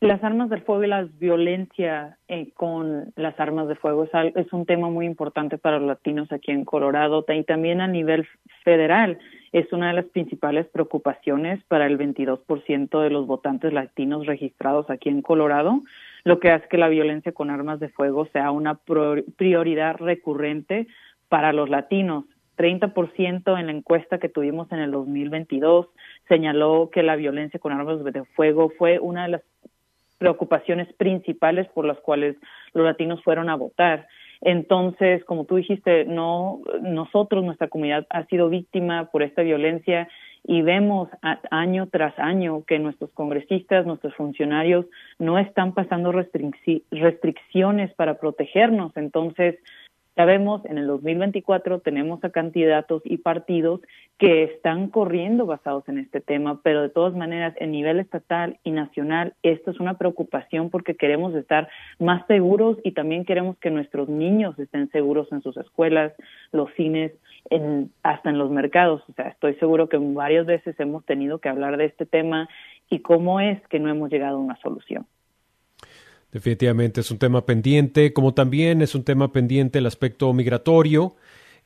las 0.01 0.25
armas 0.25 0.51
de 0.51 0.61
fuego 0.61 0.83
y 0.83 0.89
la 0.89 1.09
violencia 1.19 2.19
eh, 2.27 2.51
con 2.55 3.13
las 3.15 3.39
armas 3.39 3.69
de 3.69 3.77
fuego 3.77 4.05
es, 4.05 4.11
es, 4.35 4.53
un 4.53 4.67
tema 4.67 4.91
muy 4.91 5.07
importante 5.07 5.59
para 5.59 5.79
los 5.79 5.87
latinos 5.87 6.33
aquí 6.33 6.51
en 6.51 6.65
Colorado 6.65 7.25
y 7.29 7.45
también 7.45 7.81
a 7.81 7.87
nivel 7.87 8.27
federal 8.65 9.19
es 9.53 9.73
una 9.73 9.89
de 9.89 9.95
las 9.95 10.07
principales 10.07 10.67
preocupaciones 10.67 11.63
para 11.69 11.87
el 11.87 11.99
22% 11.99 13.01
de 13.01 13.11
los 13.11 13.27
votantes 13.27 13.73
latinos 13.73 14.27
registrados 14.27 14.89
aquí 14.91 15.11
en 15.11 15.23
Colorado, 15.23 15.83
lo 16.25 16.41
que 16.41 16.51
hace 16.51 16.69
que 16.69 16.79
la 16.79 16.89
violencia 16.89 17.33
con 17.33 17.51
armas 17.51 17.79
de 17.79 17.91
fuego 17.91 18.27
sea 18.33 18.51
una 18.51 18.77
prioridad 19.37 19.97
recurrente 19.99 20.87
para 21.29 21.53
los 21.53 21.69
latinos. 21.69 22.25
30% 22.63 23.59
en 23.59 23.67
la 23.67 23.73
encuesta 23.73 24.19
que 24.19 24.29
tuvimos 24.29 24.71
en 24.71 24.79
el 24.79 24.93
2022 24.93 25.89
señaló 26.29 26.91
que 26.93 27.03
la 27.03 27.17
violencia 27.17 27.59
con 27.59 27.73
armas 27.73 28.05
de 28.05 28.25
fuego 28.37 28.71
fue 28.79 29.01
una 29.01 29.25
de 29.25 29.31
las 29.31 29.43
preocupaciones 30.19 30.93
principales 30.93 31.67
por 31.75 31.85
las 31.85 31.99
cuales 31.99 32.37
los 32.73 32.85
latinos 32.85 33.21
fueron 33.25 33.51
a 33.51 33.57
votar. 33.57 34.07
Entonces, 34.41 35.25
como 35.25 35.45
tú 35.45 35.57
dijiste, 35.57 36.05
no 36.05 36.61
nosotros, 36.81 37.43
nuestra 37.45 37.67
comunidad 37.67 38.07
ha 38.11 38.25
sido 38.27 38.49
víctima 38.49 39.11
por 39.11 39.25
esta 39.25 39.43
violencia 39.43 40.09
y 40.45 40.63
vemos 40.63 41.09
año 41.51 41.89
tras 41.89 42.17
año 42.19 42.65
que 42.65 42.79
nuestros 42.79 43.11
congresistas, 43.13 43.87
nuestros 43.87 44.15
funcionarios 44.15 44.87
no 45.19 45.39
están 45.39 45.73
pasando 45.75 46.13
restricciones 46.13 47.95
para 47.95 48.19
protegernos. 48.19 48.97
Entonces, 48.97 49.59
Sabemos, 50.15 50.63
en 50.67 50.77
el 50.77 50.87
2024 50.89 51.81
tenemos 51.81 52.23
a 52.23 52.29
candidatos 52.31 53.01
y 53.07 53.17
partidos 53.17 53.81
que 54.19 54.45
están 54.45 54.89
corriendo 54.89 55.47
basados 55.47 55.89
en 55.89 55.99
este 55.99 56.21
tema, 56.21 56.61
pero 56.63 56.83
de 56.83 56.91
todas 56.91 57.15
maneras, 57.15 57.55
en 57.57 57.73
nivel 57.73 57.99
estatal 57.99 58.59
y 58.63 58.73
nacional, 58.73 59.33
esto 59.43 59.71
es 59.71 59.81
una 59.81 59.97
preocupación 59.97 60.69
porque 60.69 60.97
queremos 60.97 61.35
estar 61.35 61.69
más 61.99 62.27
seguros 62.27 62.77
y 62.85 62.93
también 62.93 63.25
queremos 63.25 63.57
que 63.57 63.71
nuestros 63.71 64.11
niños 64.11 64.59
estén 64.59 64.91
seguros 64.91 65.33
en 65.33 65.41
sus 65.41 65.57
escuelas, 65.57 66.13
los 66.53 66.71
cines, 66.75 67.13
en, 67.49 67.91
hasta 68.03 68.29
en 68.29 68.37
los 68.37 68.51
mercados. 68.51 69.03
O 69.09 69.15
sea, 69.15 69.29
estoy 69.29 69.55
seguro 69.55 69.89
que 69.89 69.97
varias 69.97 70.45
veces 70.45 70.79
hemos 70.79 71.07
tenido 71.07 71.39
que 71.39 71.49
hablar 71.49 71.79
de 71.79 71.87
este 71.87 72.05
tema 72.05 72.51
y 72.91 72.99
cómo 72.99 73.41
es 73.41 73.67
que 73.69 73.79
no 73.79 73.89
hemos 73.89 74.11
llegado 74.11 74.37
a 74.37 74.41
una 74.41 74.57
solución. 74.57 75.07
Definitivamente 76.33 77.03
es 77.03 77.11
un 77.11 77.18
tema 77.18 77.45
pendiente, 77.45 78.14
como 78.14 78.33
también 78.33 78.80
es 78.80 78.95
un 78.95 79.05
tema 79.05 79.33
pendiente 79.33 79.78
el 79.78 79.87
aspecto 79.87 80.33
migratorio, 80.33 81.14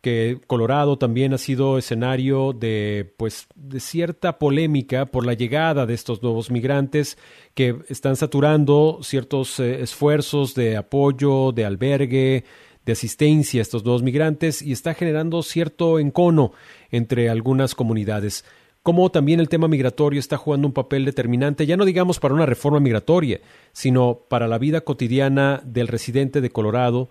que 0.00 0.40
Colorado 0.48 0.98
también 0.98 1.32
ha 1.32 1.38
sido 1.38 1.78
escenario 1.78 2.52
de 2.52 3.12
pues 3.16 3.46
de 3.54 3.78
cierta 3.78 4.38
polémica 4.38 5.06
por 5.06 5.24
la 5.24 5.34
llegada 5.34 5.86
de 5.86 5.94
estos 5.94 6.20
nuevos 6.22 6.50
migrantes 6.50 7.16
que 7.54 7.76
están 7.88 8.16
saturando 8.16 8.98
ciertos 9.02 9.58
eh, 9.60 9.82
esfuerzos 9.82 10.54
de 10.54 10.76
apoyo, 10.76 11.52
de 11.52 11.64
albergue, 11.64 12.44
de 12.84 12.92
asistencia 12.92 13.60
a 13.60 13.62
estos 13.62 13.84
nuevos 13.84 14.02
migrantes 14.02 14.62
y 14.62 14.72
está 14.72 14.94
generando 14.94 15.42
cierto 15.42 15.98
encono 16.00 16.52
entre 16.90 17.30
algunas 17.30 17.74
comunidades 17.74 18.44
cómo 18.86 19.10
también 19.10 19.40
el 19.40 19.48
tema 19.48 19.66
migratorio 19.66 20.20
está 20.20 20.36
jugando 20.36 20.68
un 20.68 20.72
papel 20.72 21.04
determinante, 21.04 21.66
ya 21.66 21.76
no 21.76 21.84
digamos 21.84 22.20
para 22.20 22.34
una 22.34 22.46
reforma 22.46 22.78
migratoria, 22.78 23.40
sino 23.72 24.20
para 24.28 24.46
la 24.46 24.58
vida 24.58 24.82
cotidiana 24.82 25.60
del 25.64 25.88
residente 25.88 26.40
de 26.40 26.50
Colorado, 26.50 27.08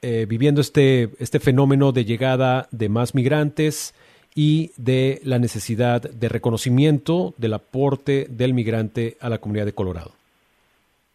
eh, 0.00 0.24
viviendo 0.26 0.62
este, 0.62 1.10
este 1.18 1.40
fenómeno 1.40 1.92
de 1.92 2.06
llegada 2.06 2.68
de 2.70 2.88
más 2.88 3.14
migrantes 3.14 3.94
y 4.34 4.70
de 4.78 5.20
la 5.24 5.38
necesidad 5.38 6.00
de 6.00 6.28
reconocimiento 6.30 7.34
del 7.36 7.52
aporte 7.52 8.26
del 8.30 8.54
migrante 8.54 9.18
a 9.20 9.28
la 9.28 9.36
comunidad 9.36 9.66
de 9.66 9.74
Colorado. 9.74 10.12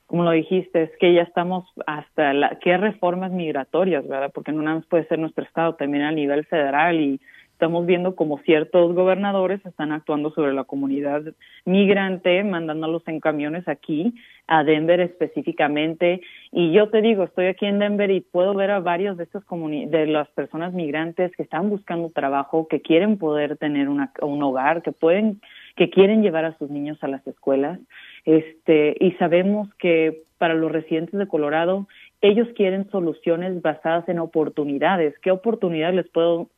Como 0.06 0.24
lo 0.24 0.30
dijiste, 0.30 0.84
es 0.84 0.92
que 1.00 1.16
ya 1.16 1.24
estamos 1.24 1.66
hasta 1.88 2.32
la, 2.36 2.60
qué 2.60 2.78
reformas 2.78 3.32
migratorias, 3.32 4.08
¿verdad? 4.08 4.30
Porque 4.32 4.52
no 4.52 4.62
nada 4.62 4.76
más 4.76 4.86
puede 4.86 5.08
ser 5.08 5.18
nuestro 5.18 5.44
estado, 5.44 5.74
también 5.74 6.04
a 6.04 6.12
nivel 6.12 6.46
federal 6.46 7.00
y 7.00 7.20
estamos 7.60 7.86
viendo 7.86 8.16
como 8.16 8.38
ciertos 8.38 8.96
gobernadores 8.96 9.60
están 9.66 9.92
actuando 9.92 10.32
sobre 10.32 10.54
la 10.54 10.64
comunidad 10.64 11.24
migrante, 11.66 12.42
mandándolos 12.46 13.06
en 13.06 13.20
camiones 13.20 13.68
aquí, 13.68 14.16
a 14.48 14.64
Denver 14.64 15.02
específicamente. 15.02 16.22
Y 16.54 16.72
yo 16.72 16.88
te 16.88 17.02
digo, 17.02 17.26
estoy 17.26 17.48
aquí 17.48 17.66
en 17.66 17.80
Denver 17.80 18.12
y 18.12 18.22
puedo 18.22 18.54
ver 18.54 18.72
a 18.72 18.80
varios 18.80 19.18
de 19.18 19.26
estas 19.26 19.44
de 19.46 20.06
las 20.06 20.30
personas 20.30 20.72
migrantes 20.72 21.36
que 21.36 21.44
están 21.44 21.70
buscando 21.70 22.10
trabajo, 22.12 22.70
que 22.70 22.80
quieren 22.80 23.18
poder 23.18 23.58
tener 23.58 23.90
una, 23.90 24.14
un 24.22 24.42
hogar, 24.42 24.82
que 24.82 24.94
pueden, 24.94 25.42
que 25.76 25.90
quieren 25.90 26.24
llevar 26.24 26.46
a 26.46 26.58
sus 26.58 26.70
niños 26.70 26.98
a 27.04 27.10
las 27.10 27.28
escuelas. 27.28 27.78
Este, 28.24 28.96
y 29.02 29.12
sabemos 29.20 29.68
que 29.80 30.22
para 30.38 30.54
los 30.54 30.72
residentes 30.72 31.20
de 31.20 31.28
Colorado 31.28 31.90
ellos 32.22 32.48
quieren 32.56 32.90
soluciones 32.92 33.62
basadas 33.62 34.08
en 34.10 34.20
oportunidades. 34.20 35.18
¿Qué 35.20 35.32
oportunidades 35.32 35.96
les 35.96 36.08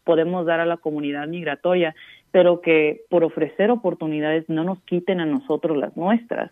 podemos 0.03 0.45
dar 0.45 0.59
a 0.59 0.65
la 0.65 0.77
comunidad 0.77 1.27
migratoria? 1.27 1.93
Pero 2.31 2.61
que 2.61 3.01
por 3.09 3.23
ofrecer 3.23 3.69
oportunidades 3.69 4.49
no 4.49 4.63
nos 4.63 4.81
quiten 4.83 5.19
a 5.19 5.25
nosotros 5.25 5.77
las 5.77 5.95
nuestras. 5.95 6.51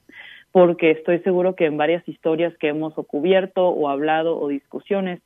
Porque 0.51 0.91
estoy 0.91 1.20
seguro 1.20 1.55
que 1.55 1.66
en 1.66 1.78
varias 1.78 2.07
historias 2.07 2.55
que 2.57 2.68
hemos 2.68 2.93
cubierto 3.07 3.70
o 3.70 3.89
hablado 3.89 4.39
o 4.39 4.47
discusiones, 4.47 5.22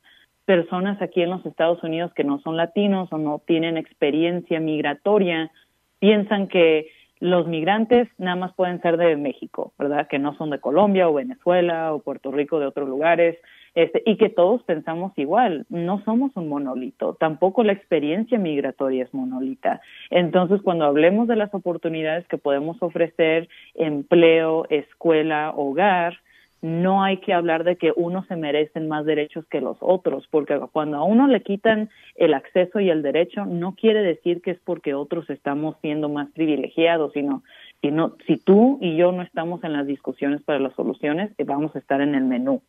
personas 0.46 1.00
aquí 1.02 1.22
en 1.22 1.30
los 1.30 1.44
Estados 1.44 1.82
Unidos 1.82 2.12
que 2.14 2.24
no 2.24 2.38
son 2.40 2.56
latinos 2.56 3.12
o 3.12 3.18
no 3.18 3.40
tienen 3.46 3.76
experiencia 3.76 4.60
migratoria 4.60 5.50
piensan 5.98 6.48
que 6.48 6.88
los 7.20 7.46
migrantes 7.46 8.08
nada 8.18 8.36
más 8.36 8.54
pueden 8.54 8.82
ser 8.82 8.98
de 8.98 9.16
México, 9.16 9.72
¿verdad? 9.78 10.06
Que 10.08 10.18
no 10.18 10.36
son 10.36 10.50
de 10.50 10.60
Colombia 10.60 11.08
o 11.08 11.14
Venezuela 11.14 11.94
o 11.94 12.00
Puerto 12.00 12.30
Rico 12.30 12.60
de 12.60 12.66
otros 12.66 12.88
lugares 12.88 13.38
este, 13.74 14.02
y 14.06 14.16
que 14.16 14.28
todos 14.28 14.62
pensamos 14.62 15.12
igual, 15.16 15.66
no 15.68 16.02
somos 16.04 16.30
un 16.36 16.48
monolito, 16.48 17.14
tampoco 17.14 17.64
la 17.64 17.72
experiencia 17.72 18.38
migratoria 18.38 19.04
es 19.04 19.12
monolita. 19.12 19.80
Entonces, 20.10 20.62
cuando 20.62 20.84
hablemos 20.84 21.28
de 21.28 21.36
las 21.36 21.52
oportunidades 21.54 22.26
que 22.28 22.38
podemos 22.38 22.76
ofrecer, 22.80 23.48
empleo, 23.74 24.66
escuela, 24.70 25.52
hogar, 25.56 26.18
no 26.64 27.02
hay 27.02 27.18
que 27.18 27.34
hablar 27.34 27.62
de 27.62 27.76
que 27.76 27.92
unos 27.94 28.26
se 28.26 28.36
merecen 28.36 28.88
más 28.88 29.04
derechos 29.04 29.44
que 29.50 29.60
los 29.60 29.76
otros, 29.80 30.26
porque 30.30 30.58
cuando 30.72 30.96
a 30.96 31.04
uno 31.04 31.26
le 31.26 31.42
quitan 31.42 31.90
el 32.14 32.32
acceso 32.32 32.80
y 32.80 32.88
el 32.88 33.02
derecho, 33.02 33.44
no 33.44 33.74
quiere 33.74 34.02
decir 34.02 34.40
que 34.40 34.52
es 34.52 34.58
porque 34.64 34.94
otros 34.94 35.28
estamos 35.28 35.76
siendo 35.82 36.08
más 36.08 36.30
privilegiados, 36.30 37.12
sino, 37.12 37.42
sino 37.82 38.16
si 38.26 38.38
tú 38.38 38.78
y 38.80 38.96
yo 38.96 39.12
no 39.12 39.20
estamos 39.20 39.62
en 39.62 39.74
las 39.74 39.86
discusiones 39.86 40.40
para 40.40 40.58
las 40.58 40.72
soluciones, 40.74 41.32
eh, 41.36 41.44
vamos 41.44 41.76
a 41.76 41.80
estar 41.80 42.00
en 42.00 42.14
el 42.14 42.24
menú. 42.24 42.62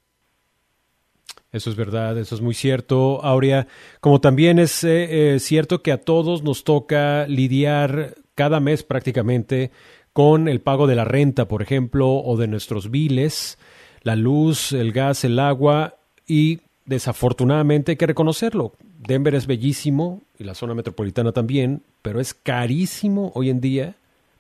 Eso 1.52 1.70
es 1.70 1.76
verdad, 1.76 2.18
eso 2.18 2.36
es 2.36 2.42
muy 2.42 2.54
cierto, 2.54 3.24
Aurea. 3.24 3.68
Como 4.02 4.20
también 4.20 4.60
es 4.60 4.84
eh, 4.84 5.36
eh, 5.36 5.40
cierto 5.40 5.82
que 5.82 5.92
a 5.92 6.02
todos 6.02 6.44
nos 6.44 6.64
toca 6.64 7.28
lidiar 7.28 8.16
cada 8.36 8.60
mes 8.60 8.84
prácticamente 8.84 9.72
con 10.12 10.48
el 10.48 10.62
pago 10.62 10.88
de 10.88 10.96
la 10.96 11.06
renta, 11.06 11.48
por 11.48 11.62
ejemplo, 11.62 12.10
o 12.10 12.38
de 12.38 12.48
nuestros 12.48 12.92
biles, 12.92 13.58
la 14.02 14.16
luz, 14.16 14.74
el 14.74 14.92
gas, 14.92 15.24
el 15.24 15.40
agua 15.40 15.96
y 16.28 16.60
desafortunadamente 16.86 17.94
hay 17.94 17.96
que 17.98 18.08
reconocerlo. 18.08 18.74
Denver 19.00 19.36
es 19.36 19.48
bellísimo 19.48 20.22
y 20.38 20.44
la 20.44 20.56
zona 20.56 20.74
metropolitana 20.74 21.32
también, 21.32 21.84
pero 22.02 22.20
es 22.20 22.34
carísimo 22.34 23.32
hoy 23.36 23.50
en 23.50 23.62
día 23.62 23.96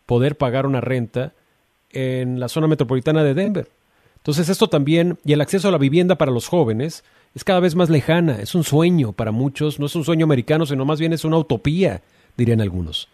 poder 0.06 0.38
pagar 0.38 0.66
una 0.66 0.82
renta 0.82 1.34
en 1.92 2.40
la 2.40 2.48
zona 2.48 2.68
metropolitana 2.68 3.24
de 3.24 3.34
Denver. 3.34 3.68
Entonces 4.26 4.50
esto 4.50 4.68
también, 4.68 5.20
y 5.24 5.34
el 5.34 5.42
acceso 5.42 5.68
a 5.68 5.72
la 5.72 5.78
vivienda 5.78 6.16
para 6.16 6.32
los 6.32 6.48
jóvenes, 6.48 7.04
es 7.36 7.44
cada 7.44 7.60
vez 7.60 7.76
más 7.76 7.92
lejana, 7.92 8.38
es 8.42 8.56
un 8.56 8.64
sueño 8.64 9.12
para 9.12 9.30
muchos, 9.30 9.80
no 9.80 9.86
es 9.86 9.96
un 9.96 10.04
sueño 10.04 10.24
americano, 10.24 10.66
sino 10.66 10.84
más 10.84 11.00
bien 11.00 11.14
es 11.14 11.26
una 11.26 11.38
utopía, 11.38 12.02
dirían 12.36 12.60
algunos. 12.60 13.08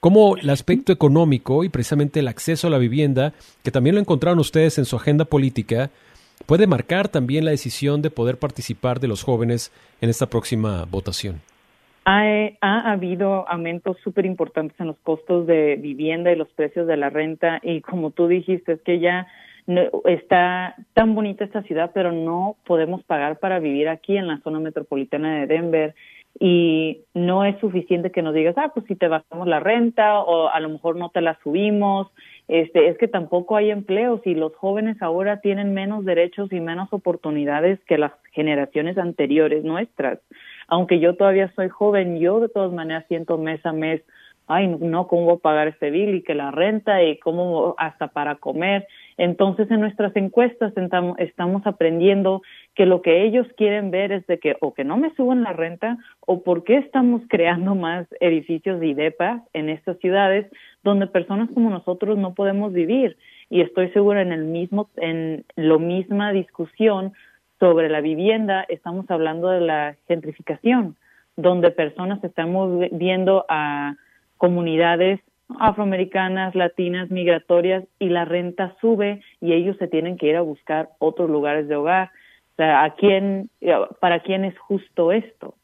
Como 0.00 0.36
el 0.36 0.50
aspecto 0.50 0.92
económico 0.92 1.62
y 1.62 1.68
precisamente 1.68 2.18
el 2.18 2.26
acceso 2.26 2.66
a 2.66 2.70
la 2.70 2.78
vivienda, 2.78 3.34
que 3.62 3.70
también 3.70 3.94
lo 3.94 4.00
encontraron 4.00 4.40
ustedes 4.40 4.78
en 4.78 4.84
su 4.84 4.96
agenda 4.96 5.26
política, 5.26 5.90
puede 6.44 6.66
marcar 6.66 7.06
también 7.06 7.44
la 7.44 7.52
decisión 7.52 8.02
de 8.02 8.10
poder 8.10 8.36
participar 8.36 8.98
de 8.98 9.06
los 9.06 9.22
jóvenes 9.22 9.70
en 10.00 10.10
esta 10.10 10.26
próxima 10.26 10.86
votación? 10.90 11.40
Ha, 12.04 12.24
ha 12.62 12.90
habido 12.90 13.48
aumentos 13.48 13.96
súper 14.02 14.26
importantes 14.26 14.80
en 14.80 14.88
los 14.88 14.96
costos 15.04 15.46
de 15.46 15.76
vivienda 15.76 16.32
y 16.32 16.36
los 16.36 16.48
precios 16.48 16.88
de 16.88 16.96
la 16.96 17.10
renta 17.10 17.60
y 17.62 17.80
como 17.80 18.10
tú 18.10 18.26
dijiste, 18.26 18.72
es 18.72 18.80
que 18.80 18.98
ya 18.98 19.28
está 20.06 20.74
tan 20.94 21.14
bonita 21.14 21.44
esta 21.44 21.62
ciudad, 21.62 21.90
pero 21.92 22.12
no 22.12 22.56
podemos 22.66 23.02
pagar 23.04 23.38
para 23.38 23.58
vivir 23.58 23.88
aquí 23.88 24.16
en 24.16 24.26
la 24.26 24.38
zona 24.40 24.60
metropolitana 24.60 25.40
de 25.40 25.46
Denver 25.46 25.94
y 26.40 27.00
no 27.14 27.44
es 27.44 27.58
suficiente 27.58 28.12
que 28.12 28.22
nos 28.22 28.32
digas, 28.32 28.54
ah, 28.58 28.70
pues 28.72 28.86
si 28.86 28.94
te 28.94 29.08
bajamos 29.08 29.48
la 29.48 29.58
renta 29.58 30.20
o 30.20 30.48
a 30.48 30.60
lo 30.60 30.68
mejor 30.68 30.96
no 30.96 31.10
te 31.10 31.20
la 31.20 31.38
subimos. 31.42 32.08
Este, 32.46 32.88
es 32.88 32.96
que 32.96 33.08
tampoco 33.08 33.56
hay 33.56 33.70
empleos 33.70 34.20
y 34.24 34.34
los 34.34 34.54
jóvenes 34.54 35.02
ahora 35.02 35.40
tienen 35.40 35.74
menos 35.74 36.04
derechos 36.04 36.52
y 36.52 36.60
menos 36.60 36.92
oportunidades 36.92 37.78
que 37.84 37.98
las 37.98 38.12
generaciones 38.32 38.96
anteriores 38.98 39.64
nuestras. 39.64 40.20
Aunque 40.68 41.00
yo 41.00 41.16
todavía 41.16 41.52
soy 41.56 41.68
joven, 41.68 42.20
yo 42.20 42.40
de 42.40 42.48
todas 42.48 42.72
maneras 42.72 43.04
siento 43.08 43.36
mes 43.36 43.64
a 43.66 43.72
mes, 43.72 44.02
ay, 44.46 44.68
no, 44.68 45.08
¿cómo 45.08 45.24
voy 45.24 45.36
a 45.36 45.42
pagar 45.42 45.68
este 45.68 45.90
bill 45.90 46.14
y 46.14 46.22
que 46.22 46.34
la 46.34 46.50
renta 46.52 47.02
y 47.02 47.18
cómo 47.18 47.74
hasta 47.78 48.08
para 48.08 48.36
comer? 48.36 48.86
Entonces, 49.18 49.68
en 49.72 49.80
nuestras 49.80 50.14
encuestas 50.14 50.72
estamos 51.18 51.66
aprendiendo 51.66 52.40
que 52.76 52.86
lo 52.86 53.02
que 53.02 53.24
ellos 53.24 53.48
quieren 53.56 53.90
ver 53.90 54.12
es 54.12 54.24
de 54.28 54.38
que 54.38 54.56
o 54.60 54.72
que 54.72 54.84
no 54.84 54.96
me 54.96 55.12
suban 55.16 55.42
la 55.42 55.52
renta 55.52 55.98
o 56.20 56.44
por 56.44 56.62
qué 56.62 56.76
estamos 56.76 57.22
creando 57.28 57.74
más 57.74 58.06
edificios 58.20 58.80
y 58.80 58.94
depas 58.94 59.42
en 59.52 59.68
estas 59.70 59.98
ciudades 59.98 60.46
donde 60.84 61.08
personas 61.08 61.50
como 61.52 61.68
nosotros 61.68 62.16
no 62.16 62.34
podemos 62.34 62.72
vivir. 62.72 63.16
Y 63.50 63.60
estoy 63.60 63.90
segura 63.90 64.22
en 64.22 64.30
el 64.30 64.44
mismo, 64.44 64.88
en 64.96 65.44
lo 65.56 65.80
misma 65.80 66.30
discusión 66.32 67.12
sobre 67.58 67.88
la 67.88 68.00
vivienda, 68.00 68.64
estamos 68.68 69.10
hablando 69.10 69.48
de 69.48 69.60
la 69.60 69.96
gentrificación, 70.06 70.94
donde 71.36 71.72
personas 71.72 72.22
estamos 72.22 72.88
viendo 72.92 73.44
a 73.48 73.96
comunidades 74.36 75.18
afroamericanas, 75.58 76.54
latinas, 76.54 77.10
migratorias 77.10 77.84
y 77.98 78.08
la 78.08 78.24
renta 78.24 78.76
sube 78.80 79.22
y 79.40 79.52
ellos 79.52 79.76
se 79.78 79.88
tienen 79.88 80.16
que 80.16 80.26
ir 80.26 80.36
a 80.36 80.42
buscar 80.42 80.90
otros 80.98 81.30
lugares 81.30 81.68
de 81.68 81.76
hogar. 81.76 82.10
O 82.52 82.56
sea, 82.56 82.84
¿a 82.84 82.94
quién, 82.94 83.50
¿para 84.00 84.22
quién 84.22 84.44
es 84.44 84.58
justo 84.58 85.12
esto? 85.12 85.54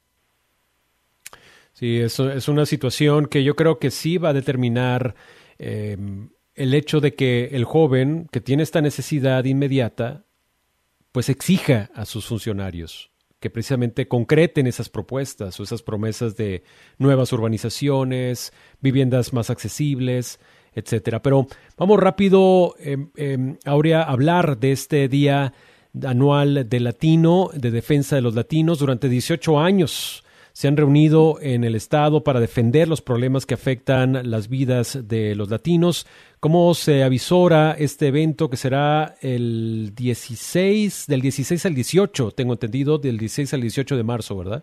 Sí, 1.72 2.00
eso 2.00 2.30
es 2.30 2.48
una 2.48 2.66
situación 2.66 3.26
que 3.26 3.42
yo 3.42 3.56
creo 3.56 3.78
que 3.78 3.90
sí 3.90 4.16
va 4.16 4.28
a 4.28 4.32
determinar 4.32 5.14
eh, 5.58 5.96
el 6.54 6.74
hecho 6.74 7.00
de 7.00 7.14
que 7.14 7.46
el 7.52 7.64
joven 7.64 8.28
que 8.30 8.40
tiene 8.40 8.62
esta 8.62 8.80
necesidad 8.80 9.44
inmediata, 9.44 10.22
pues 11.10 11.28
exija 11.28 11.90
a 11.94 12.04
sus 12.04 12.26
funcionarios 12.26 13.13
que 13.44 13.50
precisamente 13.50 14.08
concreten 14.08 14.66
esas 14.66 14.88
propuestas 14.88 15.60
o 15.60 15.64
esas 15.64 15.82
promesas 15.82 16.34
de 16.34 16.62
nuevas 16.96 17.30
urbanizaciones, 17.30 18.54
viviendas 18.80 19.34
más 19.34 19.50
accesibles, 19.50 20.40
etcétera. 20.74 21.20
Pero 21.20 21.46
vamos 21.76 22.00
rápido, 22.00 22.74
eh, 22.78 22.96
eh, 23.18 23.58
Aurea, 23.66 24.00
a 24.00 24.12
hablar 24.12 24.56
de 24.56 24.72
este 24.72 25.08
día 25.08 25.52
anual 26.06 26.66
de 26.70 26.80
latino, 26.80 27.50
de 27.52 27.70
defensa 27.70 28.16
de 28.16 28.22
los 28.22 28.34
latinos. 28.34 28.78
Durante 28.78 29.10
18 29.10 29.60
años 29.60 30.23
se 30.54 30.68
han 30.68 30.76
reunido 30.76 31.38
en 31.42 31.64
el 31.64 31.74
Estado 31.74 32.22
para 32.22 32.38
defender 32.38 32.86
los 32.86 33.02
problemas 33.02 33.44
que 33.44 33.54
afectan 33.54 34.30
las 34.30 34.48
vidas 34.48 35.08
de 35.08 35.34
los 35.34 35.50
latinos. 35.50 36.06
¿Cómo 36.38 36.72
se 36.74 37.02
avisora 37.02 37.72
este 37.76 38.06
evento 38.06 38.48
que 38.48 38.56
será 38.56 39.16
el 39.20 39.90
16, 39.96 41.08
del 41.08 41.22
16 41.22 41.66
al 41.66 41.74
18, 41.74 42.30
tengo 42.30 42.52
entendido, 42.52 42.98
del 42.98 43.18
16 43.18 43.52
al 43.52 43.62
18 43.62 43.96
de 43.96 44.04
marzo, 44.04 44.38
¿verdad? 44.38 44.62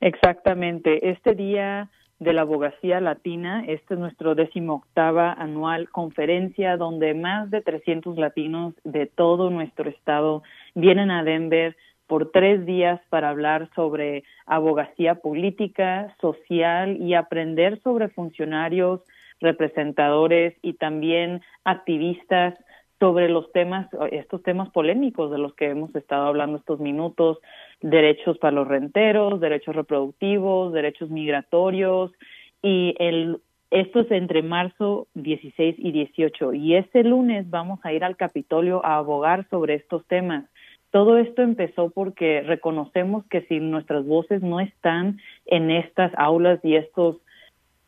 Exactamente. 0.00 1.10
Este 1.10 1.34
día 1.34 1.90
de 2.20 2.32
la 2.32 2.42
abogacía 2.42 3.00
latina, 3.00 3.64
este 3.66 3.94
es 3.94 4.00
nuestro 4.00 4.36
decimoctava 4.36 5.32
anual 5.32 5.90
conferencia 5.90 6.76
donde 6.76 7.12
más 7.12 7.50
de 7.50 7.60
300 7.60 8.16
latinos 8.18 8.74
de 8.84 9.06
todo 9.06 9.50
nuestro 9.50 9.90
estado 9.90 10.44
vienen 10.76 11.10
a 11.10 11.24
Denver 11.24 11.76
por 12.06 12.30
tres 12.30 12.64
días 12.66 13.00
para 13.10 13.30
hablar 13.30 13.68
sobre 13.74 14.24
abogacía 14.46 15.16
política, 15.16 16.14
social 16.20 16.96
y 17.00 17.14
aprender 17.14 17.80
sobre 17.82 18.08
funcionarios, 18.08 19.00
representadores 19.40 20.54
y 20.62 20.74
también 20.74 21.42
activistas 21.64 22.54
sobre 22.98 23.28
los 23.28 23.52
temas, 23.52 23.88
estos 24.10 24.42
temas 24.42 24.70
polémicos 24.70 25.30
de 25.30 25.38
los 25.38 25.54
que 25.54 25.68
hemos 25.68 25.94
estado 25.94 26.26
hablando 26.26 26.58
estos 26.58 26.80
minutos, 26.80 27.38
derechos 27.82 28.38
para 28.38 28.54
los 28.54 28.68
renteros, 28.68 29.40
derechos 29.40 29.76
reproductivos, 29.76 30.72
derechos 30.72 31.10
migratorios 31.10 32.12
y 32.62 32.94
el 32.98 33.40
esto 33.70 34.00
es 34.00 34.10
entre 34.12 34.42
marzo 34.42 35.08
16 35.14 35.74
y 35.78 35.90
18 35.90 36.54
y 36.54 36.76
este 36.76 37.02
lunes 37.02 37.50
vamos 37.50 37.80
a 37.82 37.92
ir 37.92 38.04
al 38.04 38.16
Capitolio 38.16 38.84
a 38.86 38.96
abogar 38.96 39.48
sobre 39.50 39.74
estos 39.74 40.06
temas. 40.06 40.44
Todo 40.90 41.18
esto 41.18 41.42
empezó 41.42 41.90
porque 41.90 42.42
reconocemos 42.42 43.24
que 43.26 43.42
si 43.42 43.60
nuestras 43.60 44.06
voces 44.06 44.42
no 44.42 44.60
están 44.60 45.18
en 45.46 45.70
estas 45.70 46.12
aulas 46.16 46.60
y 46.62 46.76
estos 46.76 47.16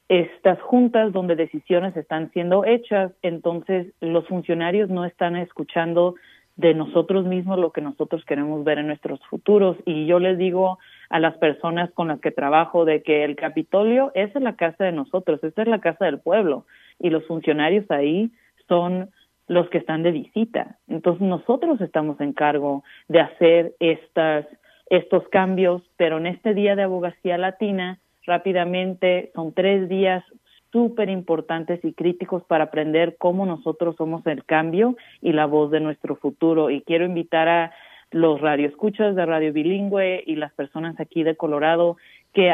estas 0.08 0.58
juntas 0.62 1.12
donde 1.12 1.36
decisiones 1.36 1.94
están 1.94 2.30
siendo 2.32 2.64
hechas, 2.64 3.12
entonces 3.20 3.92
los 4.00 4.26
funcionarios 4.26 4.88
no 4.88 5.04
están 5.04 5.36
escuchando 5.36 6.14
de 6.56 6.74
nosotros 6.74 7.24
mismos 7.24 7.58
lo 7.58 7.72
que 7.72 7.80
nosotros 7.80 8.24
queremos 8.24 8.64
ver 8.64 8.78
en 8.78 8.88
nuestros 8.88 9.20
futuros. 9.28 9.76
Y 9.84 10.06
yo 10.06 10.18
les 10.18 10.38
digo 10.38 10.78
a 11.08 11.20
las 11.20 11.36
personas 11.36 11.90
con 11.92 12.08
las 12.08 12.20
que 12.20 12.32
trabajo 12.32 12.84
de 12.84 13.02
que 13.02 13.24
el 13.24 13.36
Capitolio 13.36 14.10
es 14.14 14.34
la 14.34 14.56
casa 14.56 14.84
de 14.84 14.92
nosotros, 14.92 15.44
esta 15.44 15.62
es 15.62 15.68
la 15.68 15.80
casa 15.80 16.06
del 16.06 16.18
pueblo 16.18 16.66
y 16.98 17.10
los 17.10 17.24
funcionarios 17.26 17.88
ahí 17.90 18.30
son 18.66 19.10
los 19.48 19.68
que 19.70 19.78
están 19.78 20.02
de 20.02 20.12
visita. 20.12 20.76
Entonces 20.86 21.26
nosotros 21.26 21.80
estamos 21.80 22.20
en 22.20 22.32
cargo 22.32 22.84
de 23.08 23.20
hacer 23.20 23.74
estas, 23.80 24.46
estos 24.90 25.26
cambios, 25.28 25.82
pero 25.96 26.18
en 26.18 26.26
este 26.26 26.54
día 26.54 26.76
de 26.76 26.84
abogacía 26.84 27.38
latina, 27.38 27.98
rápidamente, 28.26 29.32
son 29.34 29.52
tres 29.52 29.88
días 29.88 30.22
súper 30.70 31.08
importantes 31.08 31.82
y 31.82 31.94
críticos 31.94 32.44
para 32.44 32.64
aprender 32.64 33.16
cómo 33.18 33.46
nosotros 33.46 33.96
somos 33.96 34.26
el 34.26 34.44
cambio 34.44 34.96
y 35.22 35.32
la 35.32 35.46
voz 35.46 35.70
de 35.70 35.80
nuestro 35.80 36.16
futuro. 36.16 36.68
Y 36.70 36.82
quiero 36.82 37.06
invitar 37.06 37.48
a 37.48 37.72
los 38.10 38.40
radioescuchas 38.40 39.16
de 39.16 39.26
Radio 39.26 39.52
Bilingüe 39.52 40.22
y 40.26 40.36
las 40.36 40.52
personas 40.52 40.98
aquí 41.00 41.22
de 41.22 41.36
Colorado 41.36 41.96
que, 42.32 42.52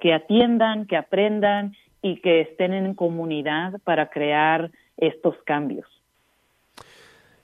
que 0.00 0.12
atiendan, 0.12 0.86
que 0.86 0.96
aprendan 0.96 1.74
y 2.02 2.16
que 2.20 2.42
estén 2.42 2.74
en 2.74 2.94
comunidad 2.94 3.80
para 3.84 4.10
crear 4.10 4.70
estos 4.96 5.36
cambios. 5.44 5.86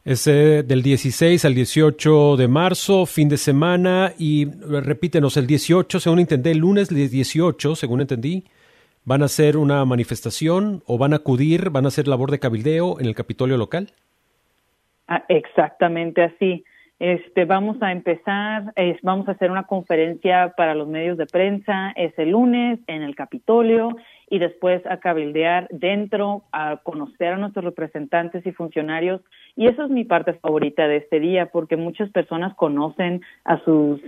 Es 0.06 0.26
del 0.26 0.84
16 0.84 1.44
al 1.44 1.56
18 1.56 2.36
de 2.36 2.46
marzo, 2.46 3.06
fin 3.06 3.28
de 3.28 3.36
semana, 3.36 4.12
y 4.16 4.44
repítenos, 4.44 5.36
el 5.36 5.48
18, 5.48 5.98
según 5.98 6.20
entendí, 6.20 6.50
el 6.52 6.58
lunes 6.58 6.88
18, 6.90 7.74
según 7.74 8.02
entendí, 8.02 8.44
van 9.04 9.22
a 9.22 9.24
hacer 9.24 9.56
una 9.56 9.84
manifestación 9.84 10.84
o 10.86 10.96
van 10.96 11.12
a 11.12 11.16
acudir, 11.16 11.70
van 11.70 11.86
a 11.86 11.88
hacer 11.88 12.06
labor 12.06 12.30
de 12.30 12.38
cabildeo 12.38 13.00
en 13.00 13.06
el 13.06 13.16
Capitolio 13.16 13.56
local. 13.56 13.88
Ah, 15.08 15.24
exactamente 15.28 16.22
así. 16.22 16.62
Este, 17.00 17.44
vamos 17.44 17.82
a 17.82 17.90
empezar, 17.90 18.72
vamos 19.02 19.26
a 19.26 19.32
hacer 19.32 19.50
una 19.50 19.64
conferencia 19.64 20.54
para 20.56 20.76
los 20.76 20.86
medios 20.86 21.18
de 21.18 21.26
prensa 21.26 21.92
ese 21.96 22.26
lunes 22.26 22.78
en 22.86 23.02
el 23.02 23.16
Capitolio 23.16 23.88
y 24.28 24.38
después 24.38 24.84
a 24.86 24.98
cabildear 24.98 25.68
dentro, 25.70 26.42
a 26.52 26.78
conocer 26.82 27.34
a 27.34 27.36
nuestros 27.36 27.64
representantes 27.64 28.44
y 28.46 28.52
funcionarios. 28.52 29.20
Y 29.54 29.66
esa 29.66 29.84
es 29.84 29.90
mi 29.90 30.04
parte 30.04 30.34
favorita 30.34 30.88
de 30.88 30.96
este 30.96 31.20
día, 31.20 31.46
porque 31.46 31.76
muchas 31.76 32.10
personas 32.10 32.54
conocen 32.54 33.22
a 33.44 33.58
sus 33.64 34.00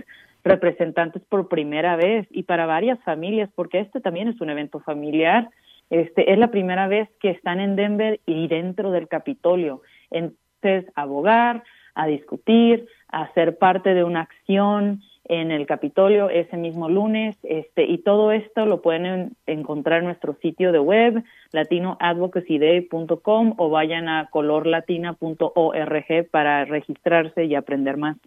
representantes 0.43 1.21
por 1.29 1.47
primera 1.47 1.95
vez 1.95 2.27
y 2.31 2.43
para 2.43 2.65
varias 2.65 2.99
familias, 3.03 3.49
porque 3.55 3.79
este 3.79 4.01
también 4.01 4.27
es 4.27 4.39
un 4.41 4.49
evento 4.49 4.79
familiar. 4.79 5.49
Este 5.89 6.31
es 6.31 6.37
la 6.37 6.51
primera 6.51 6.87
vez 6.87 7.09
que 7.19 7.31
están 7.31 7.59
en 7.59 7.75
Denver 7.75 8.19
y 8.25 8.47
dentro 8.47 8.91
del 8.91 9.07
Capitolio. 9.07 9.81
Entonces, 10.11 10.85
abogar, 10.95 11.63
a 11.95 12.07
discutir, 12.07 12.87
a 13.09 13.31
ser 13.33 13.57
parte 13.57 13.93
de 13.93 14.03
una 14.03 14.21
acción 14.21 15.01
en 15.29 15.51
el 15.51 15.67
Capitolio 15.67 16.29
ese 16.29 16.57
mismo 16.57 16.89
lunes, 16.89 17.37
este, 17.43 17.85
y 17.85 17.99
todo 17.99 18.31
esto 18.31 18.65
lo 18.65 18.81
pueden 18.81 19.37
encontrar 19.45 19.99
en 19.99 20.05
nuestro 20.05 20.35
sitio 20.41 20.71
de 20.71 20.79
web, 20.79 21.23
latinoadvocacyday.com 21.51 23.53
o 23.57 23.69
vayan 23.69 24.09
a 24.09 24.29
colorlatina.org 24.31 26.29
para 26.31 26.65
registrarse 26.65 27.45
y 27.45 27.55
aprender 27.55 27.97
más. 27.97 28.17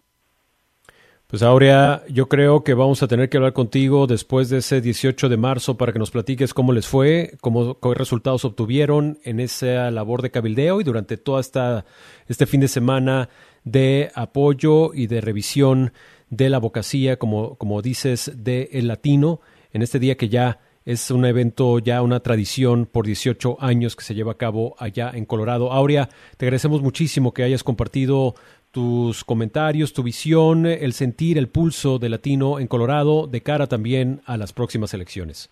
Pues 1.27 1.41
Aurea, 1.41 2.03
yo 2.09 2.29
creo 2.29 2.63
que 2.63 2.75
vamos 2.75 3.01
a 3.01 3.07
tener 3.07 3.27
que 3.27 3.37
hablar 3.37 3.53
contigo 3.53 4.05
después 4.05 4.49
de 4.49 4.59
ese 4.59 4.81
18 4.81 5.29
de 5.29 5.37
marzo 5.37 5.77
para 5.77 5.91
que 5.91 5.97
nos 5.97 6.11
platiques 6.11 6.53
cómo 6.53 6.73
les 6.73 6.87
fue, 6.87 7.31
cómo, 7.41 7.79
qué 7.79 7.95
resultados 7.95 8.45
obtuvieron 8.45 9.17
en 9.23 9.39
esa 9.39 9.89
labor 9.89 10.21
de 10.21 10.29
cabildeo 10.29 10.79
y 10.79 10.83
durante 10.83 11.17
todo 11.17 11.39
este 11.39 12.45
fin 12.45 12.61
de 12.61 12.67
semana 12.67 13.29
de 13.63 14.11
apoyo 14.13 14.93
y 14.93 15.07
de 15.07 15.21
revisión 15.21 15.91
de 16.35 16.49
la 16.49 16.57
abogacía, 16.57 17.17
como, 17.17 17.55
como 17.55 17.81
dices, 17.81 18.31
de 18.35 18.69
el 18.73 18.87
latino, 18.87 19.39
en 19.71 19.81
este 19.81 19.99
día 19.99 20.15
que 20.15 20.29
ya 20.29 20.59
es 20.85 21.11
un 21.11 21.25
evento, 21.25 21.79
ya 21.79 22.01
una 22.01 22.19
tradición 22.19 22.85
por 22.85 23.05
18 23.05 23.57
años 23.59 23.95
que 23.95 24.03
se 24.03 24.15
lleva 24.15 24.33
a 24.33 24.37
cabo 24.37 24.75
allá 24.79 25.11
en 25.13 25.25
Colorado. 25.25 25.71
Aurea, 25.71 26.09
te 26.37 26.45
agradecemos 26.45 26.81
muchísimo 26.81 27.33
que 27.33 27.43
hayas 27.43 27.63
compartido 27.63 28.35
tus 28.71 29.23
comentarios, 29.23 29.93
tu 29.93 30.03
visión, 30.03 30.65
el 30.65 30.93
sentir, 30.93 31.37
el 31.37 31.47
pulso 31.47 31.99
de 31.99 32.09
latino 32.09 32.59
en 32.59 32.67
Colorado 32.67 33.27
de 33.27 33.41
cara 33.41 33.67
también 33.67 34.21
a 34.25 34.35
las 34.35 34.51
próximas 34.51 34.93
elecciones. 34.93 35.49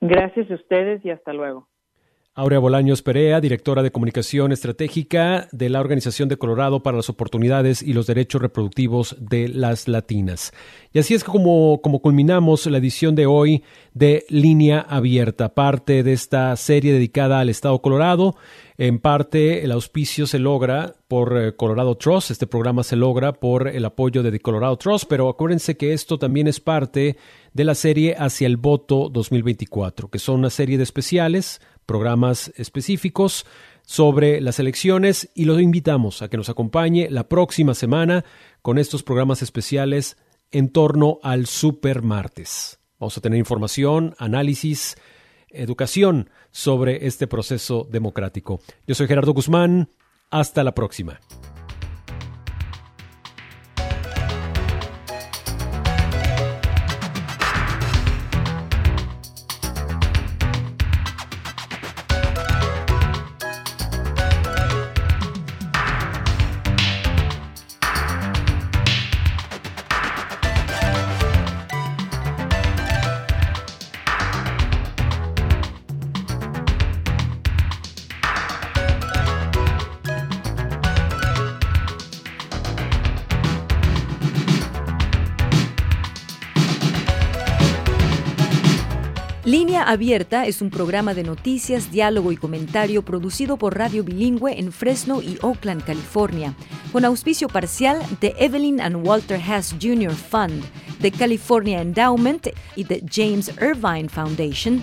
Gracias 0.00 0.50
a 0.50 0.54
ustedes 0.54 1.04
y 1.04 1.10
hasta 1.10 1.32
luego. 1.32 1.68
Aurea 2.34 2.60
Bolaños 2.60 3.02
Perea, 3.02 3.42
directora 3.42 3.82
de 3.82 3.90
Comunicación 3.90 4.52
Estratégica 4.52 5.48
de 5.52 5.68
la 5.68 5.80
Organización 5.80 6.30
de 6.30 6.38
Colorado 6.38 6.82
para 6.82 6.96
las 6.96 7.10
Oportunidades 7.10 7.82
y 7.82 7.92
los 7.92 8.06
Derechos 8.06 8.40
Reproductivos 8.40 9.16
de 9.20 9.48
las 9.48 9.86
Latinas. 9.86 10.54
Y 10.94 10.98
así 10.98 11.12
es 11.12 11.24
como, 11.24 11.82
como 11.82 12.00
culminamos 12.00 12.64
la 12.64 12.78
edición 12.78 13.14
de 13.16 13.26
hoy 13.26 13.64
de 13.92 14.24
Línea 14.30 14.80
Abierta, 14.80 15.50
parte 15.50 16.02
de 16.02 16.14
esta 16.14 16.56
serie 16.56 16.94
dedicada 16.94 17.38
al 17.38 17.50
Estado 17.50 17.82
Colorado. 17.82 18.34
En 18.78 18.98
parte 18.98 19.62
el 19.62 19.70
auspicio 19.70 20.26
se 20.26 20.38
logra 20.38 20.94
por 21.08 21.36
eh, 21.36 21.54
Colorado 21.54 21.96
Trust, 21.96 22.30
este 22.30 22.46
programa 22.46 22.82
se 22.82 22.96
logra 22.96 23.34
por 23.34 23.68
el 23.68 23.84
apoyo 23.84 24.22
de 24.22 24.40
Colorado 24.40 24.78
Trust, 24.78 25.04
pero 25.06 25.28
acuérdense 25.28 25.76
que 25.76 25.92
esto 25.92 26.18
también 26.18 26.48
es 26.48 26.60
parte 26.60 27.18
de 27.52 27.64
la 27.64 27.74
serie 27.74 28.16
Hacia 28.18 28.46
el 28.46 28.56
Voto 28.56 29.10
2024, 29.10 30.08
que 30.08 30.18
son 30.18 30.38
una 30.38 30.48
serie 30.48 30.78
de 30.78 30.84
especiales 30.84 31.60
programas 31.92 32.50
específicos 32.56 33.44
sobre 33.82 34.40
las 34.40 34.58
elecciones 34.58 35.28
y 35.34 35.44
los 35.44 35.60
invitamos 35.60 36.22
a 36.22 36.28
que 36.28 36.38
nos 36.38 36.48
acompañe 36.48 37.10
la 37.10 37.28
próxima 37.28 37.74
semana 37.74 38.24
con 38.62 38.78
estos 38.78 39.02
programas 39.02 39.42
especiales 39.42 40.16
en 40.52 40.70
torno 40.70 41.18
al 41.22 41.44
Super 41.44 42.00
Martes. 42.00 42.78
Vamos 42.98 43.18
a 43.18 43.20
tener 43.20 43.38
información, 43.38 44.14
análisis, 44.16 44.96
educación 45.50 46.30
sobre 46.50 47.06
este 47.06 47.26
proceso 47.26 47.86
democrático. 47.90 48.62
Yo 48.86 48.94
soy 48.94 49.06
Gerardo 49.06 49.34
Guzmán. 49.34 49.90
Hasta 50.30 50.64
la 50.64 50.72
próxima. 50.72 51.20
Abierta 89.92 90.46
es 90.46 90.62
un 90.62 90.70
programa 90.70 91.12
de 91.12 91.22
noticias, 91.22 91.92
diálogo 91.92 92.32
y 92.32 92.38
comentario 92.38 93.02
producido 93.02 93.58
por 93.58 93.76
Radio 93.76 94.02
Bilingüe 94.02 94.58
en 94.58 94.72
Fresno 94.72 95.20
y 95.20 95.36
Oakland, 95.42 95.84
California, 95.84 96.54
con 96.92 97.04
auspicio 97.04 97.46
parcial 97.46 98.00
de 98.18 98.34
Evelyn 98.38 98.80
and 98.80 99.06
Walter 99.06 99.38
Hess 99.38 99.74
Jr. 99.78 100.12
Fund, 100.12 100.64
de 101.00 101.10
California 101.10 101.82
Endowment 101.82 102.48
y 102.74 102.84
de 102.84 103.04
James 103.06 103.52
Irvine 103.60 104.08
Foundation. 104.08 104.82